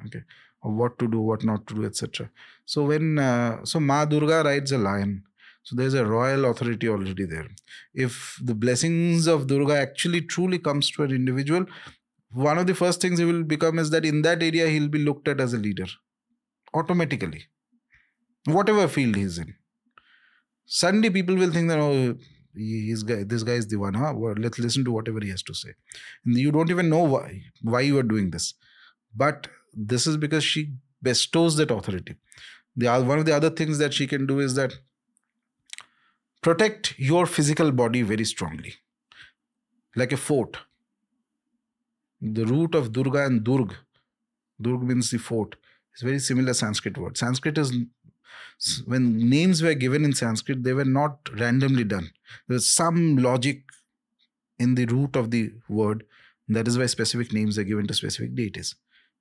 [0.06, 0.24] okay,
[0.64, 2.30] of what to do, what not to do, etc.
[2.64, 5.22] So when uh, so Ma Durga rides a lion,
[5.66, 7.48] so there's a royal authority already there.
[7.92, 11.66] If the blessings of Durga actually truly comes to an individual,
[12.30, 15.00] one of the first things he will become is that in that area he'll be
[15.00, 15.86] looked at as a leader
[16.72, 17.46] automatically.
[18.44, 19.56] Whatever field he's in.
[20.66, 22.16] Suddenly people will think that oh
[22.54, 24.12] he's guy this guy is the one huh?
[24.14, 25.70] Well, let's listen to whatever he has to say.
[26.24, 28.54] And you don't even know why why you are doing this.
[29.16, 32.14] But this is because she bestows that authority.
[32.76, 34.74] The one of the other things that she can do is that
[36.46, 38.74] protect your physical body very strongly
[40.02, 40.58] like a fort
[42.20, 43.74] the root of Durga and Durg.
[44.62, 45.56] Durg means the fort.
[45.92, 47.16] It's very similar Sanskrit word.
[47.16, 47.72] Sanskrit is
[48.86, 52.10] when names were given in Sanskrit, they were not randomly done.
[52.48, 53.64] There was some logic
[54.58, 56.04] in the root of the word.
[56.48, 58.74] That is why specific names are given to specific deities.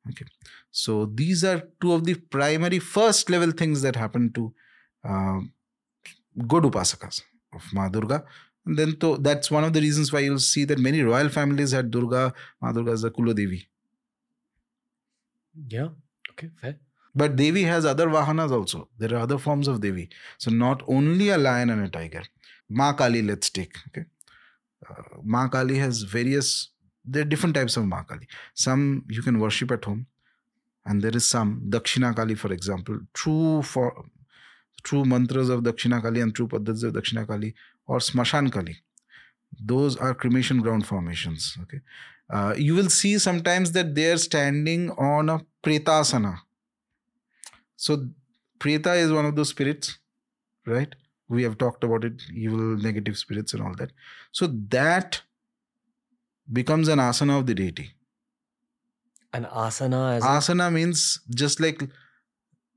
[0.09, 0.25] Okay,
[0.71, 4.53] so these are two of the primary first level things that happen to
[5.03, 5.51] um,
[6.47, 7.21] good upasakas
[7.53, 8.23] of Ma Durga.
[8.65, 11.71] And then to, that's one of the reasons why you'll see that many royal families
[11.71, 13.67] had Durga, Ma Durga as a Kula Devi.
[15.67, 15.89] yeah.
[16.31, 16.77] Okay, fair.
[17.15, 18.89] But Devi has other Vahanas also.
[18.97, 20.09] There are other forms of Devi.
[20.37, 22.23] So not only a lion and a tiger.
[22.69, 23.77] Ma Kali, let's take.
[23.87, 24.05] Okay.
[24.89, 26.69] Uh, Ma Kali has various,
[27.05, 28.27] there are different types of Ma Kali.
[28.53, 30.07] Some you can worship at home.
[30.85, 34.05] And there is some, Dakshina Kali, for example, true for
[34.85, 37.53] true mantras of Dakshinakali and true paddhats of Dakshinakali
[37.87, 38.77] or Smashan Kali.
[39.73, 41.57] Those are cremation ground formations.
[41.63, 41.81] Okay.
[42.29, 46.37] Uh, you will see sometimes that they are standing on a pretasana.
[47.75, 48.07] So,
[48.59, 49.99] Preta is one of those spirits,
[50.65, 50.95] right?
[51.27, 53.91] We have talked about it, evil, negative spirits, and all that.
[54.31, 55.21] So, that
[56.51, 57.91] becomes an asana of the deity.
[59.33, 61.83] An asana as Asana means just like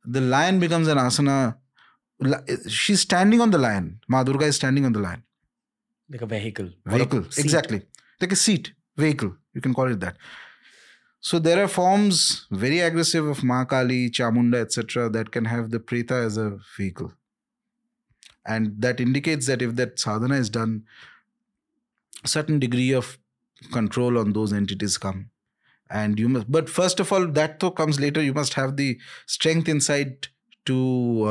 [0.05, 1.57] the lion becomes an asana.
[2.69, 4.01] She's standing on the lion.
[4.09, 5.23] Ma Durga is standing on the lion.
[6.11, 6.71] like a vehicle.
[6.87, 7.83] or a Vehicle, exactly.
[8.21, 9.37] Like a seat, vehicle.
[9.55, 10.17] You can call it that.
[11.21, 15.81] So there are forms very aggressive of Ma Kali, Chamunda, etc., that can have the
[15.81, 17.13] Preta as a vehicle.
[18.47, 20.85] And that indicates that if that sadhana is done,
[22.25, 23.19] a certain degree of
[23.73, 25.31] control on those entities come
[25.91, 28.99] and you must but first of all that though comes later you must have the
[29.27, 30.29] strength inside
[30.71, 30.79] to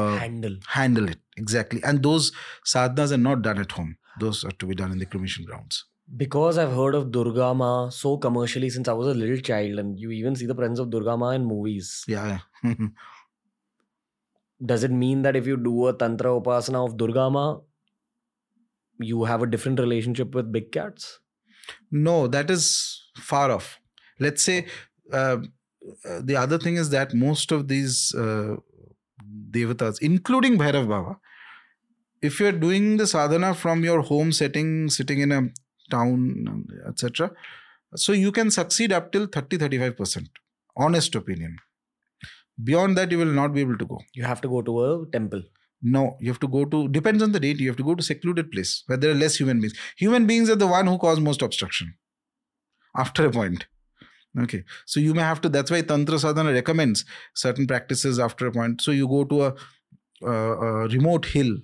[0.04, 0.56] uh, Handle.
[0.78, 2.32] handle it exactly and those
[2.74, 3.94] sadhanas are not done at home
[4.26, 5.84] those are to be done in the cremation grounds
[6.20, 9.98] Because I've heard of Durga Ma so commercially since I was a little child, and
[10.04, 11.90] you even see the presence of Durga Ma in movies.
[12.14, 12.38] yeah,
[12.68, 12.76] yeah.
[14.72, 17.44] Does it mean that if you do a Tantra Upasana of Durga Ma,
[19.00, 21.20] you have a different relationship with big cats?
[21.92, 22.66] no that is
[23.30, 23.66] far off
[24.26, 24.66] let's say
[25.12, 25.38] uh,
[26.10, 28.56] uh, the other thing is that most of these uh,
[29.50, 31.18] devatas including bhairav baba.
[32.22, 35.50] If you're doing the sadhana from your home setting sitting in a
[35.90, 37.32] town etc
[37.96, 40.28] so you can succeed up till 30 35%
[40.76, 41.58] honest opinion.
[42.64, 44.00] Beyond that you will not be able to go.
[44.14, 45.44] You have to go to a temple.
[45.96, 48.04] no you have to go to depends on the date you have to go to
[48.06, 49.76] secluded place where there are less human beings.
[49.98, 51.92] Human beings are the one who cause most obstruction.
[53.04, 53.68] After a point
[54.40, 54.64] okay.
[54.86, 58.82] So you may have to that's why tantra sadhana recommends certain practices after a point.
[58.82, 59.56] So you go to a,
[60.24, 61.58] a, a remote hill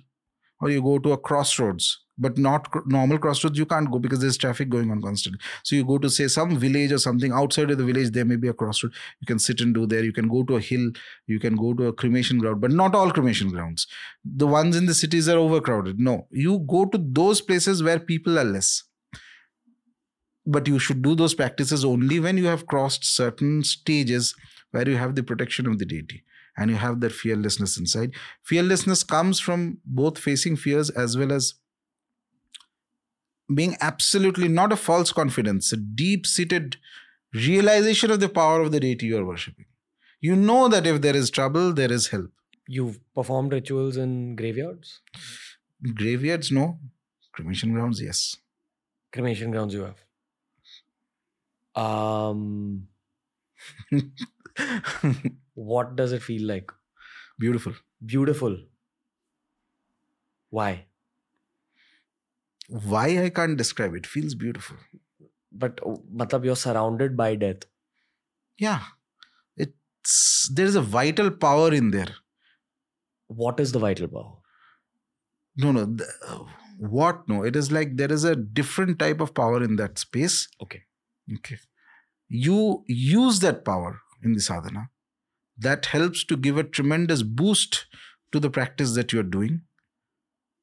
[0.60, 4.36] or you go to a crossroads but not normal crossroads you can't go because there's
[4.36, 5.40] traffic going on constantly.
[5.62, 8.36] So you go to say some village or something outside of the village there may
[8.36, 8.92] be a crossroad.
[9.20, 10.04] You can sit and do there.
[10.04, 10.92] You can go to a hill.
[11.26, 13.86] You can go to a cremation ground but not all cremation grounds.
[14.24, 15.98] The ones in the cities are overcrowded.
[15.98, 16.26] No.
[16.30, 18.84] You go to those places where people are less
[20.46, 24.34] but you should do those practices only when you have crossed certain stages
[24.70, 26.24] where you have the protection of the deity
[26.56, 28.12] and you have that fearlessness inside.
[28.42, 31.54] Fearlessness comes from both facing fears as well as
[33.54, 36.76] being absolutely not a false confidence a deep seated
[37.34, 39.66] realization of the power of the deity you are worshipping.
[40.20, 42.30] You know that if there is trouble there is help.
[42.66, 45.00] You've performed rituals in graveyards?
[45.94, 46.78] graveyards no.
[47.32, 48.36] Cremation grounds yes.
[49.12, 50.03] Cremation grounds you have.
[51.76, 52.88] Um,
[55.54, 56.70] what does it feel like?
[57.38, 57.74] beautiful
[58.04, 58.56] Beautiful.
[60.50, 60.86] Why?
[62.68, 64.76] why i can't describe it feels beautiful
[65.62, 67.64] But uh, matlab you're surrounded by death.
[68.58, 68.80] yeah
[69.56, 72.14] it's there's a vital power in there
[73.26, 74.32] What is the vital power?
[75.56, 76.06] no no the,
[76.78, 80.48] what no it is like there is a different type of power in that space
[80.62, 80.82] Okay.
[81.32, 81.58] Okay.
[82.28, 84.90] You use that power in the sadhana.
[85.56, 87.86] That helps to give a tremendous boost
[88.32, 89.62] to the practice that you're doing.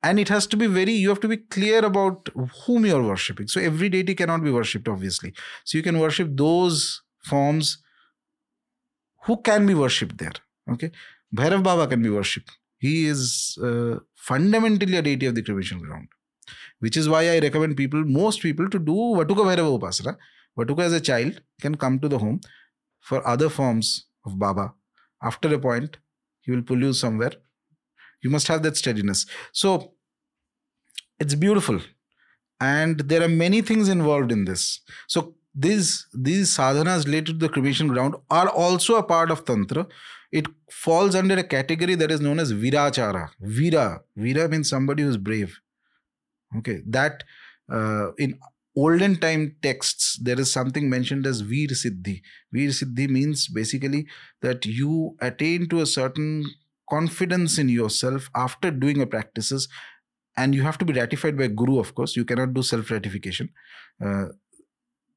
[0.04, 2.30] And it has to be very you have to be clear about
[2.66, 3.48] whom you're worshipping.
[3.48, 5.34] So every deity cannot be worshipped obviously.
[5.64, 7.78] So you can worship those forms
[9.26, 10.34] who can be worshipped there.
[10.70, 10.92] Okay?
[11.34, 12.58] Bhairav baba can be worshipped.
[12.80, 16.08] He is uh, fundamentally a deity of the cremation ground
[16.80, 20.14] which is why i recommend people most people to do vatuka bhairava upasana
[20.58, 22.40] vatuka as a child can come to the home
[23.00, 24.74] for other forms of baba.
[25.22, 25.98] After a point
[26.42, 27.34] he will pull you somewhere.
[28.22, 29.26] You must have that steadiness.
[29.52, 29.94] So
[31.20, 31.80] it's beautiful.
[32.60, 34.82] And there are many things involved in this.
[35.08, 39.88] So these these sadhanas related to the cremation ground are also a part of tantra.
[40.32, 43.30] It falls under a category that is known as virachara.
[43.42, 44.02] Vira.
[44.16, 45.60] Vira means somebody who's brave.
[46.58, 46.82] Okay.
[46.88, 47.24] That
[47.70, 48.40] uh, in
[48.76, 52.22] olden time texts there is something mentioned as veer siddhi.
[52.52, 54.08] Veer siddhi means basically
[54.42, 56.46] that you attain to a certain
[56.90, 59.68] confidence in yourself after doing a practices
[60.38, 62.16] and you have to be ratified by guru of course.
[62.16, 63.50] You cannot do self ratification
[64.04, 64.28] uh,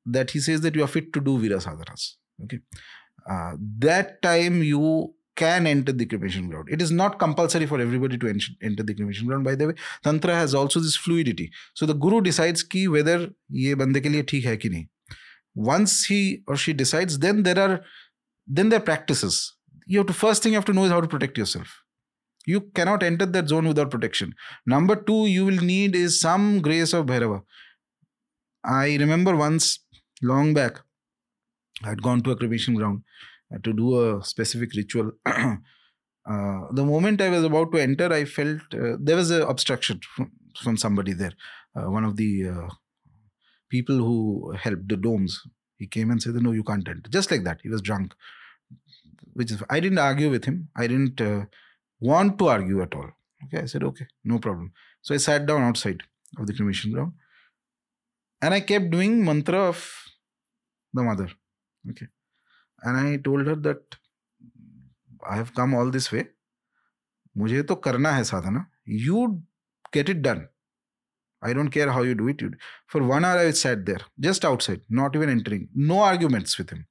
[0.07, 2.15] that he says that you are fit to do vira sadhanas.
[2.43, 2.59] Okay.
[3.29, 6.69] Uh, that time you can enter the cremation ground.
[6.71, 8.29] It is not compulsory for everybody to
[8.63, 9.75] enter the cremation ground by the way.
[10.03, 11.51] Tantra has also this fluidity.
[11.75, 14.89] So the guru decides ki whether ye bande ke liye theek hai ki nahi.
[15.55, 17.81] Once he or she decides then there are
[18.47, 19.55] then there are practices.
[19.87, 21.81] You have to first thing you have to know is how to protect yourself.
[22.47, 24.35] You cannot enter that zone without protection.
[24.67, 27.43] Number two you will need is some grace of bhairava.
[28.65, 29.79] I remember once
[30.23, 30.81] long back
[31.83, 33.03] i had gone to a cremation ground
[33.63, 35.13] to do a specific ritual.
[36.27, 40.01] Uh, the moment i was about to enter i felt uh, there was an obstruction
[40.17, 41.33] from, from somebody there.
[41.77, 42.69] Uh, one of the uh,
[43.69, 45.43] people who helped the Doms
[45.77, 47.11] he came and said no you can't enter.
[47.11, 48.15] Just like that he was drunk.
[49.35, 50.69] Which is i didn't argue with him.
[50.75, 51.45] I didn't uh,
[52.01, 53.11] want to argue at all.
[53.45, 54.73] Okay i said okay no problem.
[55.03, 56.05] So i sat down outside
[56.39, 57.13] of the cremation ground
[58.41, 59.87] and i kept doing mantra of
[60.95, 61.29] the mother.
[61.91, 62.07] Okay
[62.84, 63.98] and i told her that
[65.30, 66.26] i have come all this way
[67.38, 68.66] मुझे तो करना है साधना
[69.08, 69.26] you
[69.96, 70.48] get it done
[71.42, 72.42] I don't care how you do it.
[72.42, 72.52] You,
[72.88, 75.70] for one hour, I sat there, just outside, not even entering.
[75.74, 76.86] No arguments with him.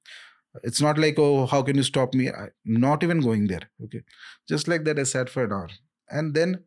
[0.63, 2.29] It's not like, oh, how can you stop me?
[2.29, 3.69] I, not even going there.
[3.83, 4.01] Okay.
[4.47, 5.69] Just like that, I sat for an hour.
[6.09, 6.63] And then,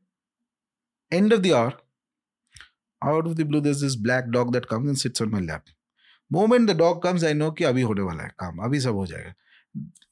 [1.10, 1.74] end of the hour,
[3.02, 5.66] out of the blue, there's this black dog that comes and sits on my lap.
[6.30, 9.06] Moment the dog comes, I know कि अभी होने वाला है काम अभी सब हो
[9.06, 9.34] जाएगा.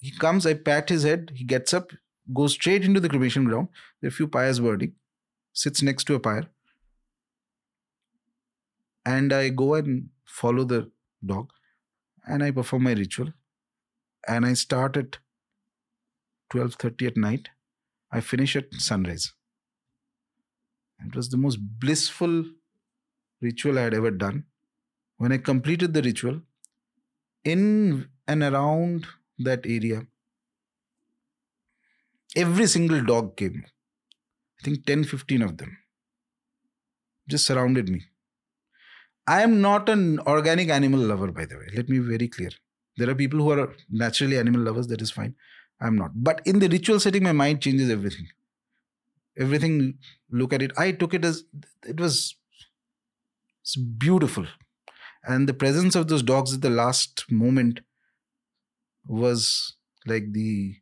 [0.02, 1.92] He comes, I pat his head, he gets up,
[2.32, 3.68] goes straight into the cremation ground.
[4.00, 4.94] There are a few pyres burning,
[5.52, 6.46] sits next to a pyre,
[9.04, 10.90] and I go and follow the
[11.24, 11.52] dog,
[12.26, 13.32] and I perform my ritual,
[14.26, 15.18] and I start at
[16.54, 17.50] 12:30 at night.
[18.12, 19.32] I finish at sunrise.
[21.06, 22.44] It was the most blissful
[23.40, 24.44] ritual I had ever done.
[25.17, 26.41] When I completed the ritual,
[27.43, 29.05] in and around
[29.39, 30.05] that area,
[32.35, 33.63] every single dog came.
[34.59, 35.77] I think 10, 15 of them
[37.29, 38.03] just surrounded me.
[39.27, 41.67] I am not an organic animal lover, by the way.
[41.75, 42.51] Let me be very clear.
[42.97, 45.35] There are people who are naturally animal lovers, that is fine.
[45.81, 46.11] I'm not.
[46.15, 48.27] But in the ritual setting, my mind changes everything.
[49.37, 49.97] Everything,
[50.31, 50.71] look at it.
[50.77, 51.43] I took it as
[51.85, 52.35] it was
[53.61, 54.45] it's beautiful.
[55.27, 57.79] And the presence of those dogs at the last moment
[59.07, 59.75] was
[60.05, 60.75] like the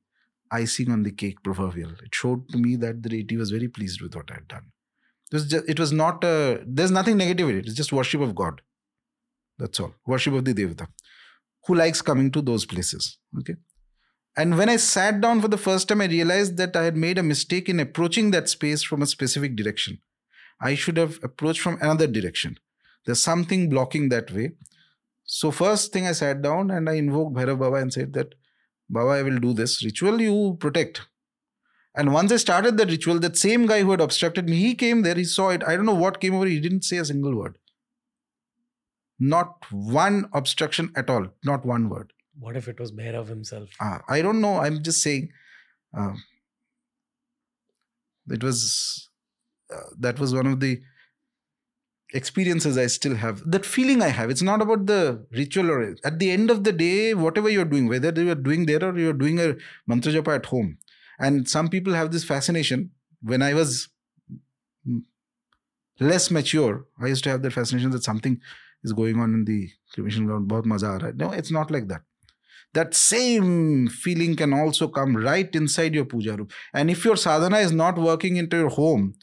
[0.52, 1.91] icing on the cake proverbial.
[1.91, 4.72] It showed to me that the deity was very pleased with what I had done.
[5.32, 7.65] It was just, it was not a, there's nothing negative in it.
[7.65, 8.61] It's just worship of God.
[9.57, 9.95] That's all.
[10.06, 10.88] Worship of the Devata.
[11.65, 13.18] Who likes coming to those places.
[13.40, 13.56] Okay.
[14.36, 17.18] And when I sat down for the first time, I realized that I had made
[17.18, 19.99] a mistake in approaching that space from a specific direction.
[20.60, 22.57] I should have approached from another direction.
[23.05, 24.51] There's something blocking that way.
[25.25, 28.35] So first thing I sat down and I invoked Bhairav Baba and said that,
[28.89, 31.01] Baba, I will do this ritual, you protect.
[31.95, 35.03] And once I started that ritual, that same guy who had obstructed me, he came
[35.03, 35.63] there, he saw it.
[35.65, 37.57] I don't know what came over, he didn't say a single word.
[39.19, 42.11] Not one obstruction at all, not one word.
[42.38, 43.69] What if it was Bhairav himself?
[43.80, 45.30] Uh, I don't know, I'm just saying.
[45.95, 46.13] Uh,
[48.30, 49.09] it was,
[49.73, 50.81] uh, that was one of the
[52.14, 54.30] experiences I still have, that feeling I have.
[54.30, 57.88] It's not about the ritual or at the end of the day, whatever you're doing,
[57.88, 59.56] whether you're doing there or you're doing a
[59.88, 60.77] mantra japa at home.
[61.19, 62.91] And some people have this fascination.
[63.22, 63.90] When I was
[65.99, 68.40] less mature, I used to have that fascination that something
[68.84, 70.49] is going on in the cremation ground.
[70.49, 71.15] Bahut maza aa raha.
[71.15, 72.02] No, it's not like that.
[72.73, 76.48] That same feeling can also come right inside your puja room.
[76.73, 79.14] And if your sadhana is not working into your home,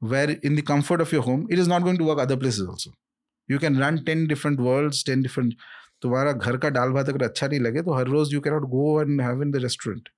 [0.00, 2.68] where in the comfort of your home, it is not going to work other places
[2.68, 2.90] also.
[3.48, 5.54] You can run 10 different worlds, 10 different.
[6.02, 9.00] तुम्हारा घर का दाल भात अगर अच्छा नहीं लगे तो हर रोज you cannot go
[9.02, 10.08] and have in the restaurant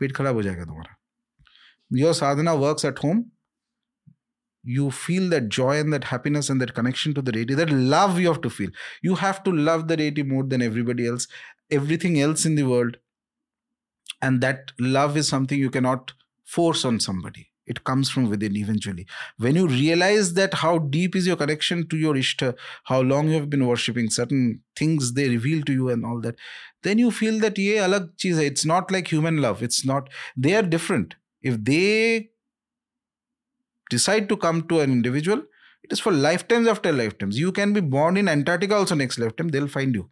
[0.00, 0.96] पेट खराब हो जाएगा तुम्हारा
[1.98, 3.24] your sadhana works at home
[4.76, 8.16] you feel that joy and that happiness and that connection to the deity, that love
[8.22, 8.70] you have to feel.
[9.08, 11.28] You have to love the deity more than everybody else,
[11.78, 12.96] everything else in the world.
[14.28, 16.12] And that love is something you cannot
[16.56, 19.05] force on somebody it comes from within eventually.
[19.37, 22.51] When you realize that how deep is your connection to your ishta
[22.91, 24.43] how long you have been worshipping certain
[24.81, 26.35] things they reveal to you and all that
[26.89, 28.49] then you feel that ye alag cheez hai.
[28.51, 29.63] it's not like human love.
[29.69, 31.15] It's not they are different.
[31.41, 32.29] If they
[33.89, 35.43] decide to come to an individual
[35.83, 37.39] it is for lifetimes after lifetimes.
[37.39, 40.09] You can be born in antarctica also next lifetime they'll find you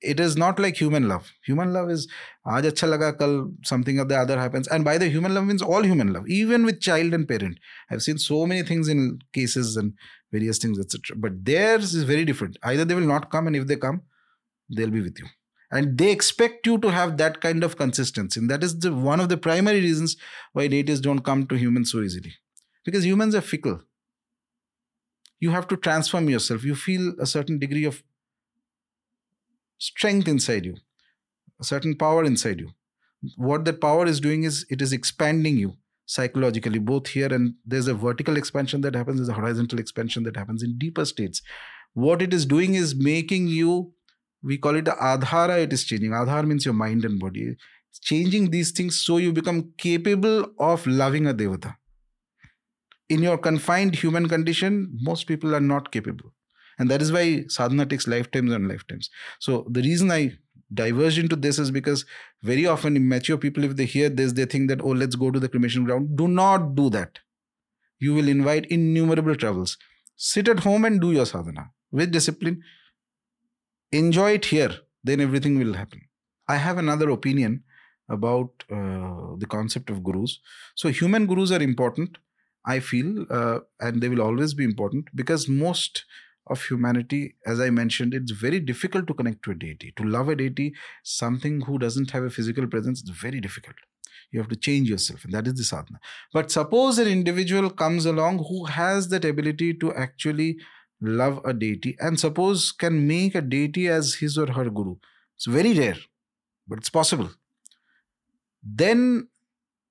[0.00, 1.32] it is not like human love.
[1.44, 2.06] Human love is
[2.46, 4.68] aaj acha laga kal something or the other happens.
[4.68, 7.58] And by the human love means all human love, even with child and parent.
[7.90, 9.94] I've seen so many things in cases and
[10.32, 11.16] various things, etc.
[11.16, 12.58] But theirs is very different.
[12.62, 14.02] Either they will not come, and if they come,
[14.68, 15.26] they'll be with you.
[15.70, 18.40] And they expect you to have that kind of consistency.
[18.40, 20.16] And that is the one of the primary reasons
[20.52, 22.32] why deities don't come to humans so easily.
[22.84, 23.80] Because humans are fickle.
[25.40, 26.64] You have to transform yourself.
[26.64, 28.02] You feel a certain degree of
[29.78, 30.76] strength inside you,
[31.60, 32.70] a certain power inside you.
[33.36, 35.74] What that power is doing is it is expanding you
[36.06, 40.36] psychologically, both here and there's a vertical expansion that happens, there's a horizontal expansion that
[40.36, 41.42] happens in deeper states.
[41.92, 43.92] What it is doing is making you,
[44.42, 46.10] we call it the adhara, it is changing.
[46.10, 47.56] Adhara means your mind and body.
[47.90, 51.76] It's changing these things so you become capable of loving a devata.
[53.10, 56.32] In your confined human condition, most people are not capable
[56.78, 59.10] and that is why sadhana takes lifetimes and lifetimes.
[59.38, 60.32] So the reason i
[60.72, 62.04] diverge into this is because
[62.42, 65.40] very often immature people if they hear this they think that oh let's go to
[65.40, 66.16] the cremation ground.
[66.16, 67.18] Do not do that.
[67.98, 69.78] You will invite innumerable troubles
[70.16, 72.62] sit at home and do your sadhana with discipline.
[73.92, 76.02] Enjoy it here then everything will happen.
[76.48, 77.62] I have another opinion
[78.08, 80.40] about uh, the concept of gurus.
[80.74, 82.18] So human gurus are important
[82.66, 86.04] I feel, uh, and they will always be important because most
[86.50, 89.92] of humanity, as I mentioned, it's very difficult to connect to a deity.
[89.96, 93.76] To love a deity, something who doesn't have a physical presence, it's very difficult.
[94.30, 96.00] You have to change yourself, and that is the sadhana.
[96.32, 100.58] But suppose an individual comes along who has that ability to actually
[101.00, 104.96] love a deity and suppose can make a deity as his or her guru.
[105.36, 105.96] It's very rare,
[106.66, 107.30] but it's possible.
[108.62, 109.28] Then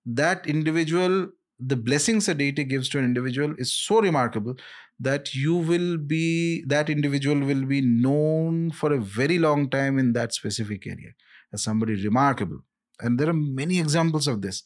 [0.05, 1.29] that individual,
[1.59, 4.55] the blessings a deity gives to an individual is so remarkable
[4.99, 10.13] that you will be, that individual will be known for a very long time in
[10.13, 11.11] that specific area
[11.53, 12.59] as somebody remarkable.
[12.99, 14.63] And there are many examples of this.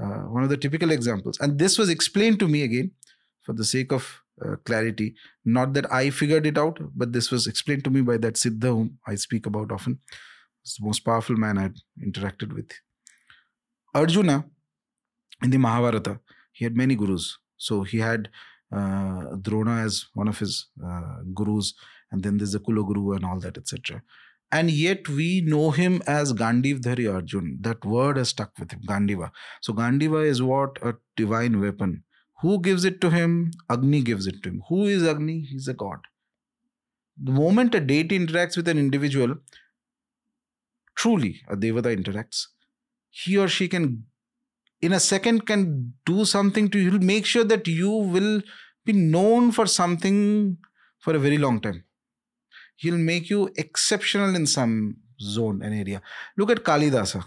[0.00, 1.38] Uh, one of the typical examples.
[1.40, 2.92] And this was explained to me again
[3.42, 5.14] for the sake of uh, clarity.
[5.44, 8.68] Not that I figured it out, but this was explained to me by that Siddha
[8.68, 9.98] whom I speak about often.
[10.62, 12.70] It's the most powerful man I'd interacted with.
[13.94, 14.44] Arjuna,
[15.42, 16.20] in the Mahabharata,
[16.52, 17.38] he had many gurus.
[17.56, 18.28] So he had
[18.74, 21.74] uh, Drona as one of his uh, gurus,
[22.10, 24.02] and then there's the Kula Guru and all that, etc.
[24.50, 27.58] And yet we know him as Gandivdhari Arjun.
[27.60, 29.30] That word has stuck with him, Gandiva.
[29.60, 30.78] So Gandiva is what?
[30.82, 32.04] A divine weapon.
[32.40, 33.50] Who gives it to him?
[33.68, 34.62] Agni gives it to him.
[34.68, 35.40] Who is Agni?
[35.40, 35.98] He's a god.
[37.22, 39.36] The moment a deity interacts with an individual,
[40.94, 42.46] truly a Devata interacts,
[43.10, 44.04] he or she can
[44.80, 48.42] in a second can do something to you make sure that you will
[48.84, 50.56] be known for something
[50.98, 51.84] for a very long time.
[52.76, 56.00] He'll make you exceptional in some zone and area.
[56.36, 57.24] Look at kalidasa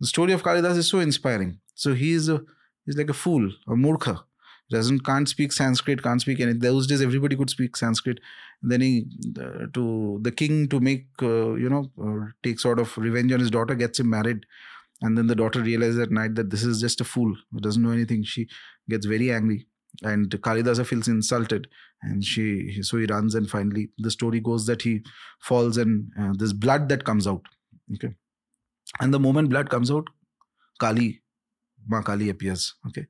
[0.00, 1.58] the story of kalidas is so inspiring.
[1.74, 2.42] So he's a
[2.84, 4.22] he's like a fool a murkha.
[4.68, 8.18] Doesn't can't speak sanskrit can't speak anything those days everybody could speak sanskrit.
[8.62, 9.06] Then he
[9.40, 13.40] uh, to the king to make uh, you know uh, take sort of revenge on
[13.40, 14.44] his daughter gets him married
[15.02, 17.82] and then the daughter realizes at night that this is just a fool who doesn't
[17.82, 18.22] know anything.
[18.24, 18.48] She
[18.88, 19.66] gets very angry
[20.02, 21.68] and kalidasa feels insulted.
[22.02, 25.02] And she so he runs and finally the story goes that he
[25.40, 27.42] falls and uh, there's blood that comes out.
[27.94, 28.14] Okay.
[29.00, 30.06] And the moment blood comes out
[30.78, 31.22] kali
[31.86, 32.74] ma kali appears.
[32.88, 33.06] Okay.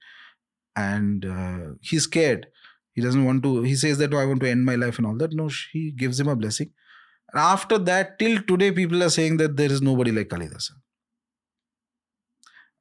[0.74, 2.48] And uh, he's scared.
[2.92, 5.06] He doesn't want to he says that oh, i want to end my life and
[5.06, 5.32] all that.
[5.34, 6.70] No she gives him a blessing.
[7.32, 10.72] And after that till today people are saying that there is nobody like kalidasa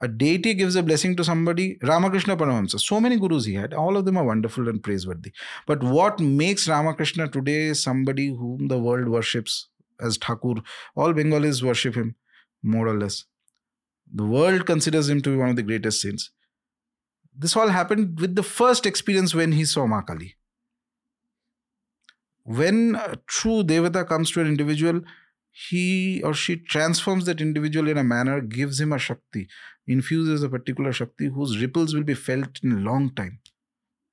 [0.06, 1.77] a deity gives a blessing to somebody.
[1.82, 5.32] Ramakrishna Paramahamsa, so many gurus he had, all of them are wonderful and praiseworthy.
[5.65, 9.68] But what makes Ramakrishna today somebody whom the world worships
[9.99, 10.56] as Thakur?
[10.95, 12.15] All Bengalis worship him,
[12.61, 13.26] more or less.
[14.14, 16.30] The world considers him to be one of the greatest saints.
[17.38, 20.36] This all happened with the first experience when he saw Ma Kali.
[22.44, 25.02] When a true Devata comes to an individual,
[25.57, 29.48] he or she transforms that individual in a manner, gives him a Shakti,
[29.88, 33.40] infuses a particular Shakti whose ripples will be felt in a long time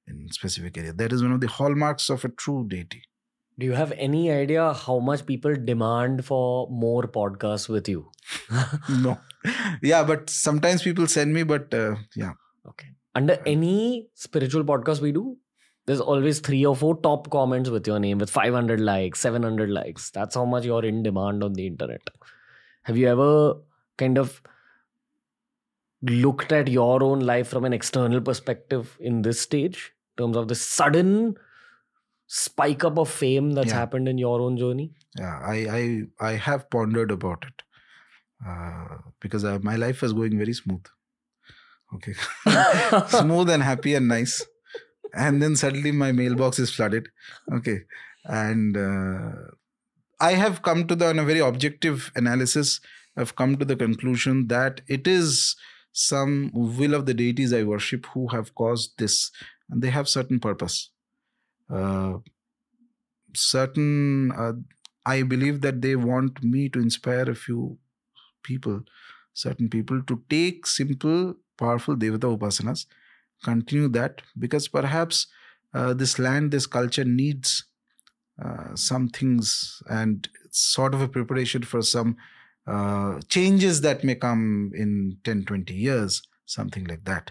[0.06, 0.92] in specific area.
[0.92, 3.02] That is one of the hallmarks of a true deity.
[3.58, 8.10] Do you have any idea how much people demand for more podcasts with you?
[8.88, 9.18] no.
[9.82, 12.32] Yeah, but sometimes people send me, but uh, yeah.
[12.68, 12.86] Okay.
[13.16, 15.36] Under any spiritual podcast we do,
[15.86, 20.10] there's always three or four top comments with your name with 500 likes 700 likes.
[20.10, 22.08] That's how much you're in demand on the internet.
[22.84, 23.56] Have you ever
[23.98, 24.40] kind of
[26.02, 30.48] looked at your own life from an external perspective in this stage in terms of
[30.48, 31.36] the sudden
[32.26, 33.74] spike up of fame that's yeah.
[33.74, 34.92] happened in your own journey?
[35.16, 37.62] Yeah i i i have pondered about it
[38.46, 40.84] uh, because uh, my life was going very smooth.
[41.94, 42.14] Okay.
[43.08, 44.44] Smooth and happy and nice
[45.14, 47.08] and then suddenly my mailbox is flooded.
[47.52, 47.80] Okay.
[48.24, 49.32] And uh,
[50.22, 52.80] i have come to the on a very objective analysis
[53.16, 55.56] i've come to the conclusion that it is
[55.92, 59.30] some will of the deities i worship who have caused this
[59.70, 60.90] and they have certain purpose.
[61.70, 62.18] Uh,
[63.34, 64.52] certain uh,
[65.06, 67.78] i believe that they want me to inspire a few
[68.42, 68.80] people
[69.32, 71.22] certain people to take simple
[71.62, 72.84] powerful devata upasanas
[73.42, 75.26] continue that because perhaps
[75.74, 77.64] uh, this land, this culture needs
[78.42, 82.16] uh, some things and sort of a preparation for some
[82.66, 87.30] uh, changes that may come in 10, 20 years, something like that.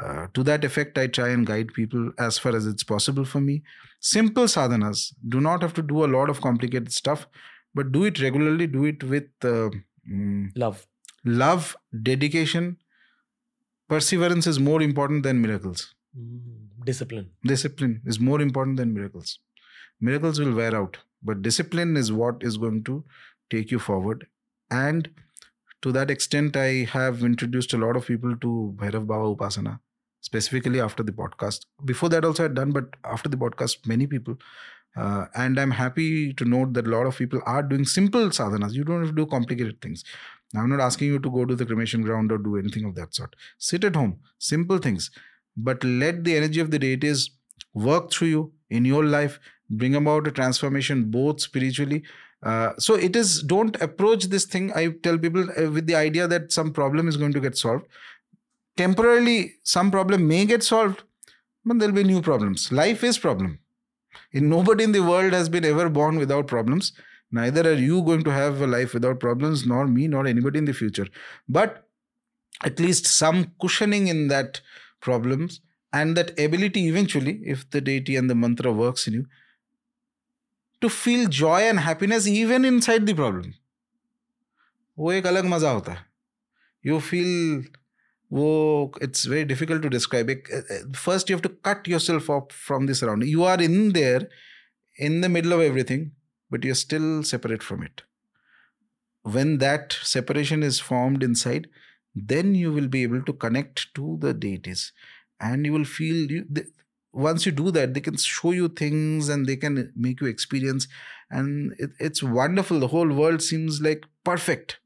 [0.00, 3.40] Uh, to that effect, I try and guide people as far as it's possible for
[3.40, 3.62] me.
[4.00, 7.26] Simple sadhanas do not have to do a lot of complicated stuff,
[7.74, 10.86] but do it regularly, do it with mm, love,
[11.24, 12.76] love, dedication,
[13.92, 15.84] perseverance is more important than miracles
[16.16, 16.40] mm,
[16.90, 19.38] discipline discipline is more important than miracles
[20.08, 20.98] miracles will wear out
[21.30, 23.02] but discipline is what is going to
[23.54, 24.26] take you forward
[24.70, 25.10] and
[25.82, 29.78] to that extent i have introduced a lot of people to bhairav baba upasana
[30.20, 31.66] specifically after the podcast.
[31.84, 34.36] Before that, also I'd done, but after the podcast, many people.
[34.96, 38.72] Uh, and I'm happy to note that a lot of people are doing simple sadhanas.
[38.72, 40.04] You don't have to do complicated things.
[40.54, 43.14] I'm not asking you to go to the cremation ground or do anything of that
[43.14, 43.36] sort.
[43.58, 45.10] Sit at home, simple things,
[45.56, 47.30] but let the energy of the deities
[47.72, 52.02] work through you in your life, bring about a transformation both spiritually.
[52.42, 54.72] Uh, so it is don't approach this thing.
[54.74, 57.86] I tell people uh, with the idea that some problem is going to get solved.
[58.76, 61.02] Temporarily, some problem may get solved,
[61.64, 62.72] but there'll be new problems.
[62.72, 63.58] Life is problem.
[64.32, 66.92] In nobody in the world has been ever born without problems
[67.31, 70.65] Neither are you going to have a life without problems, nor me, nor anybody in
[70.65, 71.07] the future.
[71.49, 71.87] But
[72.63, 74.61] at least some cushioning in that
[75.01, 75.59] problems
[75.91, 79.25] and that ability eventually, if the deity and the mantra works in you,
[80.81, 83.53] to feel joy and happiness even inside the problem.
[84.97, 86.05] वो एक अलग मजा होता है
[86.85, 87.65] you feel
[88.33, 88.49] वो
[89.03, 90.29] it's very difficult to describe
[90.95, 94.27] first you have to cut your self off from this around you are in there
[95.07, 96.09] in the middle of everything
[96.50, 98.02] but you're still separate from it.
[99.22, 101.68] When that separation is formed inside,
[102.14, 104.92] then you will be able to connect to the deities
[105.40, 106.64] and you will feel you, they,
[107.12, 110.86] once you do that they can show you things and they can make you experience
[111.30, 112.80] and it, it's wonderful.
[112.80, 114.78] The whole world seems like perfect.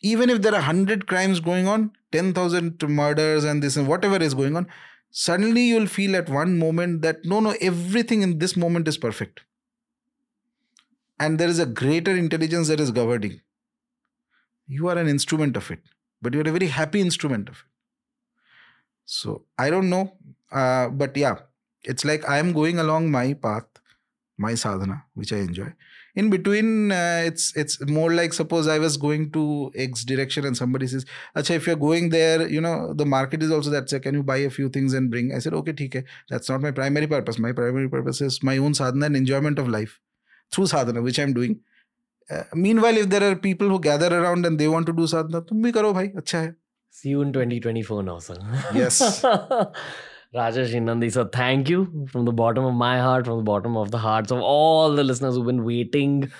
[0.00, 4.34] Even if there are 100 crimes going on 10000 murders and this and whatever is
[4.34, 4.66] going on
[5.10, 9.40] suddenly you'll feel at one moment that no no everything in this moment is perfect
[11.18, 13.40] and there is a greater intelligence that is governing.
[14.66, 15.80] You are an instrument of it,
[16.22, 17.70] but you're a very happy instrument of it.
[19.06, 20.12] So I don't know,
[20.52, 21.38] uh, but yeah,
[21.84, 23.64] it's like I am going along my path,
[24.36, 25.72] my sadhana, which I enjoy.
[26.14, 30.56] In between, uh, it's it's more like suppose I was going to X direction and
[30.56, 33.88] somebody says, "Acha, if you're going there, you know the market is also that.
[33.88, 36.60] So can you buy a few things and bring?" I said, "Okay, ठीक That's not
[36.60, 37.38] my primary purpose.
[37.38, 40.00] My primary purpose is my own sadhana and enjoyment of life."
[40.52, 41.60] through sadhana, which I'm doing.
[42.30, 45.40] Uh, meanwhile, if there are people who gather around and they want to do sadhana,
[45.42, 46.52] tum bhi karo bhai, acha hai.
[46.90, 48.36] See you in 2024 now, sir.
[48.74, 49.22] Yes.
[50.34, 53.90] Rajarshi Nandy, sir, thank you from the bottom of my heart, from the bottom of
[53.90, 56.30] the hearts of all the listeners who've been waiting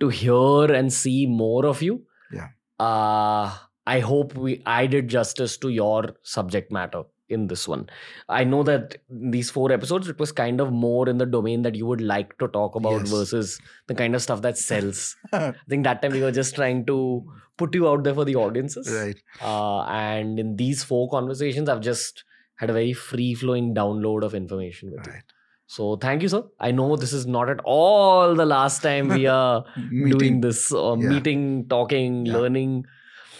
[0.00, 2.02] to hear and see more of you.
[2.32, 2.48] Yeah.
[2.78, 3.56] Uh,
[3.86, 7.88] I hope we I did justice to your subject matter in this one.
[8.28, 11.74] I know that these four episodes, it was kind of more in the domain that
[11.74, 13.10] you would like to talk about yes.
[13.10, 15.16] versus the kind of stuff that sells.
[15.32, 17.24] I think that time we were just trying to
[17.56, 18.90] put you out there for the audiences.
[18.90, 19.20] Right.
[19.40, 22.24] Uh, and in these four conversations, I've just
[22.56, 25.16] had a very free flowing download of information with right.
[25.16, 25.22] you.
[25.66, 26.42] So thank you, sir.
[26.58, 30.96] I know this is not at all the last time we are doing this uh,
[30.98, 31.08] yeah.
[31.08, 32.36] meeting, talking, yeah.
[32.36, 32.86] learning.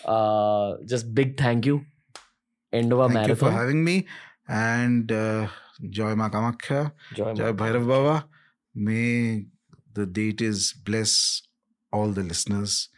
[0.05, 1.85] Uh, just big thank you
[2.73, 4.07] end of a Thank you for having me.
[4.49, 5.49] And uh,
[5.89, 8.27] Joy Ma Kamakhya, Joy, Joy Bhairav Baba.
[8.75, 9.47] May
[9.93, 11.43] the deities bless
[11.93, 12.89] all the listeners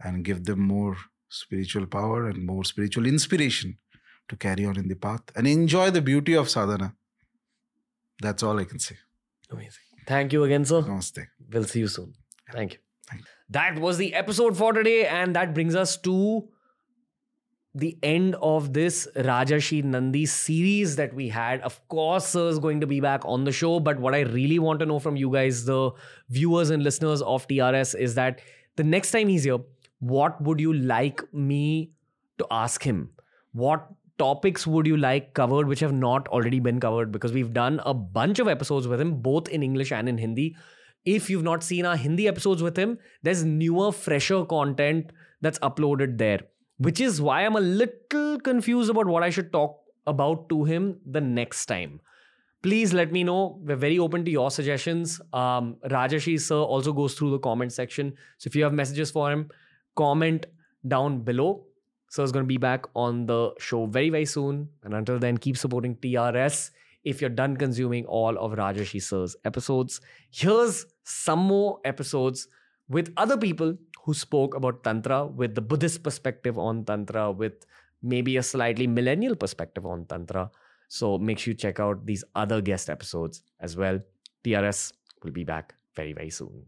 [0.00, 0.96] and give them more
[1.28, 3.78] spiritual power and more spiritual inspiration
[4.28, 6.94] to carry on in the path and enjoy the beauty of sadhana.
[8.20, 8.96] That's all I can say.
[9.50, 9.82] Amazing.
[10.06, 10.82] Thank you again, sir.
[10.82, 11.26] Namaste.
[11.52, 12.14] We'll see you soon.
[12.52, 12.78] Thank you.
[13.08, 13.26] Thank you.
[13.50, 16.48] That was the episode for today, and that brings us to
[17.74, 21.60] the end of this Rajarshi Nandy series that we had.
[21.62, 24.60] Of course, Sir is going to be back on the show, but what I really
[24.60, 25.90] want to know from you guys, the
[26.28, 28.40] viewers and listeners of TRS, is that
[28.76, 29.58] the next time he's here,
[29.98, 31.90] what would you like me
[32.38, 33.10] to ask him?
[33.52, 33.88] What
[34.18, 37.10] topics would you like covered which have not already been covered?
[37.10, 40.54] Because we've done a bunch of episodes with him, both in English and in Hindi.
[41.04, 45.10] If you've not seen our Hindi episodes with him, there's newer, fresher content
[45.40, 46.40] that's uploaded there
[46.78, 51.00] which is why I'm a little confused about what I should talk about to him
[51.06, 52.00] the next time.
[52.62, 53.60] Please let me know.
[53.62, 55.20] We're very open to your suggestions.
[55.32, 58.14] Um, Rajarshi sir also goes through the comment section.
[58.38, 59.50] So if you have messages for him,
[59.96, 60.46] comment
[60.88, 61.66] down below.
[62.08, 64.68] So is going to be back on the show very, very soon.
[64.82, 66.70] And until then, keep supporting TRS
[67.04, 70.00] if you're done consuming all of Rajarshi sir's episodes.
[70.30, 72.48] Here's some more episodes
[72.88, 77.64] with other people who spoke about Tantra with the Buddhist perspective on Tantra, with
[78.02, 80.50] maybe a slightly millennial perspective on Tantra.
[80.88, 84.00] So make sure you check out these other guest episodes as well.
[84.44, 86.66] TRS will be back very, very soon.